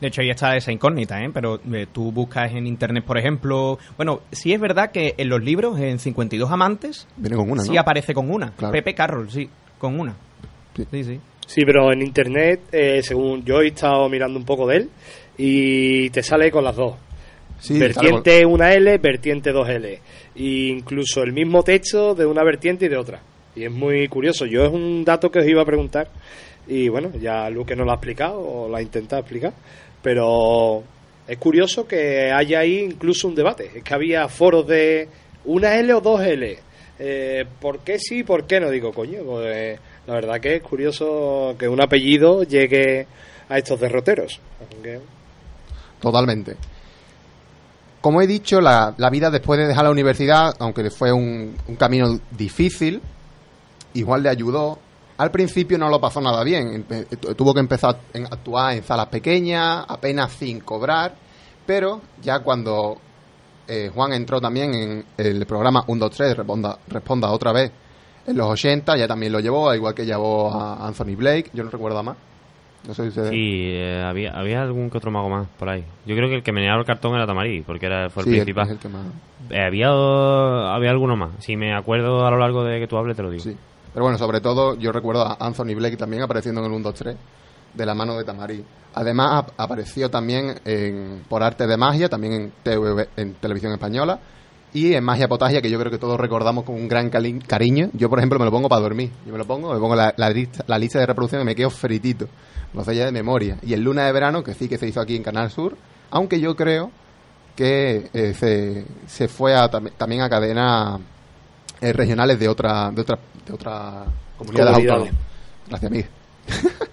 De 0.01 0.07
hecho, 0.07 0.21
ahí 0.21 0.29
está 0.29 0.55
esa 0.55 0.71
incógnita, 0.71 1.23
¿eh? 1.23 1.29
Pero 1.33 1.59
eh, 1.73 1.87
tú 1.91 2.11
buscas 2.11 2.51
en 2.53 2.67
internet, 2.67 3.03
por 3.05 3.17
ejemplo... 3.17 3.79
Bueno, 3.95 4.21
sí 4.31 4.53
es 4.53 4.59
verdad 4.59 4.91
que 4.91 5.15
en 5.17 5.29
los 5.29 5.43
libros, 5.43 5.79
en 5.79 5.99
52 5.99 6.51
amantes, 6.51 7.07
Viene 7.17 7.35
con 7.35 7.49
una, 7.49 7.63
sí 7.63 7.71
¿no? 7.71 7.81
aparece 7.81 8.13
con 8.13 8.29
una. 8.29 8.51
Claro. 8.51 8.71
Pepe 8.71 8.93
Carroll, 8.93 9.29
sí, 9.29 9.49
con 9.77 9.99
una. 9.99 10.15
Sí, 10.91 11.03
sí. 11.03 11.19
Sí, 11.47 11.61
pero 11.65 11.91
en 11.91 12.01
internet, 12.01 12.61
eh, 12.71 13.01
según 13.01 13.43
yo 13.43 13.61
he 13.61 13.67
estado 13.67 14.07
mirando 14.09 14.37
un 14.37 14.45
poco 14.45 14.67
de 14.67 14.77
él, 14.77 14.89
y 15.37 16.09
te 16.09 16.21
sale 16.21 16.51
con 16.51 16.63
las 16.63 16.75
dos. 16.75 16.95
Sí, 17.59 17.79
vertiente 17.79 18.45
una 18.45 18.73
L, 18.73 18.97
vertiente 18.97 19.51
2L. 19.51 19.85
E 19.85 19.99
incluso 20.35 21.23
el 21.23 21.33
mismo 21.33 21.63
texto 21.63 22.13
de 22.13 22.25
una 22.25 22.43
vertiente 22.43 22.85
y 22.85 22.89
de 22.89 22.97
otra. 22.97 23.21
Y 23.55 23.63
es 23.63 23.71
muy 23.71 24.07
curioso. 24.07 24.45
Yo 24.45 24.65
es 24.65 24.71
un 24.71 25.03
dato 25.03 25.31
que 25.31 25.39
os 25.39 25.47
iba 25.47 25.61
a 25.61 25.65
preguntar. 25.65 26.09
Y 26.67 26.89
bueno, 26.89 27.11
ya 27.19 27.49
Luque 27.49 27.75
nos 27.75 27.85
lo 27.85 27.93
ha 27.93 27.95
explicado, 27.95 28.39
o 28.39 28.67
lo 28.67 28.75
ha 28.75 28.81
intentado 28.81 29.21
explicar. 29.21 29.53
Pero 30.01 30.83
es 31.27 31.37
curioso 31.37 31.87
que 31.87 32.31
haya 32.31 32.59
ahí 32.59 32.79
incluso 32.79 33.27
un 33.27 33.35
debate. 33.35 33.71
Es 33.75 33.83
que 33.83 33.93
había 33.93 34.27
foros 34.27 34.67
de 34.67 35.07
una 35.45 35.75
L 35.75 35.93
o 35.93 36.01
dos 36.01 36.21
L. 36.21 36.57
Eh, 36.99 37.45
¿Por 37.59 37.79
qué 37.79 37.99
sí, 37.99 38.23
por 38.23 38.45
qué 38.47 38.59
no? 38.59 38.69
Digo, 38.69 38.91
coño, 38.91 39.19
pues, 39.23 39.79
la 40.07 40.13
verdad 40.15 40.39
que 40.39 40.55
es 40.55 40.63
curioso 40.63 41.55
que 41.59 41.67
un 41.67 41.81
apellido 41.81 42.43
llegue 42.43 43.05
a 43.49 43.57
estos 43.57 43.79
derroteros. 43.79 44.39
Aunque- 44.73 44.99
Totalmente. 46.01 46.55
Como 48.01 48.21
he 48.21 48.27
dicho, 48.27 48.61
la, 48.61 48.93
la 48.97 49.09
vida 49.09 49.29
después 49.29 49.59
de 49.59 49.67
dejar 49.67 49.83
la 49.85 49.91
universidad, 49.91 50.55
aunque 50.59 50.89
fue 50.91 51.11
un, 51.11 51.55
un 51.67 51.75
camino 51.75 52.19
difícil, 52.31 53.01
igual 53.93 54.23
le 54.23 54.29
ayudó. 54.29 54.79
Al 55.17 55.31
principio 55.31 55.77
no 55.77 55.89
lo 55.89 55.99
pasó 55.99 56.21
nada 56.21 56.43
bien. 56.43 56.85
Tuvo 57.35 57.53
que 57.53 57.59
empezar 57.59 57.95
a 58.13 58.17
actuar 58.33 58.75
en 58.75 58.83
salas 58.83 59.07
pequeñas, 59.07 59.83
apenas 59.87 60.31
sin 60.33 60.59
cobrar. 60.59 61.15
Pero 61.65 62.01
ya 62.21 62.39
cuando 62.39 62.97
eh, 63.67 63.89
Juan 63.93 64.13
entró 64.13 64.39
también 64.39 64.73
en 64.73 65.05
el 65.17 65.45
programa 65.45 65.83
1, 65.87 65.99
2, 66.05 66.15
3, 66.15 66.37
responda, 66.37 66.77
responda 66.87 67.31
otra 67.31 67.51
vez, 67.51 67.71
en 68.27 68.37
los 68.37 68.47
80, 68.47 68.95
ya 68.97 69.07
también 69.07 69.31
lo 69.31 69.39
llevó, 69.39 69.69
al 69.69 69.77
igual 69.77 69.93
que 69.93 70.05
llevó 70.05 70.53
a 70.53 70.85
Anthony 70.87 71.15
Blake. 71.15 71.49
Yo 71.53 71.63
no 71.63 71.69
recuerdo 71.71 72.01
más. 72.03 72.15
No 72.87 72.93
sé 72.93 73.03
si 73.03 73.09
ustedes- 73.09 73.29
Sí, 73.31 73.71
eh, 73.73 74.01
había, 74.05 74.31
había 74.37 74.61
algún 74.61 74.89
que 74.89 74.97
otro 74.99 75.11
mago 75.11 75.29
más 75.29 75.47
por 75.59 75.67
ahí. 75.67 75.83
Yo 76.05 76.15
creo 76.15 76.29
que 76.29 76.35
el 76.35 76.43
que 76.43 76.53
meneaba 76.53 76.79
el 76.79 76.85
cartón 76.85 77.15
era 77.15 77.25
Tamarí, 77.25 77.61
porque 77.63 77.87
era, 77.87 78.09
fue 78.09 78.23
el 78.23 78.29
Sí, 78.29 78.33
el- 78.35 78.39
principal. 78.45 78.65
es 78.67 78.71
el 78.73 78.77
que 78.79 78.87
más- 78.87 79.05
Eh, 79.49 79.61
había, 79.65 79.87
había 80.73 80.91
alguno 80.91 81.15
más. 81.17 81.31
Si 81.39 81.57
me 81.57 81.73
acuerdo 81.75 82.25
a 82.25 82.31
lo 82.31 82.37
largo 82.37 82.63
de 82.63 82.79
que 82.79 82.87
tú 82.87 82.97
hables, 82.97 83.17
te 83.17 83.23
lo 83.23 83.31
digo. 83.31 83.43
Pero 83.97 84.03
bueno, 84.05 84.19
sobre 84.19 84.41
todo 84.41 84.75
yo 84.75 84.91
recuerdo 84.91 85.23
a 85.25 85.37
Anthony 85.39 85.73
Blake 85.73 85.97
también 85.97 86.21
apareciendo 86.21 86.61
en 86.61 86.67
el 86.67 86.71
1, 86.73 86.83
2, 86.83 86.93
3 86.93 87.15
de 87.73 87.83
la 87.87 87.95
mano 87.95 88.15
de 88.15 88.23
Tamari. 88.25 88.63
Además 88.93 89.29
ap- 89.45 89.51
apareció 89.57 90.11
también 90.11 90.53
en, 90.65 91.23
por 91.27 91.41
arte 91.41 91.65
de 91.65 91.77
magia, 91.77 92.07
también 92.07 92.33
en, 92.33 92.51
TV, 92.61 93.09
en 93.17 93.33
televisión 93.33 93.71
española 93.73 94.19
y 94.71 94.93
en 94.93 95.03
Magia 95.03 95.27
Potagia, 95.27 95.63
que 95.63 95.71
yo 95.71 95.79
creo 95.79 95.91
que 95.91 95.97
todos 95.97 96.19
recordamos 96.19 96.63
con 96.63 96.75
un 96.75 96.87
gran 96.87 97.09
cariño. 97.09 97.89
Yo, 97.93 98.07
por 98.07 98.19
ejemplo, 98.19 98.37
me 98.37 98.45
lo 98.45 98.51
pongo 98.51 98.69
para 98.69 98.81
dormir. 98.81 99.09
Yo 99.25 99.31
me 99.31 99.39
lo 99.39 99.45
pongo, 99.47 99.73
me 99.73 99.79
pongo 99.79 99.95
la, 99.95 100.13
lista, 100.29 100.63
la 100.67 100.77
lista 100.77 100.99
de 100.99 101.07
reproducción 101.07 101.41
y 101.41 101.45
me 101.45 101.55
quedo 101.55 101.71
fritito. 101.71 102.27
Lo 102.75 102.83
sé 102.83 102.95
ya 102.95 103.05
de 103.05 103.11
memoria. 103.11 103.57
Y 103.63 103.73
el 103.73 103.81
Luna 103.81 104.05
de 104.05 104.11
Verano, 104.11 104.43
que 104.43 104.53
sí 104.53 104.69
que 104.69 104.77
se 104.77 104.87
hizo 104.87 105.01
aquí 105.01 105.15
en 105.15 105.23
Canal 105.23 105.49
Sur, 105.49 105.75
aunque 106.11 106.39
yo 106.39 106.55
creo 106.55 106.91
que 107.55 108.11
eh, 108.13 108.85
se, 109.07 109.27
fue 109.27 109.55
a, 109.55 109.71
tam- 109.71 109.91
también 109.97 110.21
a 110.21 110.29
cadenas 110.29 110.99
eh, 111.81 111.93
regionales 111.93 112.39
de 112.39 112.47
otra 112.47 112.91
de 112.91 113.01
otra 113.01 113.17
de 113.45 113.53
otra 113.53 114.05
comunidades 114.37 114.73
Comunidades. 114.73 114.89
autónomas. 114.89 115.13
Gracias, 115.67 115.91
Miguel. 115.91 116.09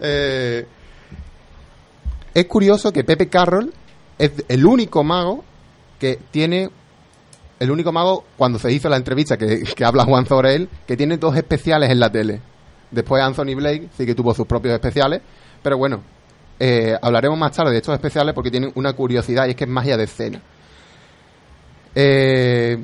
Eh, 0.00 0.66
es 2.34 2.46
curioso 2.46 2.92
que 2.92 3.04
Pepe 3.04 3.28
Carroll 3.28 3.72
es 4.18 4.32
el 4.48 4.66
único 4.66 5.04
mago 5.04 5.44
que 5.98 6.18
tiene 6.30 6.68
el 7.60 7.70
único 7.70 7.92
mago 7.92 8.24
cuando 8.36 8.58
se 8.58 8.72
hizo 8.72 8.88
la 8.88 8.96
entrevista 8.96 9.36
que, 9.36 9.62
que 9.62 9.84
habla 9.84 10.04
Juan 10.04 10.26
sobre 10.26 10.54
él 10.54 10.68
que 10.86 10.96
tiene 10.96 11.16
dos 11.16 11.36
especiales 11.36 11.90
en 11.90 12.00
la 12.00 12.10
tele. 12.10 12.40
Después 12.90 13.22
Anthony 13.22 13.54
Blake 13.54 13.88
sí 13.96 14.04
que 14.04 14.14
tuvo 14.14 14.34
sus 14.34 14.46
propios 14.46 14.74
especiales, 14.74 15.22
pero 15.62 15.78
bueno, 15.78 16.02
eh, 16.58 16.96
hablaremos 17.00 17.38
más 17.38 17.52
tarde 17.52 17.72
de 17.72 17.78
estos 17.78 17.94
especiales 17.94 18.34
porque 18.34 18.50
tienen 18.50 18.72
una 18.74 18.92
curiosidad 18.92 19.46
y 19.46 19.50
es 19.50 19.56
que 19.56 19.64
es 19.64 19.70
magia 19.70 19.96
de 19.96 20.04
escena. 20.04 20.42
Eh, 21.94 22.82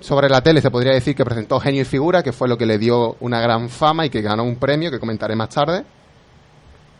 sobre 0.00 0.28
la 0.28 0.40
tele 0.40 0.60
se 0.60 0.70
podría 0.70 0.92
decir 0.92 1.14
que 1.14 1.24
presentó 1.24 1.60
Genio 1.60 1.82
y 1.82 1.84
Figura, 1.84 2.22
que 2.22 2.32
fue 2.32 2.48
lo 2.48 2.56
que 2.56 2.66
le 2.66 2.78
dio 2.78 3.16
una 3.20 3.40
gran 3.40 3.68
fama 3.68 4.06
y 4.06 4.10
que 4.10 4.22
ganó 4.22 4.44
un 4.44 4.56
premio 4.56 4.90
que 4.90 4.98
comentaré 4.98 5.36
más 5.36 5.50
tarde. 5.50 5.84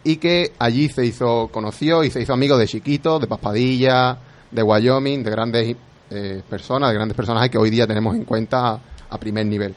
Y 0.05 0.17
que 0.17 0.53
allí 0.59 0.89
se 0.89 1.05
hizo, 1.05 1.49
conoció 1.49 2.05
y 2.05 2.11
se 2.11 2.23
hizo 2.23 2.33
amigo 2.33 2.57
de 2.57 2.67
Chiquito, 2.67 3.19
de 3.19 3.27
Paspadilla, 3.27 4.19
de 4.51 4.63
Wyoming, 4.63 5.23
de 5.23 5.31
grandes 5.31 5.77
eh, 6.11 6.43
personas, 6.49 6.91
de 6.91 6.95
grandes 6.95 7.17
personajes 7.17 7.51
que 7.51 7.59
hoy 7.59 7.71
día 7.71 7.87
tenemos 7.87 8.15
en 8.15 8.25
cuenta 8.25 8.81
a 9.11 9.19
primer 9.19 9.47
nivel. 9.47 9.75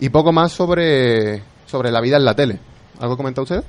Y 0.00 0.08
poco 0.08 0.32
más 0.32 0.52
sobre, 0.52 1.42
sobre 1.66 1.90
la 1.90 2.00
vida 2.00 2.16
en 2.16 2.24
la 2.24 2.34
tele. 2.34 2.58
¿Algo 3.00 3.16
comenta 3.16 3.42
usted? 3.42 3.64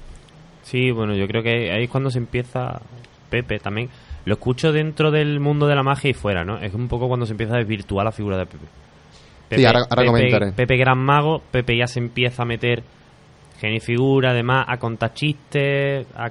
Sí, 0.64 0.92
bueno, 0.92 1.16
yo 1.16 1.28
creo 1.28 1.44
que 1.44 1.72
ahí 1.72 1.84
es 1.84 1.90
cuando 1.90 2.10
se 2.10 2.18
empieza 2.18 2.82
Pepe 3.30 3.60
también. 3.60 3.90
Lo 4.26 4.34
escucho 4.34 4.72
dentro 4.72 5.12
del 5.12 5.40
mundo 5.40 5.68
de 5.68 5.76
la 5.76 5.84
magia 5.84 6.10
y 6.10 6.14
fuera, 6.14 6.44
¿no? 6.44 6.58
Es 6.60 6.74
un 6.74 6.88
poco 6.88 7.08
cuando 7.08 7.26
se 7.26 7.34
empieza 7.34 7.56
a 7.56 7.58
desvirtuar 7.60 8.06
la 8.06 8.12
figura 8.12 8.38
de 8.38 8.46
Pepe. 8.48 8.66
Sí, 9.52 9.64
ahora- 9.66 9.80
ahora 9.82 9.96
Pepe, 10.02 10.06
comentaré. 10.08 10.52
Pepe 10.54 10.78
Gran 10.78 10.98
Mago, 10.98 11.42
Pepe 11.52 11.78
ya 11.78 11.88
se 11.88 12.00
empieza 12.00 12.42
a 12.42 12.46
meter 12.46 12.84
genio 13.60 13.78
y 13.78 13.80
figura, 13.80 14.32
además, 14.32 14.66
a 14.68 14.78
contar 14.78 15.14
chistes, 15.14 16.08
a 16.16 16.30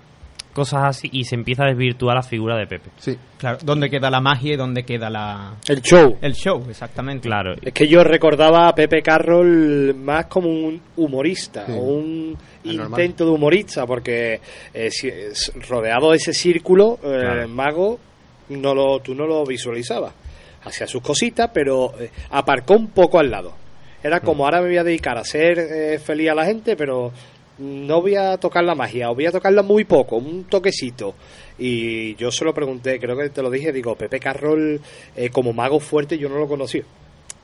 cosas 0.54 0.80
así, 0.84 1.08
y 1.12 1.24
se 1.24 1.34
empieza 1.34 1.64
a 1.64 1.66
desvirtuar 1.68 2.16
la 2.16 2.22
figura 2.22 2.56
de 2.56 2.66
Pepe. 2.66 2.90
Sí. 2.96 3.18
Claro, 3.36 3.58
¿dónde 3.62 3.90
queda 3.90 4.08
la 4.10 4.20
magia 4.20 4.54
y 4.54 4.56
dónde 4.56 4.84
queda 4.84 5.10
la... 5.10 5.54
El 5.68 5.82
show. 5.82 6.16
El 6.22 6.32
show, 6.32 6.64
exactamente. 6.70 7.28
Claro. 7.28 7.54
Es 7.60 7.72
que 7.74 7.86
yo 7.86 8.02
recordaba 8.04 8.68
a 8.68 8.74
Pepe 8.74 9.02
Carroll 9.02 9.94
más 9.94 10.26
como 10.26 10.48
un 10.48 10.80
humorista, 10.96 11.66
Sí. 11.66 11.72
o 11.72 11.76
un 11.82 12.38
intento 12.64 13.24
de 13.26 13.30
humorista, 13.32 13.84
porque 13.86 14.40
eh, 14.72 14.90
si- 14.90 15.08
es- 15.08 15.52
rodeado 15.68 16.12
de 16.12 16.16
ese 16.16 16.32
círculo, 16.32 16.94
eh, 17.02 17.18
Claro. 17.20 17.42
el 17.42 17.48
mago, 17.48 17.98
no 18.48 18.74
lo, 18.74 19.00
tú 19.00 19.14
no 19.14 19.26
lo 19.26 19.44
visualizabas. 19.44 20.14
Hacía 20.64 20.86
sus 20.86 21.02
cositas, 21.02 21.50
pero 21.52 21.92
eh, 22.00 22.10
aparcó 22.30 22.74
un 22.74 22.88
poco 22.88 23.18
al 23.18 23.30
lado. 23.30 23.52
Era 24.02 24.20
como 24.20 24.44
ahora 24.44 24.60
me 24.60 24.68
voy 24.68 24.76
a 24.76 24.84
dedicar 24.84 25.16
a 25.16 25.24
ser 25.24 25.58
eh, 25.58 25.98
feliz 25.98 26.30
a 26.30 26.34
la 26.34 26.44
gente, 26.44 26.76
pero 26.76 27.10
no 27.58 28.00
voy 28.00 28.16
a 28.16 28.36
tocar 28.38 28.64
la 28.64 28.74
magia, 28.74 29.10
o 29.10 29.14
voy 29.14 29.26
a 29.26 29.32
tocarla 29.32 29.62
muy 29.62 29.84
poco, 29.84 30.16
un 30.16 30.44
toquecito. 30.44 31.14
Y 31.58 32.14
yo 32.16 32.30
se 32.30 32.44
lo 32.44 32.52
pregunté, 32.52 32.98
creo 32.98 33.16
que 33.16 33.30
te 33.30 33.42
lo 33.42 33.50
dije, 33.50 33.72
digo, 33.72 33.94
Pepe 33.94 34.18
Carroll 34.18 34.80
eh, 35.16 35.30
como 35.30 35.52
mago 35.52 35.78
fuerte 35.80 36.18
yo 36.18 36.28
no 36.28 36.38
lo 36.38 36.48
conocí. 36.48 36.82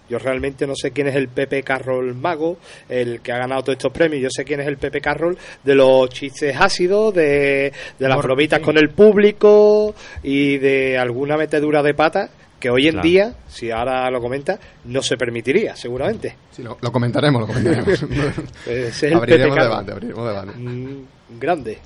Yo 0.09 0.19
realmente 0.19 0.67
no 0.67 0.75
sé 0.75 0.91
quién 0.91 1.07
es 1.07 1.15
el 1.15 1.29
Pepe 1.29 1.63
Carroll 1.63 2.17
mago, 2.17 2.59
el 2.89 3.21
que 3.21 3.31
ha 3.31 3.39
ganado 3.39 3.63
todos 3.63 3.77
estos 3.77 3.93
premios. 3.93 4.21
Yo 4.21 4.29
sé 4.29 4.45
quién 4.45 4.59
es 4.59 4.67
el 4.67 4.77
Pepe 4.77 5.01
Carroll 5.01 5.39
de 5.63 5.75
los 5.77 6.11
chistes 6.11 6.57
ácidos, 6.59 7.15
de, 7.15 7.73
de 7.97 8.09
las 8.09 8.19
bromitas 8.21 8.59
con 8.59 8.77
el 8.77 8.91
público 8.91 9.95
y 10.25 10.59
de 10.59 10.99
alguna 10.99 11.37
metedura 11.37 11.81
de 11.85 11.95
pata 11.95 12.29
que 12.61 12.71
hoy 12.71 12.87
en 12.87 12.93
Claro. 12.93 13.09
día, 13.09 13.35
si 13.49 13.71
ahora 13.71 14.09
lo 14.11 14.21
comenta, 14.21 14.59
no 14.85 15.03
se 15.03 15.17
permitiría, 15.17 15.75
seguramente. 15.75 16.37
Sí, 16.53 16.63
lo, 16.63 16.77
lo 16.81 16.93
comentaremos, 16.93 17.41
lo 17.41 17.47
comentaremos. 17.49 18.05
Es 18.67 19.03
el 19.03 19.15
abriremos 19.15 19.57
debate, 19.57 19.93
abriremos 19.93 20.29
debate. 20.29 20.53
Mm, 20.57 21.05
grande. 21.41 21.79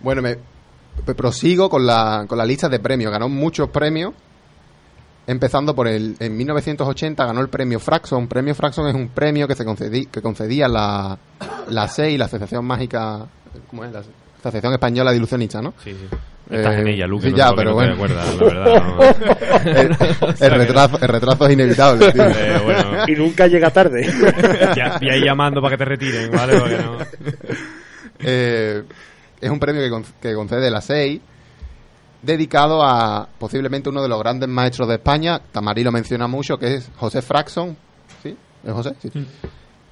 Bueno, 0.00 0.20
me, 0.20 0.36
me 1.06 1.14
prosigo 1.14 1.70
con 1.70 1.86
la, 1.86 2.26
con 2.28 2.36
la 2.36 2.44
lista 2.44 2.68
de 2.68 2.80
premios. 2.80 3.10
Ganó 3.12 3.28
muchos 3.28 3.70
premios 3.70 4.12
Empezando 5.28 5.74
por 5.74 5.88
el. 5.88 6.14
En 6.20 6.36
1980 6.36 7.24
ganó 7.26 7.40
el 7.40 7.48
premio 7.48 7.80
Fraxon. 7.80 8.28
Premio 8.28 8.54
Fraxon 8.54 8.86
es 8.86 8.94
un 8.94 9.08
premio 9.08 9.48
que 9.48 9.56
se 9.56 9.64
concedí, 9.64 10.06
que 10.06 10.22
concedía 10.22 10.68
la, 10.68 11.18
la 11.68 11.88
SEI, 11.88 12.16
la 12.16 12.26
Asociación 12.26 12.64
Mágica. 12.64 13.26
¿Cómo 13.68 13.84
es? 13.84 13.90
La 13.92 14.02
Asociación 14.38 14.72
Española 14.74 15.10
de 15.10 15.16
Ilusionistas, 15.16 15.60
¿no? 15.64 15.74
Sí, 15.82 15.90
sí. 15.94 16.16
Estás 16.48 16.76
en 16.78 16.86
ella, 16.88 17.06
Luke, 17.06 17.24
sí, 17.26 17.32
no 17.32 17.36
ya, 17.38 17.50
pero 17.56 17.70
no 17.70 17.76
te 17.80 17.86
bueno. 17.88 17.94
acuerdas, 17.94 18.36
la 18.36 18.44
verdad, 18.44 18.82
no. 19.64 19.70
el, 19.70 19.96
el 20.40 20.50
retraso, 20.58 20.98
el 21.00 21.08
retraso 21.08 21.46
es 21.46 21.52
inevitable. 21.52 22.12
tío. 22.12 22.22
Eh, 22.28 22.60
bueno. 22.64 22.90
Y 23.08 23.12
nunca 23.16 23.46
llega 23.48 23.70
tarde. 23.70 24.06
Ya, 24.76 24.98
y 25.00 25.10
ahí 25.10 25.24
llamando 25.24 25.60
para 25.60 25.72
que 25.76 25.78
te 25.78 25.84
retiren, 25.84 26.30
¿vale? 26.30 26.58
Porque 26.58 26.76
no... 26.78 26.98
Eh, 28.18 28.82
es 29.40 29.50
un 29.50 29.58
premio 29.60 29.82
que, 29.82 29.90
con- 29.90 30.04
que 30.22 30.34
concede 30.34 30.70
la 30.70 30.80
SEI 30.80 31.20
dedicado 32.22 32.82
a 32.82 33.28
posiblemente 33.38 33.88
uno 33.90 34.02
de 34.02 34.08
los 34.08 34.18
grandes 34.18 34.48
maestros 34.48 34.88
de 34.88 34.94
España, 34.94 35.38
Tamarí 35.52 35.84
lo 35.84 35.92
menciona 35.92 36.26
mucho, 36.26 36.56
que 36.58 36.76
es 36.76 36.90
José 36.96 37.20
Fraxon, 37.22 37.76
¿sí? 38.22 38.34
¿Es 38.64 38.72
José? 38.72 38.94
Sí. 39.02 39.10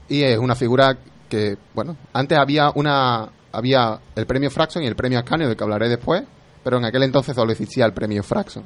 Y 0.08 0.22
es 0.22 0.38
una 0.38 0.54
figura 0.54 0.96
que, 1.28 1.56
bueno, 1.74 1.96
antes 2.12 2.38
había 2.38 2.70
una 2.74 3.28
había 3.52 3.98
el 4.16 4.26
premio 4.26 4.50
Fraxon 4.50 4.82
y 4.82 4.86
el 4.86 4.96
premio 4.96 5.18
Ascanio, 5.18 5.46
del 5.46 5.56
que 5.56 5.62
hablaré 5.64 5.88
después, 5.88 6.22
pero 6.64 6.78
en 6.78 6.84
aquel 6.86 7.02
entonces 7.04 7.34
solo 7.36 7.52
existía 7.52 7.84
el 7.86 7.92
premio 7.92 8.22
Fraxon. 8.24 8.64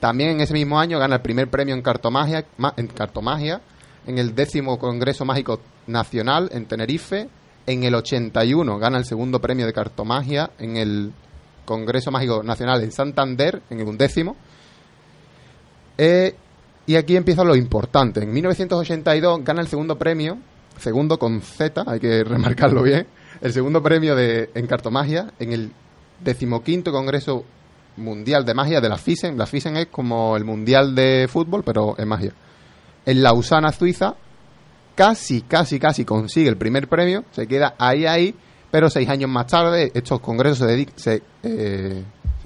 También 0.00 0.30
en 0.30 0.40
ese 0.42 0.52
mismo 0.52 0.78
año 0.78 0.98
gana 0.98 1.14
el 1.16 1.22
primer 1.22 1.48
premio 1.48 1.74
en 1.74 1.80
cartomagia, 1.80 2.44
ma- 2.58 2.74
en 2.76 2.88
cartomagia, 2.88 3.62
en 4.06 4.18
el 4.18 4.34
décimo 4.34 4.78
Congreso 4.78 5.24
Mágico 5.24 5.60
Nacional 5.86 6.50
en 6.52 6.66
Tenerife. 6.66 7.28
En 7.66 7.82
el 7.82 7.94
81 7.94 8.78
gana 8.78 8.98
el 8.98 9.04
segundo 9.06 9.40
premio 9.40 9.64
de 9.66 9.72
cartomagia 9.72 10.50
en 10.58 10.76
el 10.76 11.12
Congreso 11.64 12.10
Mágico 12.12 12.42
Nacional 12.42 12.82
en 12.84 12.92
Santander, 12.92 13.62
en 13.70 13.80
el 13.80 13.88
undécimo. 13.88 14.36
Eh, 15.98 16.34
y 16.86 16.94
aquí 16.96 17.16
empieza 17.16 17.42
lo 17.42 17.56
importante. 17.56 18.22
En 18.22 18.32
1982 18.32 19.42
gana 19.44 19.60
el 19.62 19.66
segundo 19.66 19.98
premio, 19.98 20.38
segundo 20.78 21.18
con 21.18 21.40
Z, 21.40 21.84
hay 21.86 21.98
que 21.98 22.22
remarcarlo 22.24 22.82
bien, 22.82 23.06
el 23.40 23.52
segundo 23.52 23.82
premio 23.82 24.14
de, 24.14 24.50
en 24.54 24.66
cartomagia 24.66 25.32
en 25.38 25.52
el 25.52 25.72
decimoquinto 26.20 26.92
Congreso 26.92 27.44
Mundial 27.96 28.44
de 28.44 28.54
Magia 28.54 28.80
de 28.80 28.88
la 28.88 28.98
FISEN. 28.98 29.38
La 29.38 29.46
FISEN 29.46 29.76
es 29.76 29.86
como 29.86 30.36
el 30.36 30.44
Mundial 30.44 30.94
de 30.94 31.28
Fútbol, 31.28 31.62
pero 31.64 31.94
en 31.98 32.08
magia. 32.08 32.32
En 33.04 33.22
Lausana, 33.22 33.72
Suiza, 33.72 34.16
casi, 34.94 35.42
casi, 35.42 35.78
casi 35.78 36.04
consigue 36.04 36.48
el 36.48 36.56
primer 36.56 36.88
premio, 36.88 37.24
se 37.30 37.46
queda 37.46 37.74
ahí, 37.78 38.06
ahí, 38.06 38.34
pero 38.70 38.90
seis 38.90 39.08
años 39.08 39.30
más 39.30 39.46
tarde 39.46 39.92
estos 39.94 40.20
congresos 40.20 40.58
se 40.58 40.66
dedican... 40.66 40.98
Se, 40.98 41.22
eh, 41.42 42.04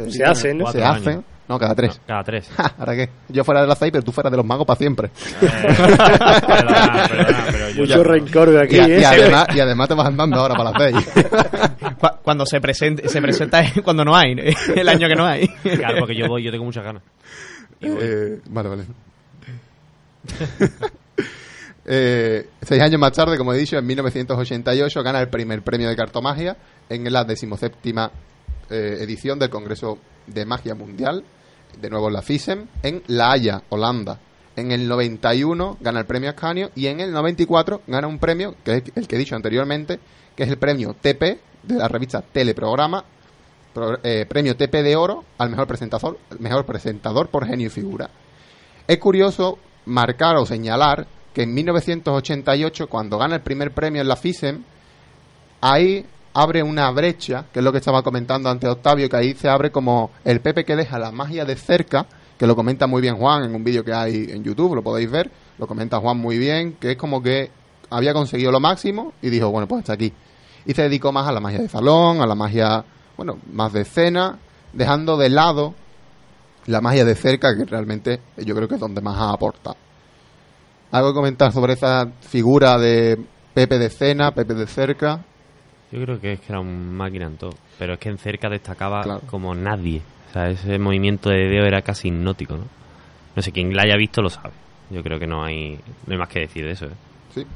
Se 0.08 0.24
hacen, 0.24 0.58
¿no? 0.58 0.70
Se 0.70 0.82
hacen. 0.82 1.24
No, 1.51 1.59
cada 1.59 1.74
tres. 1.74 1.98
No, 1.98 2.07
cada 2.07 2.22
tres. 2.22 2.48
¿Ahora 2.78 2.94
qué? 2.94 3.11
Yo 3.28 3.42
fuera 3.42 3.61
de 3.62 3.66
la 3.66 3.74
seis, 3.74 3.90
pero 3.90 4.05
tú 4.05 4.12
fuera 4.12 4.30
de 4.30 4.36
los 4.36 4.46
magos 4.46 4.64
para 4.64 4.78
siempre. 4.78 5.11
Perdona, 5.40 7.09
perdona, 7.09 7.44
pero 7.51 7.70
yo- 7.70 7.80
Mucho 7.82 8.05
rencor 8.05 8.51
de 8.51 8.62
aquí, 8.62 8.76
y, 8.76 8.78
a- 8.78 8.86
¿eh? 8.86 9.01
y 9.01 9.05
además, 9.05 9.46
y 9.57 9.61
además 9.61 9.88
te 9.88 9.94
vas 9.94 10.07
andando 10.07 10.36
ahora 10.36 10.55
para 10.55 10.72
seis. 10.78 11.11
Cu- 12.01 12.07
Cuando 12.22 12.46
se, 12.46 12.61
presente, 12.61 13.09
se 13.09 13.20
presenta 13.20 13.61
es 13.62 13.82
cuando 13.82 14.05
no 14.05 14.14
hay, 14.16 14.34
el 14.76 14.88
año 14.88 15.09
que 15.09 15.14
no 15.16 15.26
hay. 15.26 15.48
Claro, 15.48 15.96
porque 15.98 16.14
yo 16.16 16.28
voy, 16.28 16.44
yo 16.44 16.53
tengo 16.53 16.64
muchas 16.64 16.84
ganas. 16.84 17.03
Eh, 17.80 18.38
vale, 18.48 18.68
vale. 18.68 18.84
Eh, 21.86 22.46
seis 22.62 22.80
años 22.82 23.01
más 23.01 23.12
tarde, 23.12 23.36
como 23.38 23.53
he 23.53 23.59
dicho, 23.59 23.76
en 23.76 23.86
1988 23.86 25.03
gana 25.03 25.20
el 25.20 25.28
primer 25.28 25.62
premio 25.62 25.88
de 25.88 25.96
cartomagia 25.96 26.57
en 26.88 27.11
la 27.12 27.24
decimoséptima 27.24 28.11
eh, 28.68 28.98
edición 29.01 29.38
del 29.38 29.51
Congreso 29.51 29.98
de 30.26 30.44
Magia 30.44 30.74
Mundial, 30.74 31.24
de 31.80 31.90
nuevo 31.90 32.08
en 32.08 32.14
la 32.14 32.22
FISEM, 32.22 32.66
en 32.82 33.02
La 33.08 33.32
Haya, 33.32 33.62
Holanda. 33.68 34.18
En 34.56 34.72
el 34.72 34.86
91 34.88 35.78
gana 35.80 36.00
el 36.00 36.06
premio 36.06 36.30
Ascanio 36.30 36.70
y 36.74 36.86
en 36.86 37.00
el 37.00 37.12
94 37.12 37.82
gana 37.86 38.06
un 38.06 38.18
premio, 38.18 38.54
que 38.64 38.76
es 38.76 38.82
el 38.94 39.06
que 39.08 39.16
he 39.16 39.18
dicho 39.18 39.36
anteriormente, 39.36 39.98
que 40.36 40.42
es 40.42 40.48
el 40.50 40.58
premio 40.58 40.94
TP 41.00 41.38
de 41.62 41.74
la 41.76 41.88
revista 41.88 42.20
Teleprograma, 42.22 43.04
pro- 43.72 43.98
eh, 44.02 44.26
premio 44.28 44.56
TP 44.56 44.82
de 44.82 44.96
oro 44.96 45.24
al 45.38 45.50
mejor 45.50 45.66
presentador, 45.66 46.18
mejor 46.38 46.66
presentador 46.66 47.28
por 47.28 47.46
genio 47.46 47.68
y 47.68 47.70
figura. 47.70 48.10
Es 48.86 48.98
curioso 48.98 49.58
marcar 49.86 50.36
o 50.36 50.44
señalar 50.44 51.06
que 51.32 51.42
en 51.42 51.54
1988, 51.54 52.88
cuando 52.88 53.16
gana 53.18 53.36
el 53.36 53.42
primer 53.42 53.70
premio 53.72 54.02
en 54.02 54.08
la 54.08 54.16
FISEM, 54.16 54.62
ahí 55.60 56.04
abre 56.32 56.62
una 56.62 56.90
brecha, 56.90 57.46
que 57.52 57.58
es 57.58 57.64
lo 57.64 57.72
que 57.72 57.78
estaba 57.78 58.02
comentando 58.02 58.48
antes 58.48 58.68
Octavio, 58.68 59.08
que 59.08 59.16
ahí 59.16 59.34
se 59.34 59.48
abre 59.48 59.70
como 59.70 60.10
el 60.24 60.40
Pepe 60.40 60.64
que 60.64 60.76
deja 60.76 60.98
la 60.98 61.10
magia 61.10 61.44
de 61.44 61.56
cerca, 61.56 62.06
que 62.38 62.46
lo 62.46 62.56
comenta 62.56 62.86
muy 62.86 63.02
bien 63.02 63.16
Juan 63.16 63.44
en 63.44 63.54
un 63.54 63.64
vídeo 63.64 63.84
que 63.84 63.92
hay 63.92 64.28
en 64.30 64.42
YouTube, 64.42 64.74
lo 64.74 64.82
podéis 64.82 65.10
ver, 65.10 65.30
lo 65.58 65.66
comenta 65.66 65.98
Juan 65.98 66.18
muy 66.18 66.38
bien, 66.38 66.74
que 66.74 66.92
es 66.92 66.96
como 66.96 67.22
que 67.22 67.50
había 67.90 68.14
conseguido 68.14 68.52
lo 68.52 68.60
máximo 68.60 69.12
y 69.20 69.30
dijo, 69.30 69.50
bueno, 69.50 69.66
pues 69.66 69.80
hasta 69.80 69.94
aquí. 69.94 70.12
Y 70.64 70.74
se 70.74 70.82
dedicó 70.82 71.12
más 71.12 71.26
a 71.26 71.32
la 71.32 71.40
magia 71.40 71.60
de 71.60 71.68
salón, 71.68 72.20
a 72.20 72.26
la 72.26 72.34
magia, 72.34 72.84
bueno, 73.16 73.38
más 73.52 73.72
de 73.72 73.82
escena, 73.82 74.38
dejando 74.72 75.16
de 75.16 75.30
lado 75.30 75.74
la 76.66 76.80
magia 76.80 77.04
de 77.04 77.14
cerca, 77.14 77.56
que 77.56 77.64
realmente 77.64 78.20
yo 78.36 78.54
creo 78.54 78.68
que 78.68 78.74
es 78.74 78.80
donde 78.80 79.00
más 79.00 79.18
ha 79.18 79.32
aportado. 79.32 79.76
¿Algo 80.92 81.10
que 81.10 81.14
comentar 81.14 81.52
sobre 81.52 81.74
esa 81.74 82.06
figura 82.20 82.78
de 82.78 83.18
Pepe 83.54 83.78
de 83.78 83.86
escena, 83.86 84.32
Pepe 84.32 84.54
de 84.54 84.66
cerca? 84.66 85.24
Yo 85.93 86.03
creo 86.03 86.20
que 86.20 86.32
es 86.34 86.41
que 86.41 86.47
era 86.53 86.61
un 86.61 86.95
máquina 86.95 87.26
en 87.26 87.36
todo. 87.36 87.53
Pero 87.78 87.95
es 87.95 87.99
que 87.99 88.09
en 88.09 88.18
cerca 88.18 88.49
destacaba 88.49 89.03
Claro. 89.03 89.20
como 89.28 89.55
nadie. 89.55 90.03
O 90.28 90.32
sea, 90.32 90.49
ese 90.51 90.78
movimiento 90.78 91.30
de 91.30 91.49
dedo 91.49 91.66
era 91.66 91.82
casi 91.82 92.09
hipnótico, 92.09 92.57
¿no? 92.57 92.64
No 93.34 93.43
sé, 93.43 93.51
quien 93.53 93.74
la 93.74 93.82
haya 93.82 93.97
visto 93.97 94.22
lo 94.22 94.30
sabe. 94.30 94.51
Yo 94.91 95.03
creo 95.03 95.18
que 95.18 95.26
no 95.26 95.45
hay, 95.45 95.78
no 96.07 96.12
hay 96.12 96.18
más 96.18 96.28
que 96.28 96.41
decir 96.41 96.64
de 96.64 96.72
eso, 96.72 96.86
¿eh? 96.86 96.91
Sí. 97.34 97.47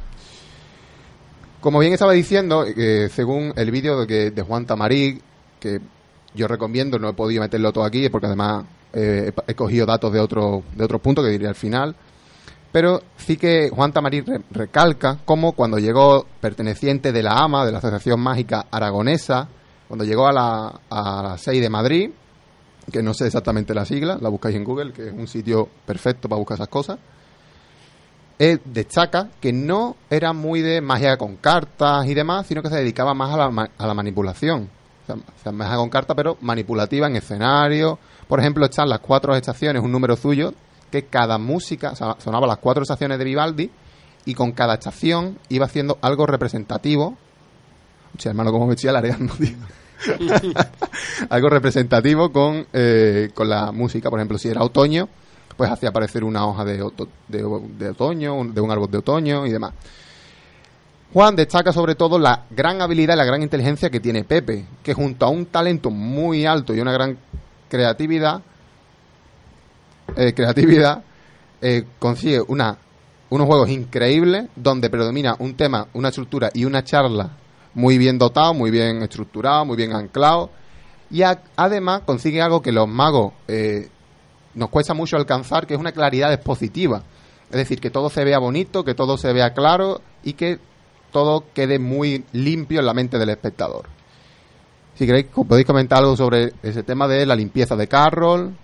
Como 1.61 1.78
bien 1.78 1.93
estaba 1.93 2.12
diciendo, 2.12 2.64
eh, 2.66 3.09
según 3.11 3.53
el 3.57 3.70
vídeo 3.70 4.01
de, 4.01 4.07
que- 4.07 4.30
de 4.30 4.43
Juan 4.43 4.66
Tamarí, 4.66 5.20
que 5.61 5.80
yo 6.35 6.47
recomiendo, 6.49 6.99
no 6.99 7.09
he 7.09 7.12
podido 7.14 7.43
meterlo 7.43 7.72
todo 7.72 7.85
aquí 7.85 8.09
porque 8.09 8.26
además 8.26 8.64
eh, 8.93 9.32
he, 9.47 9.53
he 9.53 9.55
cogido 9.55 9.87
datos 9.87 10.12
de 10.12 10.20
otro 10.20 10.62
de 10.76 10.85
otros 10.85 11.01
puntos 11.01 11.24
que 11.24 11.30
diré 11.30 11.49
al 11.49 11.55
final. 11.55 11.95
Pero 12.74 13.00
sí 13.16 13.36
que 13.36 13.70
Juan 13.70 13.92
Tamarí 13.92 14.20
re- 14.22 14.42
recalca 14.50 15.18
cómo 15.24 15.52
cuando 15.52 15.78
llegó 15.78 16.26
perteneciente 16.40 17.12
de 17.12 17.22
la 17.22 17.34
AMA, 17.38 17.64
de 17.64 17.70
la 17.70 17.78
Asociación 17.78 18.18
Mágica 18.18 18.66
Aragonesa, 18.68 19.46
cuando 19.86 20.04
llegó 20.04 20.26
a 20.26 20.32
la, 20.32 20.80
a 20.90 21.22
la 21.22 21.38
6 21.38 21.62
de 21.62 21.70
Madrid, 21.70 22.10
que 22.90 23.00
no 23.00 23.14
sé 23.14 23.26
exactamente 23.26 23.74
la 23.74 23.84
sigla, 23.84 24.18
la 24.20 24.28
buscáis 24.28 24.56
en 24.56 24.64
Google, 24.64 24.92
que 24.92 25.06
es 25.06 25.12
un 25.12 25.28
sitio 25.28 25.68
perfecto 25.86 26.28
para 26.28 26.40
buscar 26.40 26.56
esas 26.56 26.66
cosas, 26.68 26.98
destaca 28.64 29.28
que 29.40 29.52
no 29.52 29.96
era 30.10 30.32
muy 30.32 30.60
de 30.60 30.80
magia 30.80 31.16
con 31.16 31.36
cartas 31.36 32.06
y 32.06 32.14
demás, 32.14 32.46
sino 32.46 32.62
que 32.62 32.68
se 32.70 32.76
dedicaba 32.76 33.14
más 33.14 33.32
a 33.32 33.36
la, 33.36 33.70
a 33.78 33.86
la 33.86 33.94
manipulación. 33.94 34.68
O 35.02 35.06
sea, 35.06 35.14
o 35.16 35.42
sea, 35.42 35.52
magia 35.52 35.76
con 35.76 35.90
cartas, 35.90 36.16
pero 36.16 36.36
manipulativa 36.40 37.06
en 37.06 37.16
escenario. 37.16 37.98
Por 38.26 38.40
ejemplo, 38.40 38.64
están 38.64 38.88
las 38.88 38.98
cuatro 39.00 39.34
estaciones, 39.36 39.82
un 39.82 39.92
número 39.92 40.16
suyo, 40.16 40.52
que 40.95 41.07
cada 41.09 41.38
música, 41.38 41.90
o 41.90 41.97
sea, 41.97 42.16
sonaba 42.18 42.47
las 42.47 42.59
cuatro 42.59 42.82
estaciones 42.82 43.18
de 43.18 43.24
Vivaldi, 43.24 43.70
y 44.26 44.34
con 44.34 44.53
cada 44.53 44.74
estación 44.74 45.38
iba 45.49 45.66
haciendo 45.66 45.99
algo 46.01 46.24
representativo. 46.26 47.16
Hermano, 48.24 48.53
como 48.53 48.66
me 48.68 48.74
estoy 48.74 48.90
alargando, 48.90 49.34
tío. 49.34 49.57
algo 51.30 51.49
representativo 51.49 52.30
con, 52.32 52.66
eh, 52.72 53.30
con 53.34 53.49
la 53.49 53.72
música. 53.72 54.11
Por 54.11 54.20
ejemplo, 54.20 54.38
si 54.38 54.49
era 54.49 54.62
otoño, 54.62 55.09
pues 55.57 55.70
hacía 55.70 55.88
aparecer 55.90 56.24
una 56.24 56.47
hoja 56.47 56.64
de, 56.64 56.80
oto- 56.82 57.09
de, 57.28 57.38
de 57.78 57.88
otoño, 57.90 58.34
un- 58.34 58.55
de 58.55 58.61
un 58.61 58.70
árbol 58.70 58.90
de 58.90 58.99
otoño 58.99 59.47
y 59.47 59.51
demás. 59.51 59.72
Juan 61.12 61.36
destaca 61.36 61.72
sobre 61.72 61.95
todo 61.95 62.18
la 62.18 62.45
gran 62.51 62.82
habilidad 62.82 63.14
y 63.14 63.18
la 63.18 63.24
gran 63.24 63.42
inteligencia 63.42 63.90
que 63.90 64.01
tiene 64.01 64.24
Pepe, 64.24 64.64
que 64.82 64.95
junto 64.95 65.26
a 65.26 65.28
un 65.28 65.47
talento 65.47 65.90
muy 65.90 66.45
alto 66.47 66.74
y 66.74 66.80
una 66.80 66.92
gran 66.92 67.18
creatividad, 67.68 68.42
eh, 70.16 70.32
creatividad 70.34 71.02
eh, 71.61 71.84
consigue 71.98 72.40
una, 72.46 72.76
unos 73.30 73.46
juegos 73.46 73.70
increíbles 73.70 74.46
donde 74.57 74.90
predomina 74.90 75.36
un 75.38 75.55
tema, 75.55 75.86
una 75.94 76.09
estructura 76.09 76.50
y 76.52 76.64
una 76.64 76.84
charla 76.84 77.30
muy 77.74 77.98
bien 77.98 78.18
dotado, 78.18 78.55
muy 78.55 78.70
bien 78.70 79.02
estructurado, 79.02 79.64
muy 79.64 79.76
bien 79.76 79.92
anclado 79.92 80.50
y 81.11 81.22
a- 81.22 81.42
además 81.57 82.02
consigue 82.05 82.40
algo 82.42 82.62
que 82.62 82.72
los 82.72 82.88
magos 82.88 83.32
eh, 83.48 83.88
nos 84.55 84.68
cuesta 84.70 84.94
mucho 84.94 85.16
alcanzar, 85.16 85.66
que 85.66 85.74
es 85.74 85.80
una 85.80 85.92
claridad 85.92 86.32
expositiva. 86.32 87.02
Es 87.50 87.57
decir, 87.57 87.80
que 87.80 87.90
todo 87.90 88.09
se 88.11 88.24
vea 88.24 88.38
bonito, 88.38 88.84
que 88.84 88.94
todo 88.94 89.16
se 89.18 89.32
vea 89.32 89.52
claro 89.52 90.00
y 90.22 90.32
que 90.34 90.59
todo 91.12 91.44
quede 91.55 91.78
muy 91.78 92.24
limpio 92.32 92.80
en 92.80 92.86
la 92.86 92.94
mente 92.94 93.18
del 93.18 93.30
espectador. 93.30 93.86
Si 94.96 95.07
queréis, 95.07 95.26
podéis 95.26 95.66
comentar 95.66 95.98
algo 95.98 96.16
sobre 96.16 96.52
ese 96.62 96.82
tema 96.84 97.09
de 97.09 97.26
la 97.26 97.34
limpieza 97.36 97.74
de 97.76 97.88
Carroll. 97.88 98.55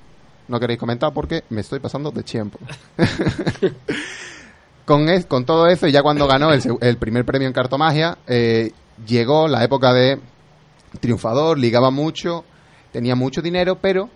No 0.51 0.59
queréis 0.61 0.79
comentar 0.81 1.13
porque 1.15 1.45
me 1.51 1.61
estoy 1.63 1.79
pasando 1.79 2.11
de 2.11 2.23
tiempo. 2.25 2.59
con, 4.85 5.09
es- 5.09 5.27
con 5.27 5.45
todo 5.45 5.67
eso, 5.69 5.87
y 5.87 5.93
ya 5.93 6.03
cuando 6.03 6.27
ganó 6.27 6.53
el, 6.53 6.61
el 6.81 6.97
primer 6.97 7.25
premio 7.25 7.47
en 7.49 7.55
cartomagia, 7.55 8.19
eh, 8.27 8.73
llegó 9.07 9.49
la 9.49 9.63
época 9.65 9.93
de 9.93 10.19
triunfador, 11.01 11.59
ligaba 11.59 11.91
mucho, 11.91 12.45
tenía 12.93 13.15
mucho 13.15 13.41
dinero, 13.43 13.79
pero 13.81 14.11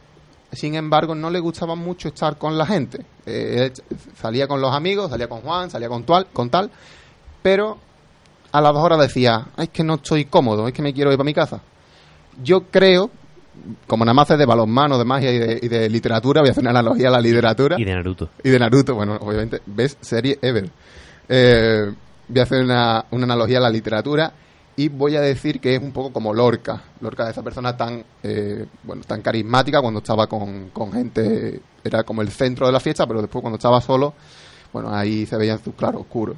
sin 0.52 0.74
embargo, 0.74 1.14
no 1.14 1.30
le 1.30 1.40
gustaba 1.40 1.74
mucho 1.74 2.08
estar 2.08 2.36
con 2.38 2.56
la 2.56 2.66
gente. 2.66 3.04
Eh, 3.26 3.70
él 3.72 3.72
salía 4.20 4.46
con 4.46 4.60
los 4.60 4.72
amigos, 4.72 5.10
salía 5.10 5.28
con 5.28 5.40
Juan, 5.40 5.70
salía 5.70 5.88
con, 5.88 6.04
tual, 6.04 6.26
con 6.32 6.48
tal, 6.50 6.70
pero 7.42 7.78
a 8.52 8.60
las 8.60 8.72
dos 8.72 8.84
horas 8.84 9.00
decía, 9.00 9.48
"Ay, 9.56 9.64
es 9.64 9.70
que 9.70 9.82
no 9.82 9.94
estoy 9.94 10.26
cómodo, 10.26 10.68
es 10.68 10.74
que 10.74 10.82
me 10.82 10.92
quiero 10.94 11.10
ir 11.10 11.16
para 11.16 11.24
mi 11.26 11.34
casa. 11.34 11.60
Yo 12.42 12.64
creo, 12.70 13.10
como 13.86 14.04
nada 14.04 14.14
más 14.14 14.30
es 14.30 14.38
de 14.38 14.46
balonmano, 14.46 14.98
de 14.98 15.04
magia 15.04 15.32
y 15.32 15.38
de, 15.38 15.58
y 15.62 15.68
de 15.68 15.88
literatura, 15.88 16.40
voy 16.40 16.48
a 16.48 16.52
hacer 16.52 16.62
una 16.62 16.70
analogía 16.70 17.08
a 17.08 17.12
la 17.12 17.20
literatura. 17.20 17.76
Y 17.78 17.84
de 17.84 17.94
Naruto. 17.94 18.30
Y 18.42 18.50
de 18.50 18.58
Naruto, 18.58 18.94
bueno, 18.94 19.16
obviamente, 19.20 19.60
ves 19.66 19.96
serie 20.00 20.38
ever. 20.42 20.68
Eh, 21.28 21.92
voy 22.28 22.40
a 22.40 22.42
hacer 22.42 22.62
una, 22.62 23.04
una 23.10 23.24
analogía 23.24 23.58
a 23.58 23.62
la 23.62 23.70
literatura 23.70 24.32
y 24.76 24.88
voy 24.88 25.16
a 25.16 25.20
decir 25.20 25.60
que 25.60 25.76
es 25.76 25.82
un 25.82 25.92
poco 25.92 26.12
como 26.12 26.34
Lorca. 26.34 26.82
Lorca, 27.00 27.30
esa 27.30 27.42
persona 27.42 27.76
tan, 27.76 28.04
eh, 28.22 28.66
bueno, 28.82 29.02
tan 29.06 29.22
carismática 29.22 29.80
cuando 29.80 30.00
estaba 30.00 30.26
con, 30.26 30.70
con 30.70 30.92
gente, 30.92 31.60
era 31.82 32.02
como 32.02 32.22
el 32.22 32.30
centro 32.30 32.66
de 32.66 32.72
la 32.72 32.80
fiesta, 32.80 33.06
pero 33.06 33.20
después 33.20 33.40
cuando 33.40 33.56
estaba 33.56 33.80
solo, 33.80 34.14
bueno, 34.72 34.92
ahí 34.92 35.26
se 35.26 35.36
veían 35.36 35.62
sus 35.62 35.74
claroscuros. 35.74 36.36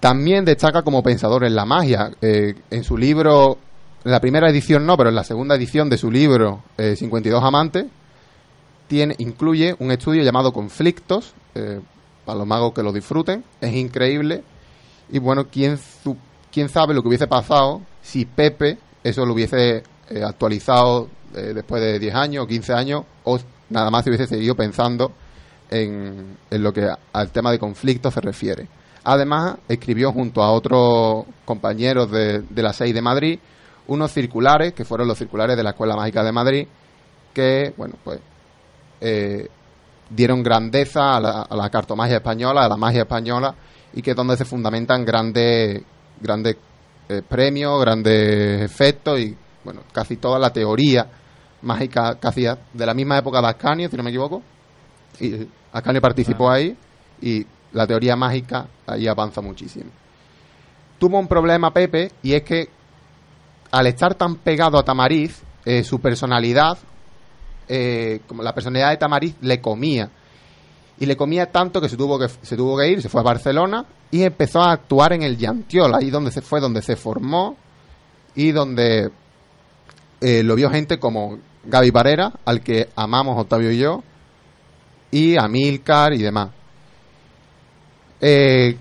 También 0.00 0.44
destaca 0.44 0.82
como 0.82 1.02
pensador 1.02 1.44
en 1.44 1.54
la 1.54 1.64
magia. 1.64 2.10
Eh, 2.20 2.54
en 2.70 2.84
su 2.84 2.96
libro, 2.96 3.58
en 4.04 4.10
la 4.12 4.20
primera 4.20 4.48
edición 4.50 4.86
no, 4.86 4.96
pero 4.96 5.08
en 5.10 5.16
la 5.16 5.24
segunda 5.24 5.54
edición 5.56 5.88
de 5.90 5.98
su 5.98 6.10
libro, 6.10 6.62
eh, 6.78 6.94
52 6.96 7.42
Amantes, 7.42 7.86
tiene, 8.88 9.14
incluye 9.18 9.74
un 9.80 9.90
estudio 9.90 10.22
llamado 10.22 10.52
Conflictos, 10.52 11.34
eh, 11.54 11.80
para 12.24 12.38
los 12.38 12.46
magos 12.46 12.72
que 12.72 12.82
lo 12.82 12.92
disfruten. 12.92 13.44
Es 13.60 13.74
increíble. 13.74 14.42
Y 15.10 15.18
bueno, 15.18 15.46
¿quién, 15.50 15.78
su- 15.78 16.16
quién 16.52 16.68
sabe 16.68 16.94
lo 16.94 17.02
que 17.02 17.08
hubiese 17.08 17.26
pasado 17.26 17.80
si 18.02 18.24
Pepe 18.24 18.78
eso 19.02 19.24
lo 19.24 19.34
hubiese 19.34 19.82
eh, 20.10 20.22
actualizado 20.24 21.08
eh, 21.34 21.52
después 21.54 21.80
de 21.82 21.98
10 21.98 22.14
años 22.14 22.44
o 22.44 22.46
15 22.48 22.72
años 22.72 23.04
o 23.24 23.38
nada 23.70 23.90
más 23.90 24.02
si 24.04 24.10
hubiese 24.10 24.26
seguido 24.26 24.54
pensando 24.56 25.12
en, 25.70 26.36
en 26.50 26.62
lo 26.62 26.72
que 26.72 26.88
al 27.12 27.30
tema 27.30 27.50
de 27.52 27.58
conflictos 27.58 28.14
se 28.14 28.20
refiere. 28.20 28.66
Además, 29.04 29.56
escribió 29.68 30.12
junto 30.12 30.42
a 30.42 30.50
otros 30.50 31.24
compañeros 31.44 32.10
de, 32.10 32.40
de 32.42 32.62
la 32.62 32.72
SEI 32.72 32.92
de 32.92 33.02
Madrid 33.02 33.38
unos 33.88 34.12
circulares, 34.12 34.72
que 34.72 34.84
fueron 34.84 35.08
los 35.08 35.18
circulares 35.18 35.56
de 35.56 35.62
la 35.62 35.70
Escuela 35.70 35.96
Mágica 35.96 36.22
de 36.24 36.32
Madrid, 36.32 36.66
que, 37.32 37.72
bueno, 37.76 37.94
pues 38.02 38.20
eh, 39.00 39.48
dieron 40.10 40.42
grandeza 40.42 41.16
a 41.16 41.20
la, 41.20 41.42
a 41.42 41.56
la 41.56 41.70
cartomagia 41.70 42.16
española, 42.16 42.64
a 42.64 42.68
la 42.68 42.76
magia 42.76 43.02
española, 43.02 43.54
y 43.92 44.02
que 44.02 44.10
es 44.10 44.16
donde 44.16 44.36
se 44.36 44.44
fundamentan 44.44 45.04
grandes, 45.04 45.82
grandes 46.20 46.56
eh, 47.08 47.22
premios, 47.26 47.80
grandes 47.80 48.62
efectos 48.62 49.20
y, 49.20 49.36
bueno, 49.64 49.82
casi 49.92 50.16
toda 50.16 50.38
la 50.38 50.50
teoría 50.50 51.06
mágica 51.62 52.16
casi 52.20 52.46
a- 52.46 52.58
de 52.72 52.86
la 52.86 52.94
misma 52.94 53.18
época 53.18 53.40
de 53.40 53.48
Ascanio, 53.48 53.88
si 53.88 53.96
no 53.96 54.02
me 54.02 54.10
equivoco. 54.10 54.42
Y 55.20 55.46
Ascanio 55.72 56.00
participó 56.00 56.50
ahí 56.50 56.76
y 57.20 57.46
la 57.72 57.86
teoría 57.86 58.16
mágica 58.16 58.66
ahí 58.86 59.06
avanza 59.08 59.40
muchísimo. 59.40 59.90
Tuvo 60.98 61.18
un 61.18 61.28
problema 61.28 61.72
Pepe 61.72 62.10
y 62.22 62.34
es 62.34 62.42
que 62.42 62.68
al 63.76 63.86
estar 63.86 64.14
tan 64.14 64.36
pegado 64.36 64.78
a 64.78 64.84
Tamariz, 64.84 65.42
eh, 65.66 65.84
su 65.84 66.00
personalidad, 66.00 66.78
eh, 67.68 68.20
como 68.26 68.42
la 68.42 68.54
personalidad 68.54 68.88
de 68.88 68.96
Tamariz 68.96 69.34
le 69.42 69.60
comía. 69.60 70.08
Y 70.98 71.04
le 71.04 71.14
comía 71.14 71.52
tanto 71.52 71.78
que 71.82 71.90
se 71.90 71.96
tuvo 71.98 72.18
que 72.18 72.26
se 72.28 72.56
tuvo 72.56 72.78
que 72.78 72.88
ir, 72.88 73.02
se 73.02 73.10
fue 73.10 73.20
a 73.20 73.24
Barcelona 73.24 73.84
y 74.10 74.22
empezó 74.22 74.62
a 74.62 74.72
actuar 74.72 75.12
en 75.12 75.22
el 75.22 75.36
Yantiol, 75.36 75.94
ahí 75.94 76.08
donde 76.08 76.30
se 76.30 76.40
fue, 76.40 76.58
donde 76.58 76.80
se 76.80 76.96
formó 76.96 77.54
y 78.34 78.50
donde 78.52 79.10
eh, 80.22 80.42
lo 80.42 80.54
vio 80.54 80.70
gente 80.70 80.98
como 80.98 81.38
Gaby 81.64 81.90
Barrera, 81.90 82.32
al 82.46 82.62
que 82.62 82.88
amamos 82.96 83.38
Octavio 83.38 83.70
y 83.72 83.78
yo, 83.78 84.02
y 85.10 85.36
Amilcar 85.36 86.14
y 86.14 86.22
demás. 86.22 86.48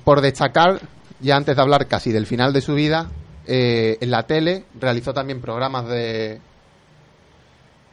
Por 0.06 0.22
destacar, 0.22 0.80
ya 1.20 1.36
antes 1.36 1.58
de 1.58 1.62
hablar 1.62 1.86
casi 1.88 2.14
del 2.14 2.26
final 2.26 2.54
de 2.54 2.62
su 2.62 2.76
vida, 2.76 3.10
eh, 3.48 3.98
en 4.02 4.12
la 4.12 4.24
tele 4.24 4.66
realizó 4.80 5.14
también 5.14 5.42
programas 5.42 5.88
de 5.88 6.40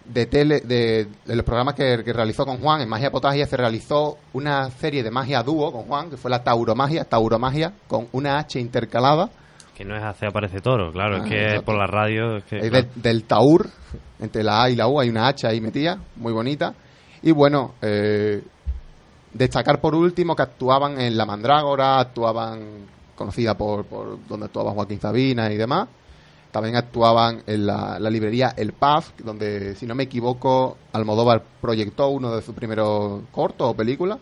de 0.04 0.26
tele 0.26 0.60
de, 0.60 1.06
de 1.24 1.36
los 1.36 1.44
programas 1.44 1.74
que, 1.74 2.02
que 2.04 2.12
realizó 2.12 2.44
con 2.44 2.58
Juan 2.58 2.80
en 2.80 2.88
Magia 2.88 3.10
Potagia 3.12 3.46
se 3.46 3.56
realizó 3.56 4.18
una 4.32 4.68
serie 4.70 5.02
de 5.04 5.10
magia 5.12 5.42
dúo 5.44 5.70
con 5.72 5.82
Juan 5.84 6.10
que 6.10 6.16
fue 6.16 6.28
la 6.30 6.42
Tauromagia 6.42 7.04
Tauromagia 7.04 7.72
con 7.86 8.08
una 8.12 8.38
H 8.38 8.58
intercalada 8.58 9.30
Que 9.76 9.84
no 9.84 9.96
es 9.96 10.02
hace 10.02 10.26
aparece 10.26 10.60
toro, 10.60 10.90
claro, 10.92 11.16
Ah, 11.16 11.24
es 11.24 11.30
que 11.30 11.42
exacto. 11.44 11.64
por 11.66 11.76
la 11.78 11.86
radio 11.86 12.36
es 12.38 12.44
que... 12.44 12.58
Claro. 12.68 12.88
del 12.96 13.24
Taur, 13.24 13.68
entre 14.20 14.42
la 14.42 14.64
A 14.64 14.70
y 14.70 14.76
la 14.76 14.88
U 14.88 15.00
hay 15.00 15.08
una 15.08 15.28
H 15.28 15.46
ahí 15.46 15.60
metida, 15.60 15.98
muy 16.16 16.32
bonita. 16.32 16.74
Y 17.22 17.30
bueno, 17.30 17.74
eh, 17.80 18.42
destacar 19.32 19.80
por 19.80 19.94
último 19.94 20.34
que 20.34 20.42
actuaban 20.42 21.00
en 21.00 21.16
La 21.16 21.24
Mandrágora, 21.24 22.00
actuaban, 22.00 22.86
conocida 23.14 23.56
por, 23.56 23.84
por 23.84 24.18
donde 24.26 24.46
actuaba 24.46 24.72
Joaquín 24.72 25.00
Sabina 25.00 25.52
y 25.52 25.56
demás. 25.56 25.88
También 26.50 26.76
actuaban 26.76 27.42
en 27.46 27.66
la, 27.66 27.98
la 27.98 28.10
librería 28.10 28.52
El 28.56 28.74
Paz, 28.74 29.14
donde, 29.24 29.74
si 29.74 29.86
no 29.86 29.94
me 29.94 30.02
equivoco, 30.02 30.76
Almodóvar 30.92 31.42
proyectó 31.60 32.08
uno 32.08 32.34
de 32.34 32.42
sus 32.42 32.54
primeros 32.54 33.22
cortos 33.32 33.70
o 33.70 33.74
películas, 33.74 34.18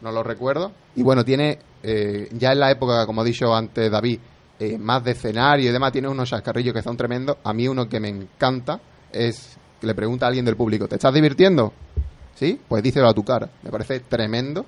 no 0.00 0.12
lo 0.12 0.22
recuerdo. 0.22 0.70
Y 0.94 1.02
bueno, 1.02 1.24
tiene, 1.24 1.58
eh, 1.82 2.28
ya 2.32 2.52
en 2.52 2.60
la 2.60 2.70
época, 2.70 3.04
como 3.04 3.22
ha 3.22 3.24
dicho 3.24 3.52
antes 3.52 3.90
David, 3.90 4.20
eh, 4.60 4.78
más 4.78 5.02
de 5.02 5.10
escenario 5.10 5.68
y 5.68 5.72
demás, 5.72 5.90
tiene 5.90 6.08
unos 6.08 6.30
chascarrillos 6.30 6.72
que 6.72 6.82
son 6.82 6.96
tremendos. 6.96 7.38
A 7.42 7.52
mí 7.52 7.66
uno 7.66 7.88
que 7.88 7.98
me 7.98 8.08
encanta 8.08 8.80
es 9.12 9.58
que 9.80 9.86
le 9.88 9.94
pregunta 9.94 10.26
a 10.26 10.28
alguien 10.28 10.44
del 10.44 10.56
público, 10.56 10.86
¿te 10.86 10.94
estás 10.94 11.12
divirtiendo? 11.12 11.72
¿Sí? 12.36 12.60
Pues 12.68 12.82
díselo 12.82 13.08
a 13.08 13.14
tu 13.14 13.24
cara. 13.24 13.48
Me 13.62 13.70
parece 13.70 13.98
tremendo. 14.00 14.66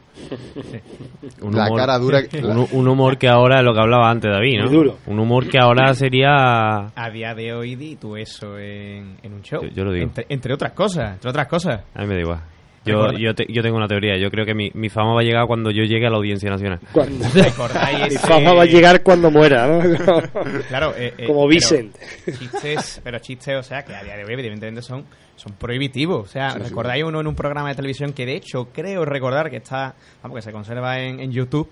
Un 1.42 1.54
la 1.54 1.66
humor- 1.66 1.78
cara 1.78 1.98
dura. 1.98 2.22
que- 2.26 2.38
un, 2.44 2.66
un 2.72 2.88
humor 2.88 3.18
que 3.18 3.28
ahora, 3.28 3.60
lo 3.62 3.74
que 3.74 3.80
hablaba 3.80 4.10
antes 4.10 4.30
David, 4.32 4.58
¿no? 4.60 4.64
Muy 4.64 4.74
duro. 4.74 4.98
Un 5.06 5.18
humor 5.18 5.46
que 5.48 5.58
ahora 5.58 5.92
sería... 5.94 6.86
A 6.94 7.10
día 7.12 7.34
de 7.34 7.52
hoy 7.52 7.76
di 7.76 7.96
tú 7.96 8.16
eso 8.16 8.58
en, 8.58 9.18
en 9.22 9.32
un 9.34 9.42
show. 9.42 9.62
Yo- 9.62 9.68
yo 9.68 9.84
lo 9.84 9.92
digo. 9.92 10.04
Entre, 10.06 10.24
entre 10.30 10.54
otras 10.54 10.72
cosas, 10.72 11.12
entre 11.14 11.28
otras 11.30 11.46
cosas. 11.46 11.82
A 11.94 12.00
mí 12.00 12.06
me 12.06 12.14
da 12.14 12.20
igual. 12.20 12.40
Yo, 12.88 13.12
yo, 13.12 13.34
te- 13.34 13.46
yo 13.52 13.62
tengo 13.62 13.76
una 13.76 13.88
teoría. 13.88 14.16
Yo 14.18 14.30
creo 14.30 14.44
que 14.46 14.54
mi, 14.54 14.70
mi 14.74 14.88
fama 14.88 15.14
va 15.14 15.20
a 15.20 15.24
llegar 15.24 15.46
cuando 15.46 15.70
yo 15.70 15.84
llegue 15.84 16.06
a 16.06 16.10
la 16.10 16.16
Audiencia 16.16 16.50
Nacional. 16.50 16.80
Cuando- 16.92 17.26
¿Recordáis 17.34 18.12
Mi 18.12 18.18
fama 18.18 18.52
va 18.54 18.62
a 18.62 18.66
llegar 18.66 19.02
cuando 19.02 19.30
muera, 19.30 19.66
¿no? 19.66 19.80
Claro, 20.68 20.94
eh, 20.96 21.14
eh, 21.18 21.26
Como 21.26 21.40
pero 21.40 21.48
Vicent. 21.48 21.96
Chistes, 22.38 23.00
pero 23.04 23.18
chistes, 23.18 23.56
o 23.56 23.62
sea, 23.62 23.82
que 23.84 23.94
a 23.94 24.02
día 24.02 24.16
de 24.16 24.24
hoy 24.24 24.32
evidentemente 24.34 24.82
son, 24.82 25.04
son 25.36 25.52
prohibitivos. 25.54 26.24
O 26.28 26.30
sea, 26.30 26.50
Sí, 26.50 26.58
sí. 26.60 26.68
recordáis 26.68 27.04
uno 27.04 27.20
en 27.20 27.26
un 27.26 27.34
programa 27.34 27.68
de 27.70 27.74
televisión 27.74 28.12
que 28.12 28.26
de 28.26 28.36
hecho 28.36 28.68
creo 28.72 29.04
recordar 29.04 29.50
que 29.50 29.56
está, 29.56 29.94
vamos, 30.22 30.36
que 30.36 30.42
se 30.42 30.52
conserva 30.52 31.00
en, 31.00 31.20
en 31.20 31.30
YouTube, 31.32 31.68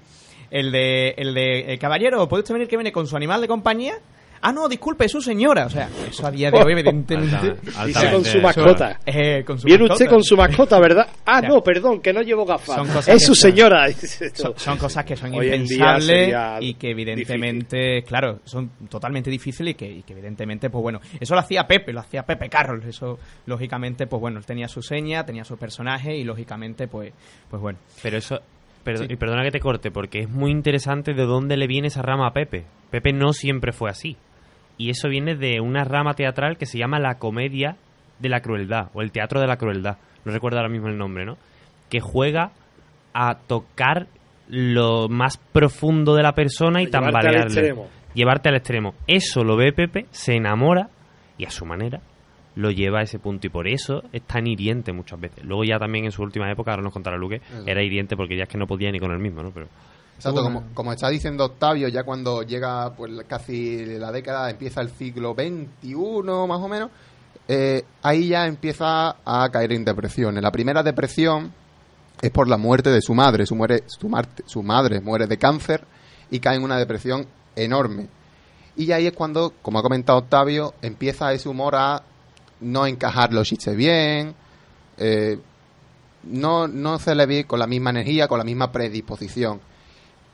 el 0.51 0.71
de, 0.71 1.11
el 1.17 1.35
de 1.35 1.73
eh, 1.75 1.79
caballero, 1.79 2.29
¿puede 2.29 2.43
usted 2.43 2.55
venir 2.55 2.69
que 2.69 2.77
viene 2.77 2.93
con 2.93 3.07
su 3.07 3.17
animal 3.17 3.41
de 3.41 3.49
compañía? 3.49 3.95
Ah, 4.43 4.53
no, 4.53 4.69
disculpe, 4.69 5.05
es 5.07 5.13
su 5.13 5.21
señora. 5.21 5.67
O 5.67 5.71
sea, 5.71 5.89
eso 6.09 6.27
a 6.27 6.31
día 6.31 6.51
de 6.51 6.59
hoy, 6.59 6.73
evidentemente. 6.73 7.57
Dice 7.87 8.11
con 8.11 8.25
su 8.25 8.41
mascota. 8.41 9.01
Eh, 9.07 9.43
con 9.45 9.59
su 9.59 9.67
Viene 9.67 9.83
mascota. 9.85 9.95
usted 9.95 10.09
con 10.15 10.23
su 10.25 10.37
mascota, 10.37 10.79
¿verdad? 10.81 11.07
Ah, 11.29 11.41
no, 11.43 11.61
perdón, 11.63 12.01
que 12.01 12.13
no 12.13 12.23
llevo 12.23 12.45
gafas. 12.47 13.09
Es 13.09 13.25
su 13.27 13.35
son- 13.35 13.51
señora. 13.51 13.87
Son, 14.35 14.53
son 14.57 14.79
cosas 14.79 15.05
que 15.05 15.17
son 15.17 15.35
Hoy 15.35 15.47
impensables 15.47 16.33
y 16.61 16.75
que 16.75 16.91
evidentemente, 16.91 18.03
claro, 18.05 18.41
son 18.45 18.71
totalmente 18.89 19.31
difíciles 19.31 19.73
y 19.73 19.75
que, 19.75 19.91
y 19.91 20.03
que 20.03 20.13
evidentemente, 20.13 20.71
pues 20.71 20.83
bueno, 20.83 21.01
eso 21.19 21.35
lo 21.35 21.41
hacía 21.41 21.67
Pepe, 21.67 21.93
lo 21.93 22.01
hacía 22.01 22.23
Pepe 22.25 22.49
Carroll, 22.49 22.83
eso 22.89 23.19
lógicamente, 23.47 24.07
pues 24.07 24.21
bueno, 24.21 24.39
él 24.39 24.47
tenía 24.47 24.69
su 24.69 24.83
seña, 24.83 25.25
tenía 25.27 25.45
su 25.45 25.57
personaje 25.57 26.17
y 26.17 26.25
lógicamente, 26.25 26.87
pues, 26.89 27.13
pues 27.51 27.61
bueno. 27.61 27.79
Pero 28.03 28.19
eso... 28.19 28.41
perdo- 28.87 29.05
Sí. 29.05 29.13
Y 29.13 29.17
perdona 29.17 29.43
que 29.43 29.51
te 29.51 29.61
corte, 29.61 29.91
porque 29.91 30.21
es 30.21 30.31
muy 30.31 30.51
interesante 30.51 31.13
de 31.15 31.25
dónde 31.25 31.57
le 31.57 31.67
viene 31.67 31.89
esa 31.89 32.03
rama 32.03 32.29
a 32.29 32.33
Pepe. 32.33 32.65
Pepe 32.91 33.13
no 33.13 33.33
siempre 33.33 33.73
fue 33.73 33.91
así. 33.91 34.17
Y 34.79 34.91
eso 34.91 35.09
viene 35.09 35.35
de 35.35 35.61
una 35.61 35.85
rama 35.85 36.15
teatral 36.15 36.57
que 36.59 36.67
se 36.67 36.79
llama 36.79 36.99
la 37.01 37.19
comedia 37.19 37.77
de 38.19 38.29
la 38.29 38.41
crueldad, 38.41 38.89
o 38.95 39.03
el 39.03 39.11
teatro 39.13 39.41
de 39.41 39.47
la 39.47 39.57
crueldad. 39.57 39.99
No 40.25 40.33
recuerdo 40.33 40.59
ahora 40.59 40.71
mismo 40.71 40.89
el 40.89 40.97
nombre, 40.99 41.25
¿no? 41.25 41.37
Que 41.91 42.01
juega 42.01 42.53
a 43.15 43.37
tocar 43.47 44.07
lo 44.49 45.09
más 45.09 45.39
profundo 45.39 46.15
de 46.15 46.23
la 46.23 46.33
persona 46.33 46.81
y 46.83 46.85
tambalearle. 46.91 47.41
Llevarte 48.15 48.49
al 48.49 48.55
extremo. 48.57 48.95
Eso 49.07 49.45
lo 49.45 49.57
ve 49.57 49.73
Pepe, 49.73 50.07
se 50.11 50.35
enamora 50.35 50.89
y 51.39 51.45
a 51.45 51.51
su 51.51 51.67
manera 51.67 52.01
lo 52.57 52.71
lleva 52.71 53.01
a 53.01 53.03
ese 53.03 53.19
punto 53.19 53.47
y 53.47 53.51
por 53.51 53.69
eso 53.69 54.03
es 54.13 54.23
tan 54.23 54.47
hiriente 54.47 54.93
muchas 54.93 55.21
veces. 55.21 55.45
Luego 55.45 55.63
ya 55.65 55.79
también 55.79 56.07
en 56.07 56.13
su 56.13 56.23
última 56.23 56.51
época, 56.51 56.73
ahora 56.73 56.83
nos 56.83 56.93
contará 56.93 57.17
Luque, 57.17 57.37
Eso. 57.37 57.63
era 57.67 57.83
hiriente 57.83 58.17
porque 58.17 58.37
ya 58.37 58.45
es 58.45 58.49
que 58.49 58.59
no 58.59 58.67
podía 58.67 58.91
ni 58.91 58.99
con 58.99 59.13
él 59.13 59.19
mismo, 59.19 59.43
¿no? 59.43 59.51
Pero 59.53 59.69
Exacto, 60.17 60.43
como, 60.43 60.65
como 60.73 60.93
está 60.93 61.11
diciendo 61.11 61.45
Octavio, 61.45 61.89
ya 61.89 62.03
cuando 62.03 62.43
llega 62.43 62.95
pues 62.95 63.13
casi 63.29 63.85
la 63.85 64.11
década, 64.11 64.51
empieza 64.51 64.81
el 64.81 64.89
siglo 64.89 65.35
XXI 65.35 65.95
más 66.49 66.61
o 66.61 66.69
menos, 66.69 66.91
eh, 67.47 67.85
ahí 68.03 68.29
ya 68.29 68.47
empieza 68.47 69.17
a 69.25 69.49
caer 69.51 69.73
en 69.73 69.85
depresiones. 69.85 70.43
La 70.43 70.51
primera 70.51 70.83
depresión 70.83 71.53
es 72.23 72.31
por 72.31 72.49
la 72.49 72.57
muerte 72.57 72.91
de 72.91 73.03
su 73.03 73.15
madre. 73.15 73.45
Su, 73.45 73.55
muere, 73.55 73.85
su 73.87 74.63
madre 74.63 75.01
muere 75.01 75.27
de 75.27 75.37
cáncer 75.37 75.85
y 76.31 76.41
cae 76.41 76.57
en 76.57 76.63
una 76.63 76.79
depresión 76.79 77.27
enorme. 77.55 78.09
Y 78.75 78.93
ahí 78.93 79.07
es 79.07 79.13
cuando, 79.13 79.53
como 79.63 79.79
ha 79.79 79.83
comentado 79.83 80.19
Octavio, 80.19 80.75
empieza 80.83 81.33
ese 81.33 81.49
humor 81.49 81.75
a 81.77 82.03
no 82.61 82.87
encajar 82.87 83.33
los 83.33 83.49
chistes 83.49 83.77
bien, 83.77 84.35
eh, 84.99 85.39
no, 86.25 86.69
no 86.69 86.99
se 86.99 87.15
le 87.15 87.27
ve 87.27 87.45
con 87.45 87.59
la 87.59 87.67
misma 87.67 87.91
energía, 87.91 88.29
con 88.29 88.39
la 88.39 88.45
misma 88.45 88.73
predisposición. 88.73 89.61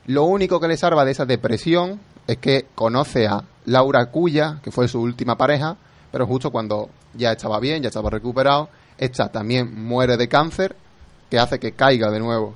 Lo 0.06 0.24
único 0.24 0.58
que 0.60 0.68
le 0.68 0.76
salva 0.76 1.04
de 1.04 1.12
esa 1.12 1.26
depresión 1.26 2.00
es 2.26 2.38
que 2.38 2.66
conoce 2.74 3.26
a 3.26 3.44
Laura 3.66 4.06
Cuya, 4.06 4.60
que 4.62 4.70
fue 4.70 4.88
su 4.88 5.00
última 5.00 5.36
pareja, 5.36 5.76
pero 6.10 6.26
justo 6.26 6.50
cuando 6.50 6.90
ya 7.14 7.32
estaba 7.32 7.60
bien, 7.60 7.82
ya 7.82 7.88
estaba 7.88 8.10
recuperado, 8.10 8.68
esta 8.98 9.30
también 9.30 9.84
muere 9.84 10.16
de 10.16 10.28
cáncer, 10.28 10.76
que 11.30 11.38
hace 11.38 11.58
que 11.58 11.72
caiga 11.72 12.10
de 12.10 12.20
nuevo 12.20 12.54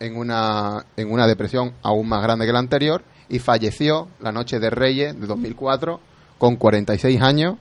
en 0.00 0.16
una, 0.16 0.84
en 0.96 1.10
una 1.10 1.26
depresión 1.26 1.72
aún 1.82 2.08
más 2.08 2.22
grande 2.22 2.46
que 2.46 2.52
la 2.52 2.58
anterior, 2.58 3.02
y 3.28 3.38
falleció 3.38 4.08
la 4.20 4.32
noche 4.32 4.60
de 4.60 4.70
Reyes 4.70 5.18
de 5.18 5.26
2004 5.26 6.00
con 6.38 6.56
46 6.56 7.22
años 7.22 7.56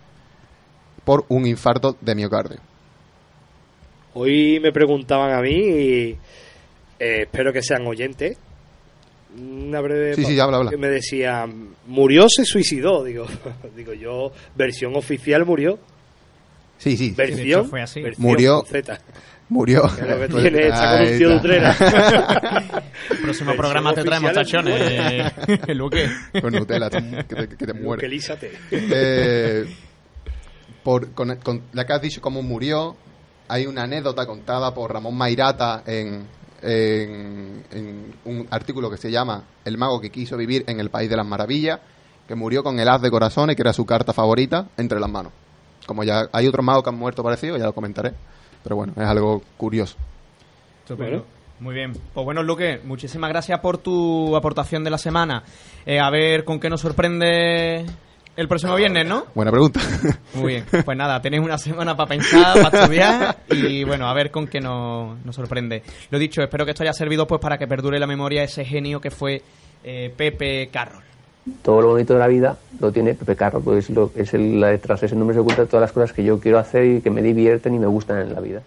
por 1.05 1.25
un 1.29 1.45
infarto 1.47 1.97
de 2.01 2.15
miocardio. 2.15 2.57
Hoy 4.13 4.59
me 4.59 4.71
preguntaban 4.71 5.31
a 5.33 5.41
mí 5.41 5.51
y 5.55 6.17
eh, 6.99 7.21
espero 7.23 7.51
que 7.51 7.61
sean 7.63 7.85
oyentes. 7.87 8.37
Una 9.35 9.81
breve 9.81 10.13
Sí, 10.13 10.23
sí, 10.25 10.39
habla, 10.39 10.57
habla. 10.57 10.69
que 10.69 10.77
me 10.77 10.89
decían, 10.89 11.69
murió, 11.87 12.27
se 12.29 12.45
suicidó. 12.45 13.03
Digo, 13.05 13.25
digo 13.75 13.93
yo, 13.93 14.31
versión 14.55 14.95
oficial 14.95 15.45
murió. 15.45 15.79
Sí, 16.77 16.95
sí. 16.97 17.13
Versión, 17.17 17.67
fue 17.69 17.81
así. 17.81 18.01
versión 18.01 18.27
Murió. 18.27 18.63
Z. 18.69 18.99
Murió. 19.49 19.83
Que 19.95 20.01
es 20.01 20.07
lo 20.07 20.19
que 20.19 20.27
Pues, 20.29 20.43
tiene, 20.43 20.67
está. 20.67 21.35
Utrera. 21.35 21.75
El 23.09 23.17
próximo 23.23 23.51
Versión 23.51 23.57
programa 23.57 23.93
te 23.93 24.03
traemos 24.03 24.33
tachones, 24.33 25.33
Luque. 25.75 26.07
Con 26.41 26.53
Nutella, 26.53 26.89
te- 26.89 27.25
que 27.27 27.35
te, 27.35 27.47
que 27.57 27.65
te 27.65 27.73
muere. 27.73 28.07
Eh, 28.71 29.65
por, 30.83 31.11
con, 31.11 31.35
con 31.37 31.61
la 31.73 31.85
que 31.85 31.93
has 31.93 32.01
dicho 32.01 32.21
cómo 32.21 32.41
murió, 32.41 32.95
hay 33.47 33.65
una 33.65 33.83
anécdota 33.83 34.25
contada 34.25 34.73
por 34.73 34.91
Ramón 34.91 35.15
Mairata 35.15 35.83
en, 35.85 36.27
en, 36.61 37.63
en 37.71 38.15
un 38.25 38.47
artículo 38.49 38.89
que 38.89 38.97
se 38.97 39.11
llama 39.11 39.43
El 39.65 39.77
mago 39.77 39.99
que 39.99 40.09
quiso 40.09 40.37
vivir 40.37 40.63
en 40.67 40.79
el 40.79 40.89
País 40.89 41.09
de 41.09 41.17
las 41.17 41.25
Maravillas, 41.25 41.79
que 42.27 42.35
murió 42.35 42.63
con 42.63 42.79
el 42.79 42.87
haz 42.87 43.01
de 43.01 43.11
corazones, 43.11 43.55
que 43.55 43.61
era 43.61 43.73
su 43.73 43.85
carta 43.85 44.13
favorita, 44.13 44.69
entre 44.77 44.99
las 44.99 45.09
manos. 45.09 45.33
Como 45.85 46.03
ya 46.03 46.29
hay 46.31 46.47
otros 46.47 46.65
magos 46.65 46.83
que 46.83 46.89
han 46.89 46.97
muerto 46.97 47.23
parecido, 47.23 47.57
ya 47.57 47.65
lo 47.65 47.73
comentaré. 47.73 48.13
Pero 48.63 48.77
bueno, 48.77 48.93
es 48.95 49.03
algo 49.03 49.41
curioso. 49.57 49.97
Muy 51.59 51.75
bien. 51.75 51.93
Pues 52.13 52.25
bueno, 52.25 52.43
Luque, 52.43 52.81
muchísimas 52.83 53.29
gracias 53.29 53.59
por 53.59 53.77
tu 53.77 54.35
aportación 54.35 54.83
de 54.83 54.89
la 54.89 54.97
semana. 54.97 55.43
Eh, 55.85 55.99
a 55.99 56.09
ver 56.09 56.43
con 56.43 56.59
qué 56.59 56.69
nos 56.69 56.81
sorprende 56.81 57.85
el 58.35 58.47
próximo 58.47 58.75
viernes, 58.75 59.07
¿no? 59.07 59.25
Buena 59.35 59.51
pregunta. 59.51 59.79
Muy 60.33 60.53
bien. 60.53 60.65
Pues 60.85 60.97
nada, 60.97 61.21
tenéis 61.21 61.43
una 61.43 61.57
semana 61.57 61.95
para 61.95 62.09
pensar, 62.09 62.61
para 62.61 62.79
estudiar 62.81 63.37
y 63.49 63.83
bueno, 63.83 64.07
a 64.07 64.13
ver 64.13 64.31
con 64.31 64.47
qué 64.47 64.59
nos, 64.59 65.23
nos 65.23 65.35
sorprende. 65.35 65.83
Lo 66.09 66.17
dicho, 66.17 66.41
espero 66.41 66.65
que 66.65 66.71
esto 66.71 66.83
haya 66.83 66.93
servido 66.93 67.27
pues 67.27 67.39
para 67.39 67.57
que 67.57 67.67
perdure 67.67 67.99
la 67.99 68.07
memoria 68.07 68.41
de 68.41 68.45
ese 68.45 68.65
genio 68.65 68.99
que 68.99 69.11
fue 69.11 69.41
eh, 69.83 70.13
Pepe 70.15 70.69
Carroll. 70.71 71.03
todo 71.61 71.81
lo 71.81 71.89
bonito 71.89 72.13
de 72.13 72.19
la 72.19 72.27
vida 72.27 72.57
lo 72.79 72.91
tiene 72.91 73.13
Pepe 73.13 73.35
Carro, 73.35 73.61
pues 73.61 73.89
es, 73.89 73.95
lo, 73.95 74.11
es 74.15 74.33
el, 74.33 74.59
la, 74.59 74.77
tras 74.77 75.03
ese 75.03 75.15
nombre 75.15 75.35
se 75.35 75.41
ocultan 75.41 75.67
todas 75.67 75.81
las 75.81 75.91
cosas 75.91 76.13
que 76.13 76.23
yo 76.23 76.39
quiero 76.39 76.57
hacer 76.57 76.85
y 76.85 77.01
que 77.01 77.09
me 77.09 77.21
divierten 77.21 77.75
y 77.75 77.79
me 77.79 77.87
gustan 77.87 78.19
en 78.21 78.33
la 78.33 78.39
vida. 78.39 78.61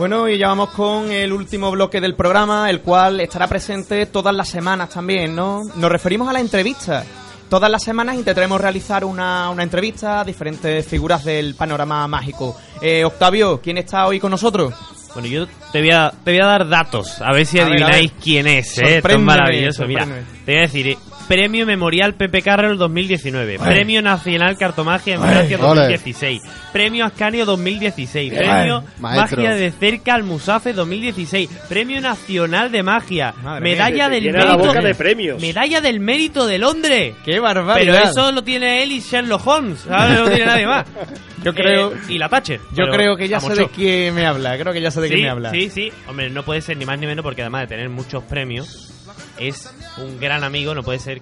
Bueno, 0.00 0.30
y 0.30 0.38
ya 0.38 0.48
vamos 0.48 0.70
con 0.70 1.12
el 1.12 1.30
último 1.30 1.70
bloque 1.70 2.00
del 2.00 2.14
programa, 2.14 2.70
el 2.70 2.80
cual 2.80 3.20
estará 3.20 3.46
presente 3.46 4.06
todas 4.06 4.34
las 4.34 4.48
semanas 4.48 4.88
también, 4.88 5.36
¿no? 5.36 5.62
Nos 5.76 5.92
referimos 5.92 6.26
a 6.26 6.32
la 6.32 6.40
entrevista. 6.40 7.04
Todas 7.50 7.70
las 7.70 7.82
semanas 7.82 8.16
intentaremos 8.16 8.58
realizar 8.58 9.04
una, 9.04 9.50
una 9.50 9.62
entrevista 9.62 10.20
a 10.20 10.24
diferentes 10.24 10.86
figuras 10.86 11.22
del 11.22 11.54
panorama 11.54 12.08
mágico. 12.08 12.56
Eh, 12.80 13.04
Octavio, 13.04 13.60
¿quién 13.60 13.76
está 13.76 14.06
hoy 14.06 14.18
con 14.18 14.30
nosotros? 14.30 14.72
Bueno, 15.12 15.28
yo 15.28 15.46
te 15.70 15.80
voy 15.80 15.90
a, 15.90 16.10
te 16.24 16.30
voy 16.30 16.40
a 16.40 16.46
dar 16.46 16.66
datos, 16.66 17.20
a 17.20 17.34
ver 17.34 17.44
si 17.44 17.58
A 17.58 17.66
adivináis 17.66 18.10
ver. 18.10 18.20
quién 18.22 18.46
es, 18.46 18.78
¿eh? 18.78 18.96
Esto 18.96 19.08
es 19.10 19.20
maravilloso. 19.20 19.84
Mira, 19.86 20.06
te 20.46 20.52
voy 20.52 20.58
a 20.60 20.62
decir, 20.62 20.96
Premio 21.30 21.64
Memorial 21.64 22.14
Pepe 22.14 22.42
Carroll 22.42 22.76
2019, 22.76 23.58
Vale. 23.58 23.72
Premio 23.72 24.02
Nacional 24.02 24.58
Cartomagia 24.58 25.14
en 25.14 25.20
Vale. 25.20 25.32
Francia 25.32 25.56
Ole. 25.58 25.80
2016, 25.82 26.42
Premio 26.72 27.04
Ascanio 27.04 27.46
2016, 27.46 28.32
Vale. 28.34 28.44
Premio 28.48 28.84
Maestro. 28.98 29.36
Magia 29.36 29.54
de 29.54 29.70
Cerca 29.70 30.14
al 30.16 30.24
Musafe 30.24 30.72
2016, 30.72 31.48
Premio 31.68 32.00
Nacional 32.00 32.72
de 32.72 32.82
Magia, 32.82 33.32
Madre 33.44 33.60
Medalla 33.60 34.08
mía, 34.08 34.20
del 34.20 34.32
Mérito 34.32 34.72
de 34.82 34.94
premios. 34.96 35.40
Medalla 35.40 35.80
del 35.80 36.00
Mérito 36.00 36.46
de 36.48 36.58
Londres. 36.58 37.14
¡Qué 37.24 37.38
barbaridad! 37.38 37.94
Pero 37.94 38.10
eso 38.10 38.32
lo 38.32 38.42
tiene 38.42 38.82
él 38.82 38.90
y 38.90 38.98
Sherlock 39.00 39.46
Holmes, 39.46 39.82
¿sabes? 39.86 40.18
No 40.18 40.28
tiene 40.28 40.46
nadie 40.46 40.66
más. 40.66 40.84
Yo 41.44 41.54
creo- 41.54 41.92
Eh, 41.92 41.96
y 42.08 42.18
la 42.18 42.28
Thatcher. 42.28 42.60
Yo 42.76 42.86
creo 42.90 43.16
que 43.16 43.28
ya 43.28 43.38
sé 43.38 43.54
de 43.54 43.68
quién 43.68 44.16
me 44.16 44.26
habla, 44.26 44.58
creo 44.58 44.72
que 44.72 44.80
ya 44.80 44.90
sé 44.90 45.00
de 45.00 45.06
sí, 45.06 45.14
quién 45.14 45.26
me 45.26 45.30
habla. 45.30 45.50
Sí, 45.52 45.70
sí. 45.70 45.92
Hombre, 46.08 46.28
no 46.28 46.42
puede 46.42 46.60
ser 46.60 46.76
ni 46.76 46.84
más 46.84 46.98
ni 46.98 47.06
menos 47.06 47.22
porque 47.22 47.42
además 47.42 47.62
de 47.62 47.66
tener 47.68 47.88
muchos 47.88 48.24
premios, 48.24 48.92
es 49.40 49.70
un 49.98 50.18
gran 50.20 50.44
amigo, 50.44 50.74
no 50.74 50.82
puede 50.82 50.98
ser 50.98 51.20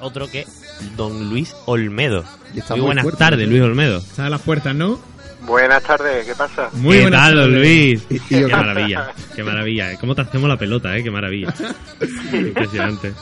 otro 0.00 0.30
que 0.30 0.46
Don 0.96 1.28
Luis 1.30 1.54
Olmedo. 1.66 2.24
está 2.54 2.74
muy 2.76 2.86
buenas 2.86 3.02
fuerte. 3.02 3.18
tardes, 3.18 3.48
Luis 3.48 3.62
Olmedo. 3.62 3.98
Está 3.98 4.26
a 4.26 4.30
las 4.30 4.40
puertas, 4.42 4.74
¿no? 4.74 5.00
Buenas 5.42 5.82
tardes, 5.82 6.26
¿qué 6.26 6.34
pasa? 6.34 6.68
Muy 6.74 6.98
¿Qué 6.98 7.10
tal, 7.10 7.34
don 7.34 7.54
Luis? 7.54 8.04
Y- 8.10 8.16
y 8.16 8.20
qué 8.20 8.40
yo- 8.42 8.48
maravilla, 8.50 9.08
qué 9.34 9.42
maravilla. 9.42 9.96
¿Cómo 9.98 10.14
te 10.14 10.20
hacemos 10.22 10.48
la 10.48 10.56
pelota, 10.58 10.96
eh? 10.96 11.02
Qué 11.02 11.10
maravilla. 11.10 11.52
Impresionante. 12.32 13.12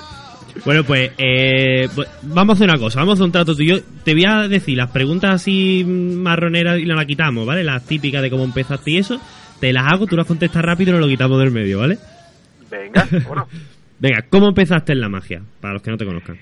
Bueno, 0.65 0.83
pues 0.83 1.13
eh, 1.19 1.89
vamos 2.23 2.55
a 2.55 2.57
hacer 2.59 2.69
una 2.71 2.79
cosa, 2.79 2.99
vamos 3.01 3.13
a 3.13 3.15
hacer 3.15 3.25
un 3.27 3.33
trato 3.33 3.55
tú 3.55 3.63
y 3.63 3.69
yo. 3.69 3.77
Te 4.05 4.15
voy 4.15 4.25
a 4.25 4.49
decir 4.49 4.77
las 4.77 4.91
preguntas 4.91 5.33
así 5.37 5.85
marroneras 5.87 6.81
y 6.81 6.85
nos 6.87 6.97
las 6.97 7.07
quitamos, 7.07 7.47
¿vale? 7.47 7.63
Las 7.63 7.85
típicas 7.85 8.21
de 8.23 8.31
cómo 8.31 8.43
empezaste 8.45 8.91
y 8.91 8.99
eso. 8.99 9.21
Te 9.61 9.73
las 9.73 9.85
hago, 9.93 10.07
tú 10.07 10.17
las 10.17 10.27
contestas 10.27 10.65
rápido 10.65 10.91
y 10.91 10.93
nos 10.95 11.01
lo 11.03 11.07
quitamos 11.09 11.39
del 11.39 11.53
medio, 11.53 11.79
¿vale? 11.79 11.99
Venga, 12.71 13.07
bueno. 13.27 13.47
Venga, 14.01 14.23
¿cómo 14.31 14.49
empezaste 14.49 14.93
en 14.93 15.01
la 15.01 15.09
magia? 15.09 15.43
Para 15.61 15.75
los 15.75 15.83
que 15.83 15.91
no 15.91 15.97
te 15.97 16.05
conozcan. 16.07 16.39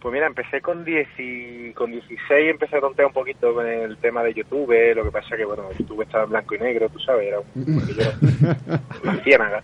Pues 0.00 0.12
mira, 0.12 0.26
empecé 0.26 0.60
con, 0.60 0.84
10 0.84 1.08
y- 1.18 1.72
con 1.72 1.90
16, 1.90 2.50
empecé 2.50 2.76
a 2.76 2.80
tontear 2.80 3.08
un 3.08 3.14
poquito 3.14 3.52
con 3.54 3.66
el 3.66 3.96
tema 3.96 4.22
de 4.22 4.34
YouTube, 4.34 4.94
lo 4.94 5.02
que 5.04 5.10
pasa 5.10 5.36
que, 5.36 5.44
bueno, 5.44 5.64
YouTube 5.76 6.02
estaba 6.02 6.24
en 6.24 6.30
blanco 6.30 6.54
y 6.54 6.58
negro, 6.58 6.88
tú 6.90 6.98
sabes, 7.00 7.26
era 7.26 7.38
un, 7.40 7.48
una 9.02 9.16
ciénaga. 9.24 9.62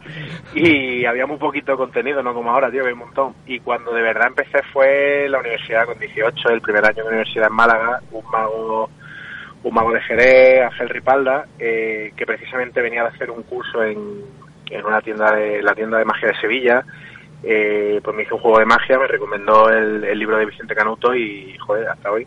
Y 0.54 1.04
había 1.04 1.26
muy 1.26 1.36
poquito 1.36 1.76
contenido, 1.76 2.22
no 2.22 2.34
como 2.34 2.50
ahora, 2.50 2.70
tío, 2.70 2.80
que 2.82 2.88
hay 2.88 2.92
un 2.94 2.98
montón. 3.00 3.34
Y 3.46 3.60
cuando 3.60 3.92
de 3.92 4.02
verdad 4.02 4.28
empecé 4.28 4.58
fue 4.72 5.26
en 5.26 5.32
la 5.32 5.40
universidad 5.40 5.84
con 5.84 5.98
18, 5.98 6.48
el 6.48 6.60
primer 6.60 6.84
año 6.86 6.96
de 6.96 7.02
la 7.02 7.08
universidad 7.08 7.48
en 7.48 7.54
Málaga, 7.54 8.00
un 8.10 8.24
mago 8.30 8.90
un 9.64 9.72
mago 9.74 9.92
de 9.92 10.00
Jerez, 10.00 10.64
Ángel 10.64 10.88
Ripalda, 10.88 11.46
eh, 11.56 12.12
que 12.16 12.26
precisamente 12.26 12.82
venía 12.82 13.02
de 13.02 13.10
hacer 13.10 13.30
un 13.30 13.44
curso 13.44 13.80
en, 13.84 14.24
en 14.72 14.84
una 14.84 15.00
tienda 15.00 15.34
de 15.34 15.62
la 15.62 15.74
tienda 15.74 15.98
de 15.98 16.04
magia 16.04 16.28
de 16.28 16.40
Sevilla. 16.40 16.84
Eh, 17.44 18.00
pues 18.04 18.16
me 18.16 18.22
hizo 18.22 18.36
un 18.36 18.40
juego 18.42 18.58
de 18.60 18.66
magia, 18.66 18.98
me 18.98 19.06
recomendó 19.08 19.68
el, 19.68 20.04
el 20.04 20.18
libro 20.18 20.36
de 20.38 20.46
Vicente 20.46 20.74
Canuto 20.74 21.14
y, 21.14 21.56
joder, 21.58 21.88
hasta 21.88 22.10
hoy. 22.12 22.26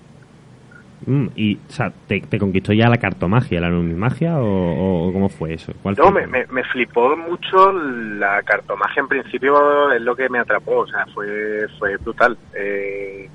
Mm, 1.06 1.28
y, 1.36 1.56
o 1.56 1.72
sea, 1.72 1.92
¿te, 2.08 2.20
te 2.22 2.38
conquistó 2.40 2.74
ya 2.74 2.90
la 2.90 2.98
cartomagia, 2.98 3.62
la 3.62 3.70
numismagia 3.70 4.40
o, 4.40 5.08
o 5.08 5.14
cómo 5.14 5.30
fue 5.30 5.54
eso? 5.54 5.72
¿Cuál 5.84 5.96
No, 5.98 6.12
fue? 6.12 6.26
me, 6.28 6.46
me, 6.48 6.64
flipó 6.66 7.16
mucho 7.16 7.72
la 7.72 8.42
cartomagia 8.44 9.02
en 9.02 9.08
principio, 9.08 9.92
es 9.92 10.02
lo 10.02 10.16
que 10.16 10.28
me 10.30 10.40
atrapó, 10.40 10.80
o 10.80 10.88
sea, 10.88 11.06
fue, 11.14 11.68
fue 11.80 11.96
brutal. 11.98 12.38
Eh, 12.54 13.30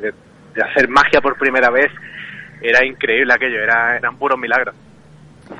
de, 0.00 0.14
de- 0.54 0.62
hacer 0.62 0.88
magia 0.88 1.20
por 1.20 1.36
primera 1.38 1.70
vez 1.70 1.90
era 2.62 2.84
increíble 2.84 3.32
aquello, 3.32 3.62
era, 3.62 3.96
eran 3.96 4.16
puros 4.16 4.38
milagros. 4.38 4.74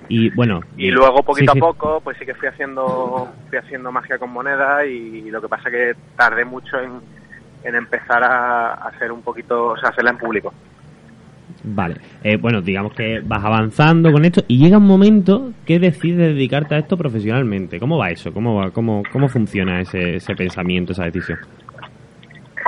Y 0.08 0.30
bueno. 0.30 0.60
Y 0.76 0.88
eh, 0.88 0.92
luego 0.92 1.22
poquito 1.22 1.52
sí, 1.52 1.58
sí. 1.58 1.64
a 1.64 1.68
poco, 1.68 2.00
pues 2.00 2.16
sí 2.18 2.24
que 2.26 2.34
fui 2.34 2.48
haciendo, 2.48 3.28
fui 3.48 3.58
haciendo 3.58 3.90
magia 3.90 4.18
con 4.18 4.30
moneda 4.30 4.84
y 4.86 5.30
lo 5.30 5.40
que 5.40 5.48
pasa 5.48 5.70
que 5.70 5.94
tardé 6.16 6.44
mucho 6.44 6.78
en, 6.78 7.00
en 7.64 7.74
empezar 7.74 8.22
a, 8.22 8.74
a 8.74 8.88
hacer 8.88 9.10
un 9.10 9.22
poquito, 9.22 9.68
o 9.68 9.76
sea, 9.78 9.88
hacerla 9.90 10.10
en 10.10 10.18
público. 10.18 10.52
Vale. 11.64 11.96
Eh, 12.22 12.36
bueno, 12.36 12.62
digamos 12.62 12.94
que 12.94 13.20
vas 13.24 13.44
avanzando 13.44 14.12
con 14.12 14.24
esto 14.24 14.42
y 14.48 14.58
llega 14.58 14.78
un 14.78 14.86
momento 14.86 15.52
que 15.66 15.78
decides 15.78 16.18
dedicarte 16.34 16.74
a 16.74 16.78
esto 16.78 16.96
profesionalmente. 16.96 17.78
¿Cómo 17.78 17.98
va 17.98 18.10
eso? 18.10 18.32
¿Cómo 18.32 18.56
va? 18.56 18.70
¿Cómo, 18.70 19.02
cómo 19.12 19.28
funciona 19.28 19.80
ese, 19.80 20.16
ese 20.16 20.34
pensamiento, 20.34 20.92
esa 20.92 21.04
decisión? 21.04 21.38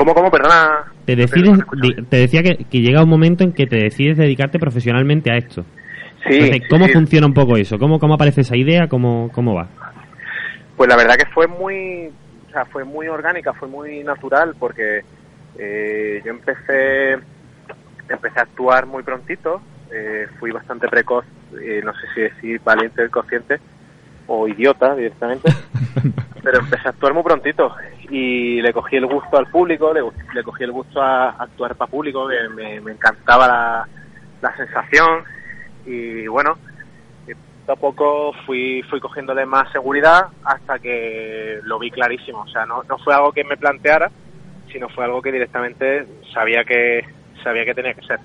¿Cómo, 0.02 0.14
cómo? 0.14 0.30
Perdona. 0.32 0.92
Te 1.06 1.14
decides, 1.14 1.60
te 2.08 2.16
decía 2.16 2.42
que, 2.42 2.64
que 2.64 2.80
llega 2.80 3.04
un 3.04 3.08
momento 3.08 3.44
en 3.44 3.52
que 3.52 3.66
te 3.66 3.76
decides 3.76 4.18
dedicarte 4.18 4.58
profesionalmente 4.58 5.30
a 5.30 5.36
esto. 5.36 5.62
Sí, 6.26 6.38
Entonces, 6.38 6.62
¿cómo 6.68 6.86
sí. 6.86 6.92
funciona 6.92 7.28
un 7.28 7.34
poco 7.34 7.56
eso? 7.56 7.78
¿Cómo, 7.78 8.00
cómo 8.00 8.14
aparece 8.14 8.40
esa 8.40 8.56
idea? 8.56 8.88
¿Cómo, 8.88 9.30
cómo 9.32 9.54
va? 9.54 9.68
Pues 10.76 10.90
la 10.90 10.96
verdad 10.96 11.14
que 11.14 11.26
fue 11.26 11.46
muy, 11.46 12.10
sea, 12.52 12.64
fue 12.64 12.82
muy 12.82 13.06
orgánica, 13.06 13.52
fue 13.52 13.68
muy 13.68 14.02
natural 14.02 14.56
porque 14.58 15.02
eh, 15.56 16.20
yo 16.24 16.32
empecé, 16.32 17.12
empecé 18.08 18.40
a 18.40 18.42
actuar 18.42 18.86
muy 18.86 19.04
prontito, 19.04 19.62
eh, 19.92 20.26
fui 20.40 20.50
bastante 20.50 20.88
precoz, 20.88 21.24
eh, 21.60 21.80
no 21.84 21.92
sé 21.92 22.06
si 22.12 22.20
decir 22.22 22.60
valiente 22.64 23.02
del 23.02 23.10
consciente 23.12 23.60
o 24.26 24.48
idiota 24.48 24.94
directamente, 24.94 25.50
pero 26.42 26.60
empecé 26.60 26.88
a 26.88 26.90
actuar 26.90 27.14
muy 27.14 27.22
prontito 27.22 27.74
y 28.10 28.60
le 28.60 28.72
cogí 28.72 28.96
el 28.96 29.06
gusto 29.06 29.38
al 29.38 29.46
público, 29.46 29.92
le, 29.92 30.02
le 30.34 30.42
cogí 30.42 30.64
el 30.64 30.72
gusto 30.72 31.00
a 31.00 31.30
actuar 31.30 31.74
para 31.74 31.90
público, 31.90 32.28
que 32.28 32.48
me, 32.54 32.80
me 32.80 32.92
encantaba 32.92 33.46
la, 33.46 33.88
la 34.40 34.56
sensación 34.56 35.24
y 35.86 36.26
bueno, 36.26 36.58
y 37.26 37.32
poco 37.66 37.72
a 37.72 37.76
poco 37.76 38.32
fui, 38.46 38.82
fui 38.90 39.00
cogiéndole 39.00 39.46
más 39.46 39.70
seguridad 39.72 40.26
hasta 40.44 40.78
que 40.78 41.58
lo 41.64 41.78
vi 41.78 41.90
clarísimo, 41.90 42.42
o 42.42 42.48
sea, 42.48 42.66
no, 42.66 42.82
no 42.88 42.98
fue 42.98 43.14
algo 43.14 43.32
que 43.32 43.44
me 43.44 43.56
planteara, 43.56 44.10
sino 44.70 44.88
fue 44.88 45.04
algo 45.04 45.22
que 45.22 45.32
directamente 45.32 46.06
sabía 46.32 46.64
que 46.64 47.02
sabía 47.42 47.64
que 47.64 47.74
tenía 47.74 47.94
que 47.94 48.06
ser. 48.06 48.20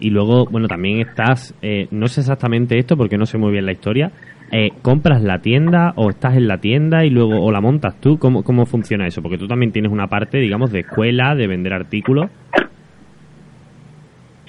Y 0.00 0.10
luego, 0.10 0.46
bueno, 0.46 0.68
también 0.68 1.00
estás, 1.00 1.54
eh, 1.60 1.88
no 1.90 2.06
sé 2.06 2.20
exactamente 2.20 2.78
esto 2.78 2.96
porque 2.96 3.18
no 3.18 3.26
sé 3.26 3.36
muy 3.36 3.50
bien 3.50 3.66
la 3.66 3.72
historia. 3.72 4.12
Eh, 4.50 4.70
¿Compras 4.82 5.22
la 5.22 5.40
tienda 5.40 5.92
o 5.96 6.08
estás 6.10 6.36
en 6.36 6.48
la 6.48 6.58
tienda 6.58 7.04
y 7.04 7.10
luego 7.10 7.44
o 7.44 7.52
la 7.52 7.60
montas 7.60 8.00
tú? 8.00 8.18
¿Cómo, 8.18 8.42
¿Cómo 8.42 8.64
funciona 8.64 9.06
eso? 9.06 9.22
Porque 9.22 9.36
tú 9.38 9.46
también 9.46 9.72
tienes 9.72 9.92
una 9.92 10.06
parte, 10.06 10.38
digamos, 10.38 10.72
de 10.72 10.80
escuela, 10.80 11.34
de 11.34 11.46
vender 11.46 11.74
artículos. 11.74 12.30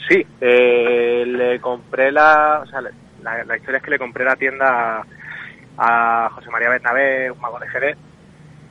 Sí, 0.07 0.25
eh, 0.41 1.23
le 1.27 1.59
compré 1.59 2.11
la, 2.11 2.61
o 2.63 2.65
sea, 2.65 2.81
la, 2.81 3.43
la 3.43 3.57
historia 3.57 3.77
es 3.77 3.83
que 3.83 3.91
le 3.91 3.99
compré 3.99 4.25
la 4.25 4.35
tienda 4.35 4.99
a, 4.99 6.25
a 6.25 6.29
José 6.31 6.49
María 6.49 6.69
Bernabé, 6.69 7.31
un 7.31 7.39
mago 7.39 7.59
de 7.59 7.67
Jerez, 7.69 7.97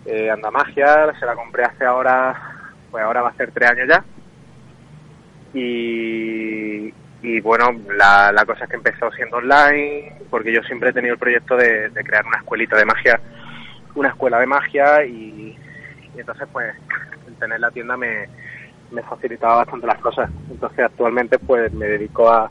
eh, 0.05 0.31
Andamagia, 0.31 1.13
se 1.19 1.27
la 1.27 1.35
compré 1.35 1.65
hace 1.65 1.85
ahora, 1.85 2.35
pues 2.91 3.03
ahora 3.05 3.23
va 3.23 3.31
a 3.31 3.35
ser 3.35 3.51
tres 3.53 3.71
años 3.71 3.89
ya. 3.89 4.05
Y, 5.55 6.93
y 7.23 7.41
bueno, 7.41 7.71
la, 7.97 8.31
la 8.33 8.45
cosa 8.45 8.65
es 8.65 8.71
que 8.71 8.77
empezó 8.77 9.11
siendo 9.13 9.39
online, 9.39 10.13
porque 10.31 10.53
yo 10.53 10.63
siempre 10.63 10.91
he 10.91 10.93
tenido 10.93 11.15
el 11.15 11.19
proyecto 11.21 11.57
de, 11.57 11.91
crear 12.05 12.25
una 12.25 12.39
escuelita 12.39 12.77
de 12.77 12.85
magia, 12.85 13.21
una 13.95 14.11
escuela 14.11 14.39
de 14.39 14.47
magia 14.47 15.05
y, 15.05 15.57
y 16.15 16.21
entonces 16.21 16.47
pues 16.53 16.75
el 17.27 17.35
tener 17.35 17.59
la 17.59 17.71
tienda 17.71 17.97
me, 17.97 18.29
me 18.93 19.03
facilitaba 19.03 19.57
bastante 19.57 19.87
las 19.87 19.99
cosas. 19.99 20.31
Entonces 20.51 20.79
actualmente 20.79 21.39
pues 21.39 21.73
me 21.73 21.87
dedico 21.87 22.31
a, 22.31 22.49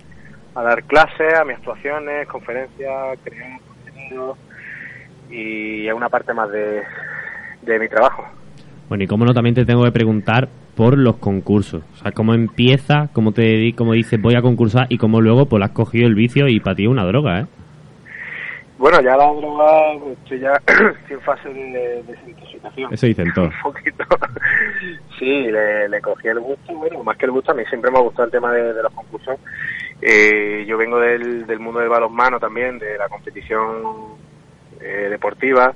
a 0.56 0.64
dar 0.64 0.84
clases, 0.84 1.34
a 1.34 1.46
mis 1.46 1.58
actuaciones, 1.58 2.28
conferencias, 2.28 3.20
crear 3.24 3.60
contenido 3.62 4.38
y 5.30 5.88
es 5.88 5.94
una 5.94 6.10
parte 6.10 6.34
más 6.34 6.52
de, 6.52 6.84
de 7.62 7.80
mi 7.80 7.88
trabajo. 7.88 8.26
Bueno, 8.90 9.04
y 9.04 9.08
cómo 9.08 9.26
no, 9.26 9.34
también 9.34 9.56
te 9.56 9.66
tengo 9.66 9.84
que 9.84 9.92
preguntar 9.92 10.48
por 10.78 10.96
los 10.96 11.18
concursos. 11.18 11.82
O 11.94 11.98
sea, 11.98 12.12
cómo 12.12 12.36
empieza, 12.36 13.10
cómo 13.12 13.32
te 13.32 13.74
cómo 13.76 13.94
dices 13.94 14.22
voy 14.22 14.36
a 14.36 14.44
concursar 14.44 14.86
y 14.90 15.00
cómo 15.00 15.20
luego 15.22 15.48
pues 15.48 15.64
has 15.64 15.72
cogido 15.72 16.08
el 16.08 16.14
vicio 16.14 16.48
y 16.48 16.60
para 16.60 16.76
ti 16.76 16.84
es 16.84 16.90
una 16.90 17.04
droga, 17.04 17.42
¿eh? 17.42 17.46
Bueno, 18.78 19.02
ya 19.02 19.18
la 19.18 19.26
droga, 19.34 20.00
pues, 20.00 20.18
estoy 20.20 20.40
ya 20.40 20.62
en 21.10 21.22
fase 21.22 21.50
de 21.50 22.04
desintoxicación. 22.04 22.94
Eso 22.94 23.08
dicen 23.08 23.34
todos. 23.34 23.52
Un 23.66 23.74
poquito. 23.74 24.04
sí, 25.20 25.52
le, 25.52 25.90
le 25.90 26.00
cogí 26.00 26.28
el 26.28 26.40
gusto. 26.40 26.74
Bueno, 26.76 27.04
más 27.04 27.18
que 27.18 27.26
el 27.26 27.32
gusto, 27.32 27.54
a 27.54 27.56
mí 27.56 27.64
siempre 27.66 27.90
me 27.90 27.98
ha 27.98 28.02
gustado 28.02 28.26
el 28.26 28.32
tema 28.32 28.54
de, 28.54 28.74
de 28.74 28.84
los 28.84 28.94
concursos. 28.94 29.40
Eh, 30.00 30.64
yo 30.68 30.78
vengo 30.78 31.00
del, 31.00 31.48
del 31.48 31.60
mundo 31.60 31.80
del 31.80 31.90
balonmano 31.90 32.40
también, 32.40 32.78
de 32.78 33.00
la 33.00 33.10
competición 33.10 33.82
eh, 34.80 35.08
deportiva. 35.10 35.74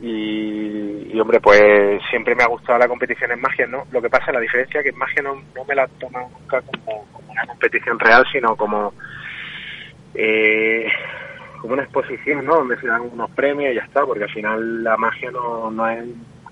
Y, 0.00 1.08
y, 1.14 1.20
hombre, 1.20 1.40
pues 1.40 2.00
siempre 2.10 2.34
me 2.34 2.42
ha 2.42 2.48
gustado 2.48 2.78
la 2.78 2.88
competición 2.88 3.32
en 3.32 3.40
magia, 3.40 3.66
¿no? 3.66 3.84
Lo 3.92 4.02
que 4.02 4.10
pasa, 4.10 4.30
la 4.32 4.40
diferencia 4.40 4.80
es 4.80 4.84
que 4.84 4.90
en 4.90 4.98
magia 4.98 5.22
no, 5.22 5.34
no 5.54 5.64
me 5.64 5.74
la 5.74 5.84
he 5.84 5.88
tomado 5.98 6.28
nunca 6.38 6.60
como, 6.62 7.06
una 7.28 7.46
competición 7.46 7.98
real, 7.98 8.24
sino 8.30 8.56
como 8.56 8.92
eh, 10.14 10.86
como 11.60 11.74
una 11.74 11.82
exposición, 11.84 12.44
¿no? 12.44 12.56
Donde 12.56 12.78
se 12.78 12.86
dan 12.86 13.02
unos 13.12 13.30
premios 13.30 13.72
y 13.72 13.76
ya 13.76 13.82
está, 13.84 14.04
porque 14.04 14.24
al 14.24 14.30
final 14.30 14.84
la 14.84 14.96
magia 14.96 15.30
no, 15.30 15.70
no 15.70 15.88
es 15.88 16.04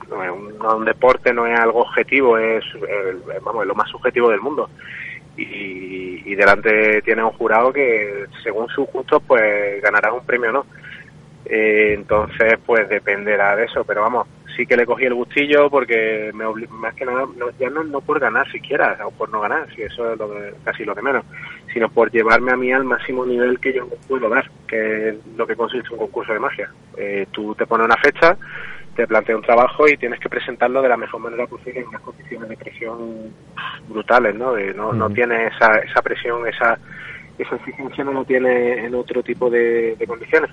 no 0.08 0.22
es 0.22 0.30
un, 0.30 0.58
no 0.58 0.68
es 0.68 0.74
un 0.74 0.84
deporte, 0.84 1.32
no 1.32 1.46
es 1.46 1.58
algo 1.58 1.80
objetivo, 1.80 2.36
es, 2.38 2.62
el- 2.74 3.22
vamos, 3.42 3.62
es 3.62 3.68
lo 3.68 3.74
más 3.74 3.88
subjetivo 3.90 4.28
del 4.30 4.40
mundo. 4.40 4.68
Y, 5.36 6.22
y 6.30 6.34
delante 6.36 7.02
tiene 7.02 7.24
un 7.24 7.32
jurado 7.32 7.72
que, 7.72 8.26
según 8.42 8.68
sus 8.68 8.86
gustos, 8.92 9.22
pues 9.26 9.82
ganará 9.82 10.12
un 10.12 10.24
premio, 10.24 10.52
¿no? 10.52 10.66
Eh, 11.46 11.94
entonces, 11.94 12.54
pues 12.64 12.88
dependerá 12.88 13.54
de 13.56 13.64
eso, 13.64 13.84
pero 13.84 14.00
vamos, 14.02 14.26
sí 14.56 14.64
que 14.66 14.76
le 14.76 14.86
cogí 14.86 15.04
el 15.04 15.14
gustillo 15.14 15.68
porque 15.68 16.30
me 16.32 16.44
obli- 16.46 16.68
más 16.70 16.94
que 16.94 17.04
nada, 17.04 17.26
no, 17.36 17.50
ya 17.58 17.68
no, 17.68 17.84
no 17.84 18.00
por 18.00 18.18
ganar 18.18 18.50
siquiera, 18.50 18.96
o 19.04 19.10
por 19.10 19.28
no 19.28 19.40
ganar, 19.40 19.66
si 19.74 19.82
eso 19.82 20.12
es 20.12 20.18
lo 20.18 20.28
de- 20.28 20.54
casi 20.64 20.84
lo 20.84 20.94
de 20.94 21.02
menos, 21.02 21.24
sino 21.72 21.88
por 21.90 22.10
llevarme 22.10 22.52
a 22.52 22.56
mí 22.56 22.72
al 22.72 22.84
máximo 22.84 23.26
nivel 23.26 23.60
que 23.60 23.74
yo 23.74 23.86
puedo 24.08 24.28
dar, 24.28 24.48
que 24.66 25.10
es 25.10 25.26
lo 25.36 25.46
que 25.46 25.56
consiste 25.56 25.92
un 25.92 25.98
concurso 25.98 26.32
de 26.32 26.38
magia. 26.40 26.70
Eh, 26.96 27.26
tú 27.30 27.54
te 27.54 27.66
pones 27.66 27.86
una 27.86 27.96
fecha, 27.96 28.38
te 28.96 29.06
plantea 29.06 29.36
un 29.36 29.42
trabajo 29.42 29.86
y 29.88 29.96
tienes 29.98 30.20
que 30.20 30.28
presentarlo 30.28 30.80
de 30.80 30.88
la 30.88 30.96
mejor 30.96 31.20
manera 31.20 31.46
posible 31.46 31.80
en 31.80 31.88
unas 31.88 32.00
condiciones 32.00 32.48
de 32.48 32.56
presión 32.56 33.34
brutales, 33.88 34.34
¿no? 34.34 34.54
De- 34.54 34.72
no, 34.72 34.92
no 34.94 35.06
Ujú. 35.06 35.14
tiene 35.14 35.48
esa, 35.48 35.76
esa 35.78 36.00
presión, 36.00 36.46
esa, 36.46 36.78
esa 37.36 37.56
exigencia 37.56 38.04
no 38.04 38.12
lo 38.12 38.24
tiene 38.24 38.86
en 38.86 38.94
otro 38.94 39.22
tipo 39.22 39.50
de, 39.50 39.96
de 39.96 40.06
condiciones. 40.06 40.50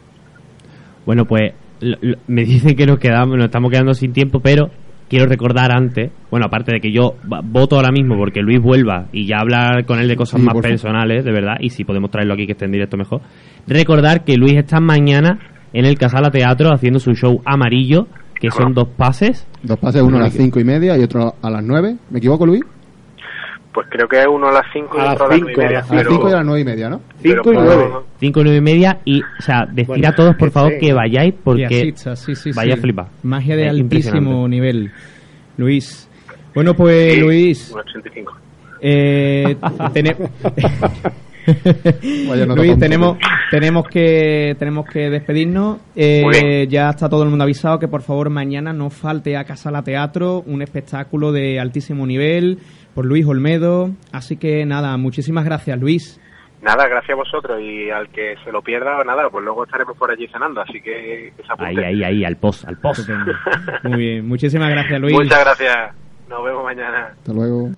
Bueno, 1.05 1.25
pues 1.25 1.53
lo- 1.81 1.97
lo- 2.01 2.17
me 2.27 2.43
dicen 2.45 2.75
que 2.75 2.85
nos 2.85 2.99
quedamos, 2.99 3.35
nos 3.37 3.45
estamos 3.45 3.71
quedando 3.71 3.93
sin 3.93 4.13
tiempo, 4.13 4.39
pero 4.39 4.69
quiero 5.09 5.25
recordar 5.25 5.71
antes, 5.75 6.09
bueno, 6.29 6.45
aparte 6.45 6.71
de 6.73 6.79
que 6.79 6.91
yo 6.93 7.15
voto 7.43 7.75
ahora 7.75 7.91
mismo 7.91 8.15
porque 8.17 8.41
Luis 8.41 8.61
vuelva 8.61 9.07
y 9.11 9.25
ya 9.27 9.39
hablar 9.39 9.85
con 9.85 9.99
él 9.99 10.07
de 10.07 10.15
cosas 10.15 10.39
Sí, 10.39 10.45
más 10.45 10.53
personales, 10.61 11.25
de 11.25 11.31
verdad, 11.33 11.55
y 11.59 11.69
si 11.69 11.83
podemos 11.83 12.09
traerlo 12.11 12.33
aquí 12.33 12.45
que 12.45 12.53
esté 12.53 12.65
en 12.65 12.71
directo 12.71 12.95
mejor. 12.97 13.19
Recordar 13.67 14.23
que 14.23 14.37
Luis 14.37 14.53
está 14.53 14.79
mañana 14.79 15.37
en 15.73 15.85
el 15.85 15.97
Casala 15.97 16.31
Teatro 16.31 16.71
haciendo 16.73 16.99
su 16.99 17.13
show 17.13 17.41
amarillo, 17.45 18.07
que 18.39 18.49
son 18.51 18.73
dos 18.73 18.87
pases. 18.97 19.45
Dos 19.63 19.77
pases, 19.79 20.01
uno 20.01 20.17
a 20.17 20.21
las 20.21 20.33
cinco 20.33 20.59
y 20.59 20.63
media 20.63 20.97
y 20.97 21.03
otro 21.03 21.35
a 21.41 21.49
las 21.49 21.63
nueve. 21.63 21.97
¿Me 22.09 22.19
equivoco, 22.19 22.45
Luis? 22.45 22.61
Pues 23.73 23.87
creo 23.89 24.07
que 24.07 24.19
es 24.19 24.27
uno 24.27 24.47
a 24.49 24.51
las 24.51 24.65
5 24.73 24.97
y 24.97 24.99
A 24.99 25.03
las 25.05 25.13
otro 25.13 25.25
a 25.25 25.29
las 25.29 25.37
cinco, 25.37 25.51
9 25.55 25.63
y 25.63 25.65
media. 25.65 25.79
a 25.79 25.95
las 25.95 26.07
cinco 26.07 26.27
y 26.27 26.31
a 26.31 26.35
las 26.35 26.45
nueve 26.45 26.61
y 26.61 26.65
media, 26.65 26.89
¿no? 26.89 27.01
Cinco 27.21 27.53
y 27.53 27.55
nueve. 27.55 27.87
Cinco 28.19 28.39
y 28.39 28.43
nueve 28.43 28.57
y 28.57 28.61
media 28.61 28.99
y, 29.05 29.21
o 29.21 29.41
sea, 29.41 29.65
decir 29.65 29.87
Bueno, 29.87 30.07
a 30.09 30.11
todos, 30.15 30.35
por 30.35 30.49
que 30.49 30.53
favor, 30.53 30.77
que 30.77 30.93
vayáis 30.93 31.33
porque 31.41 31.93
sí, 31.95 32.35
sí, 32.35 32.51
vaya 32.53 32.73
sí. 32.73 32.79
a 32.79 32.81
flipar. 32.81 33.07
Magia 33.23 33.55
de 33.55 33.63
Es 33.63 33.69
altísimo 33.69 34.47
nivel. 34.47 34.91
Luis. 35.57 36.09
Bueno, 36.53 36.73
pues 36.73 37.17
Luis. 37.17 37.71
Un 37.71 37.79
85. 37.79 38.37
Eh, 38.81 39.55
Luis, 42.55 42.77
tenemos, 42.77 43.17
tenemos 43.49 43.87
que 43.87 44.55
tenemos 44.59 44.85
que 44.85 45.09
despedirnos. 45.09 45.79
Eh, 45.95 46.67
ya 46.69 46.89
está 46.89 47.09
todo 47.09 47.23
el 47.23 47.29
mundo 47.29 47.43
avisado 47.43 47.79
que 47.79 47.87
por 47.87 48.01
favor 48.01 48.29
mañana 48.29 48.73
no 48.73 48.89
falte 48.89 49.37
a 49.37 49.43
Casala 49.43 49.81
Teatro 49.83 50.43
un 50.45 50.61
espectáculo 50.61 51.31
de 51.31 51.59
altísimo 51.59 52.05
nivel 52.05 52.59
por 52.93 53.05
Luis 53.05 53.25
Olmedo. 53.25 53.91
Así 54.11 54.37
que 54.37 54.65
nada, 54.65 54.95
muchísimas 54.97 55.45
gracias 55.45 55.79
Luis. 55.79 56.19
Nada, 56.61 56.87
gracias 56.87 57.11
a 57.11 57.15
vosotros 57.15 57.59
y 57.59 57.89
al 57.89 58.09
que 58.09 58.35
se 58.43 58.51
lo 58.51 58.61
pierda, 58.61 59.03
nada, 59.03 59.27
pues 59.31 59.43
luego 59.43 59.63
estaremos 59.63 59.97
por 59.97 60.11
allí 60.11 60.27
cenando, 60.27 60.61
así 60.61 60.79
que, 60.79 61.33
que 61.35 61.43
se 61.43 61.49
Ahí, 61.57 61.75
ahí, 61.77 62.03
ahí, 62.03 62.23
al 62.23 62.37
post, 62.37 62.67
al 62.67 62.77
post. 62.77 63.09
Muy 63.83 63.97
bien, 63.97 64.27
muchísimas 64.27 64.69
gracias 64.69 65.01
Luis. 65.01 65.15
Muchas 65.15 65.39
gracias. 65.39 65.95
Nos 66.29 66.43
vemos 66.45 66.63
mañana. 66.63 67.13
Hasta 67.17 67.33
luego. 67.33 67.71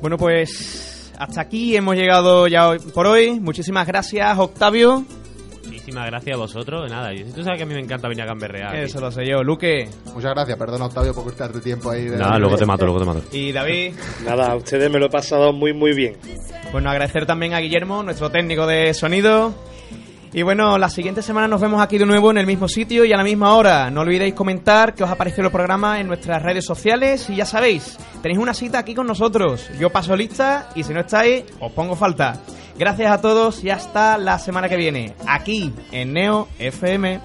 Bueno, 0.00 0.16
pues 0.16 1.14
hasta 1.18 1.40
aquí 1.40 1.76
hemos 1.76 1.96
llegado 1.96 2.46
ya 2.48 2.70
por 2.94 3.06
hoy. 3.06 3.38
Muchísimas 3.40 3.86
gracias 3.86 4.38
Octavio. 4.38 5.04
Muchísimas 5.92 6.10
gracias 6.10 6.34
a 6.34 6.38
vosotros. 6.38 6.90
Nada, 6.90 7.12
y 7.12 7.22
tú 7.24 7.42
sabes 7.42 7.58
que 7.58 7.64
a 7.64 7.66
mí 7.66 7.74
me 7.74 7.80
encanta 7.80 8.08
venir 8.08 8.22
a 8.22 8.26
gamberrear. 8.26 8.74
Eso 8.76 8.98
lo 8.98 9.10
sé 9.10 9.26
yo, 9.26 9.42
Luque. 9.42 9.88
Muchas 10.14 10.32
gracias, 10.32 10.56
perdona 10.56 10.86
Octavio 10.86 11.12
por 11.14 11.24
cortarte 11.24 11.60
tiempo 11.60 11.90
ahí. 11.90 12.04
de- 12.06 12.16
Nada, 12.16 12.38
luego 12.38 12.56
te 12.56 12.64
mato, 12.64 12.84
luego 12.86 13.00
te 13.00 13.04
mato. 13.06 13.20
Y 13.30 13.52
David. 13.52 13.92
Nada, 14.24 14.52
a 14.52 14.56
ustedes 14.56 14.90
me 14.90 14.98
lo 14.98 15.06
he 15.06 15.10
pasado 15.10 15.52
muy, 15.52 15.74
muy 15.74 15.94
bien. 15.94 16.16
Bueno, 16.72 16.88
agradecer 16.90 17.26
también 17.26 17.52
a 17.52 17.58
Guillermo, 17.60 18.02
nuestro 18.02 18.30
técnico 18.30 18.66
de 18.66 18.94
sonido. 18.94 19.54
Y 20.34 20.42
bueno, 20.42 20.78
la 20.78 20.88
siguiente 20.88 21.20
semana 21.20 21.46
nos 21.46 21.60
vemos 21.60 21.82
aquí 21.82 21.98
de 21.98 22.06
nuevo 22.06 22.30
en 22.30 22.38
el 22.38 22.46
mismo 22.46 22.66
sitio 22.66 23.04
y 23.04 23.12
a 23.12 23.18
la 23.18 23.22
misma 23.22 23.54
hora. 23.54 23.90
No 23.90 24.00
olvidéis 24.00 24.32
comentar 24.32 24.94
que 24.94 25.04
os 25.04 25.10
ha 25.10 25.16
parecido 25.16 25.44
el 25.44 25.52
programa 25.52 26.00
en 26.00 26.06
nuestras 26.06 26.42
redes 26.42 26.64
sociales 26.64 27.28
y 27.28 27.36
ya 27.36 27.44
sabéis, 27.44 27.98
tenéis 28.22 28.40
una 28.40 28.54
cita 28.54 28.78
aquí 28.78 28.94
con 28.94 29.06
nosotros. 29.06 29.68
Yo 29.78 29.90
paso 29.90 30.16
lista 30.16 30.70
y 30.74 30.84
si 30.84 30.94
no 30.94 31.00
estáis, 31.00 31.44
os 31.60 31.70
pongo 31.72 31.96
falta. 31.96 32.40
Gracias 32.78 33.12
a 33.12 33.20
todos 33.20 33.62
y 33.62 33.68
hasta 33.68 34.16
la 34.16 34.38
semana 34.38 34.70
que 34.70 34.76
viene, 34.76 35.14
aquí 35.26 35.70
en 35.92 36.14
Neo 36.14 36.48
FM. 36.58 37.20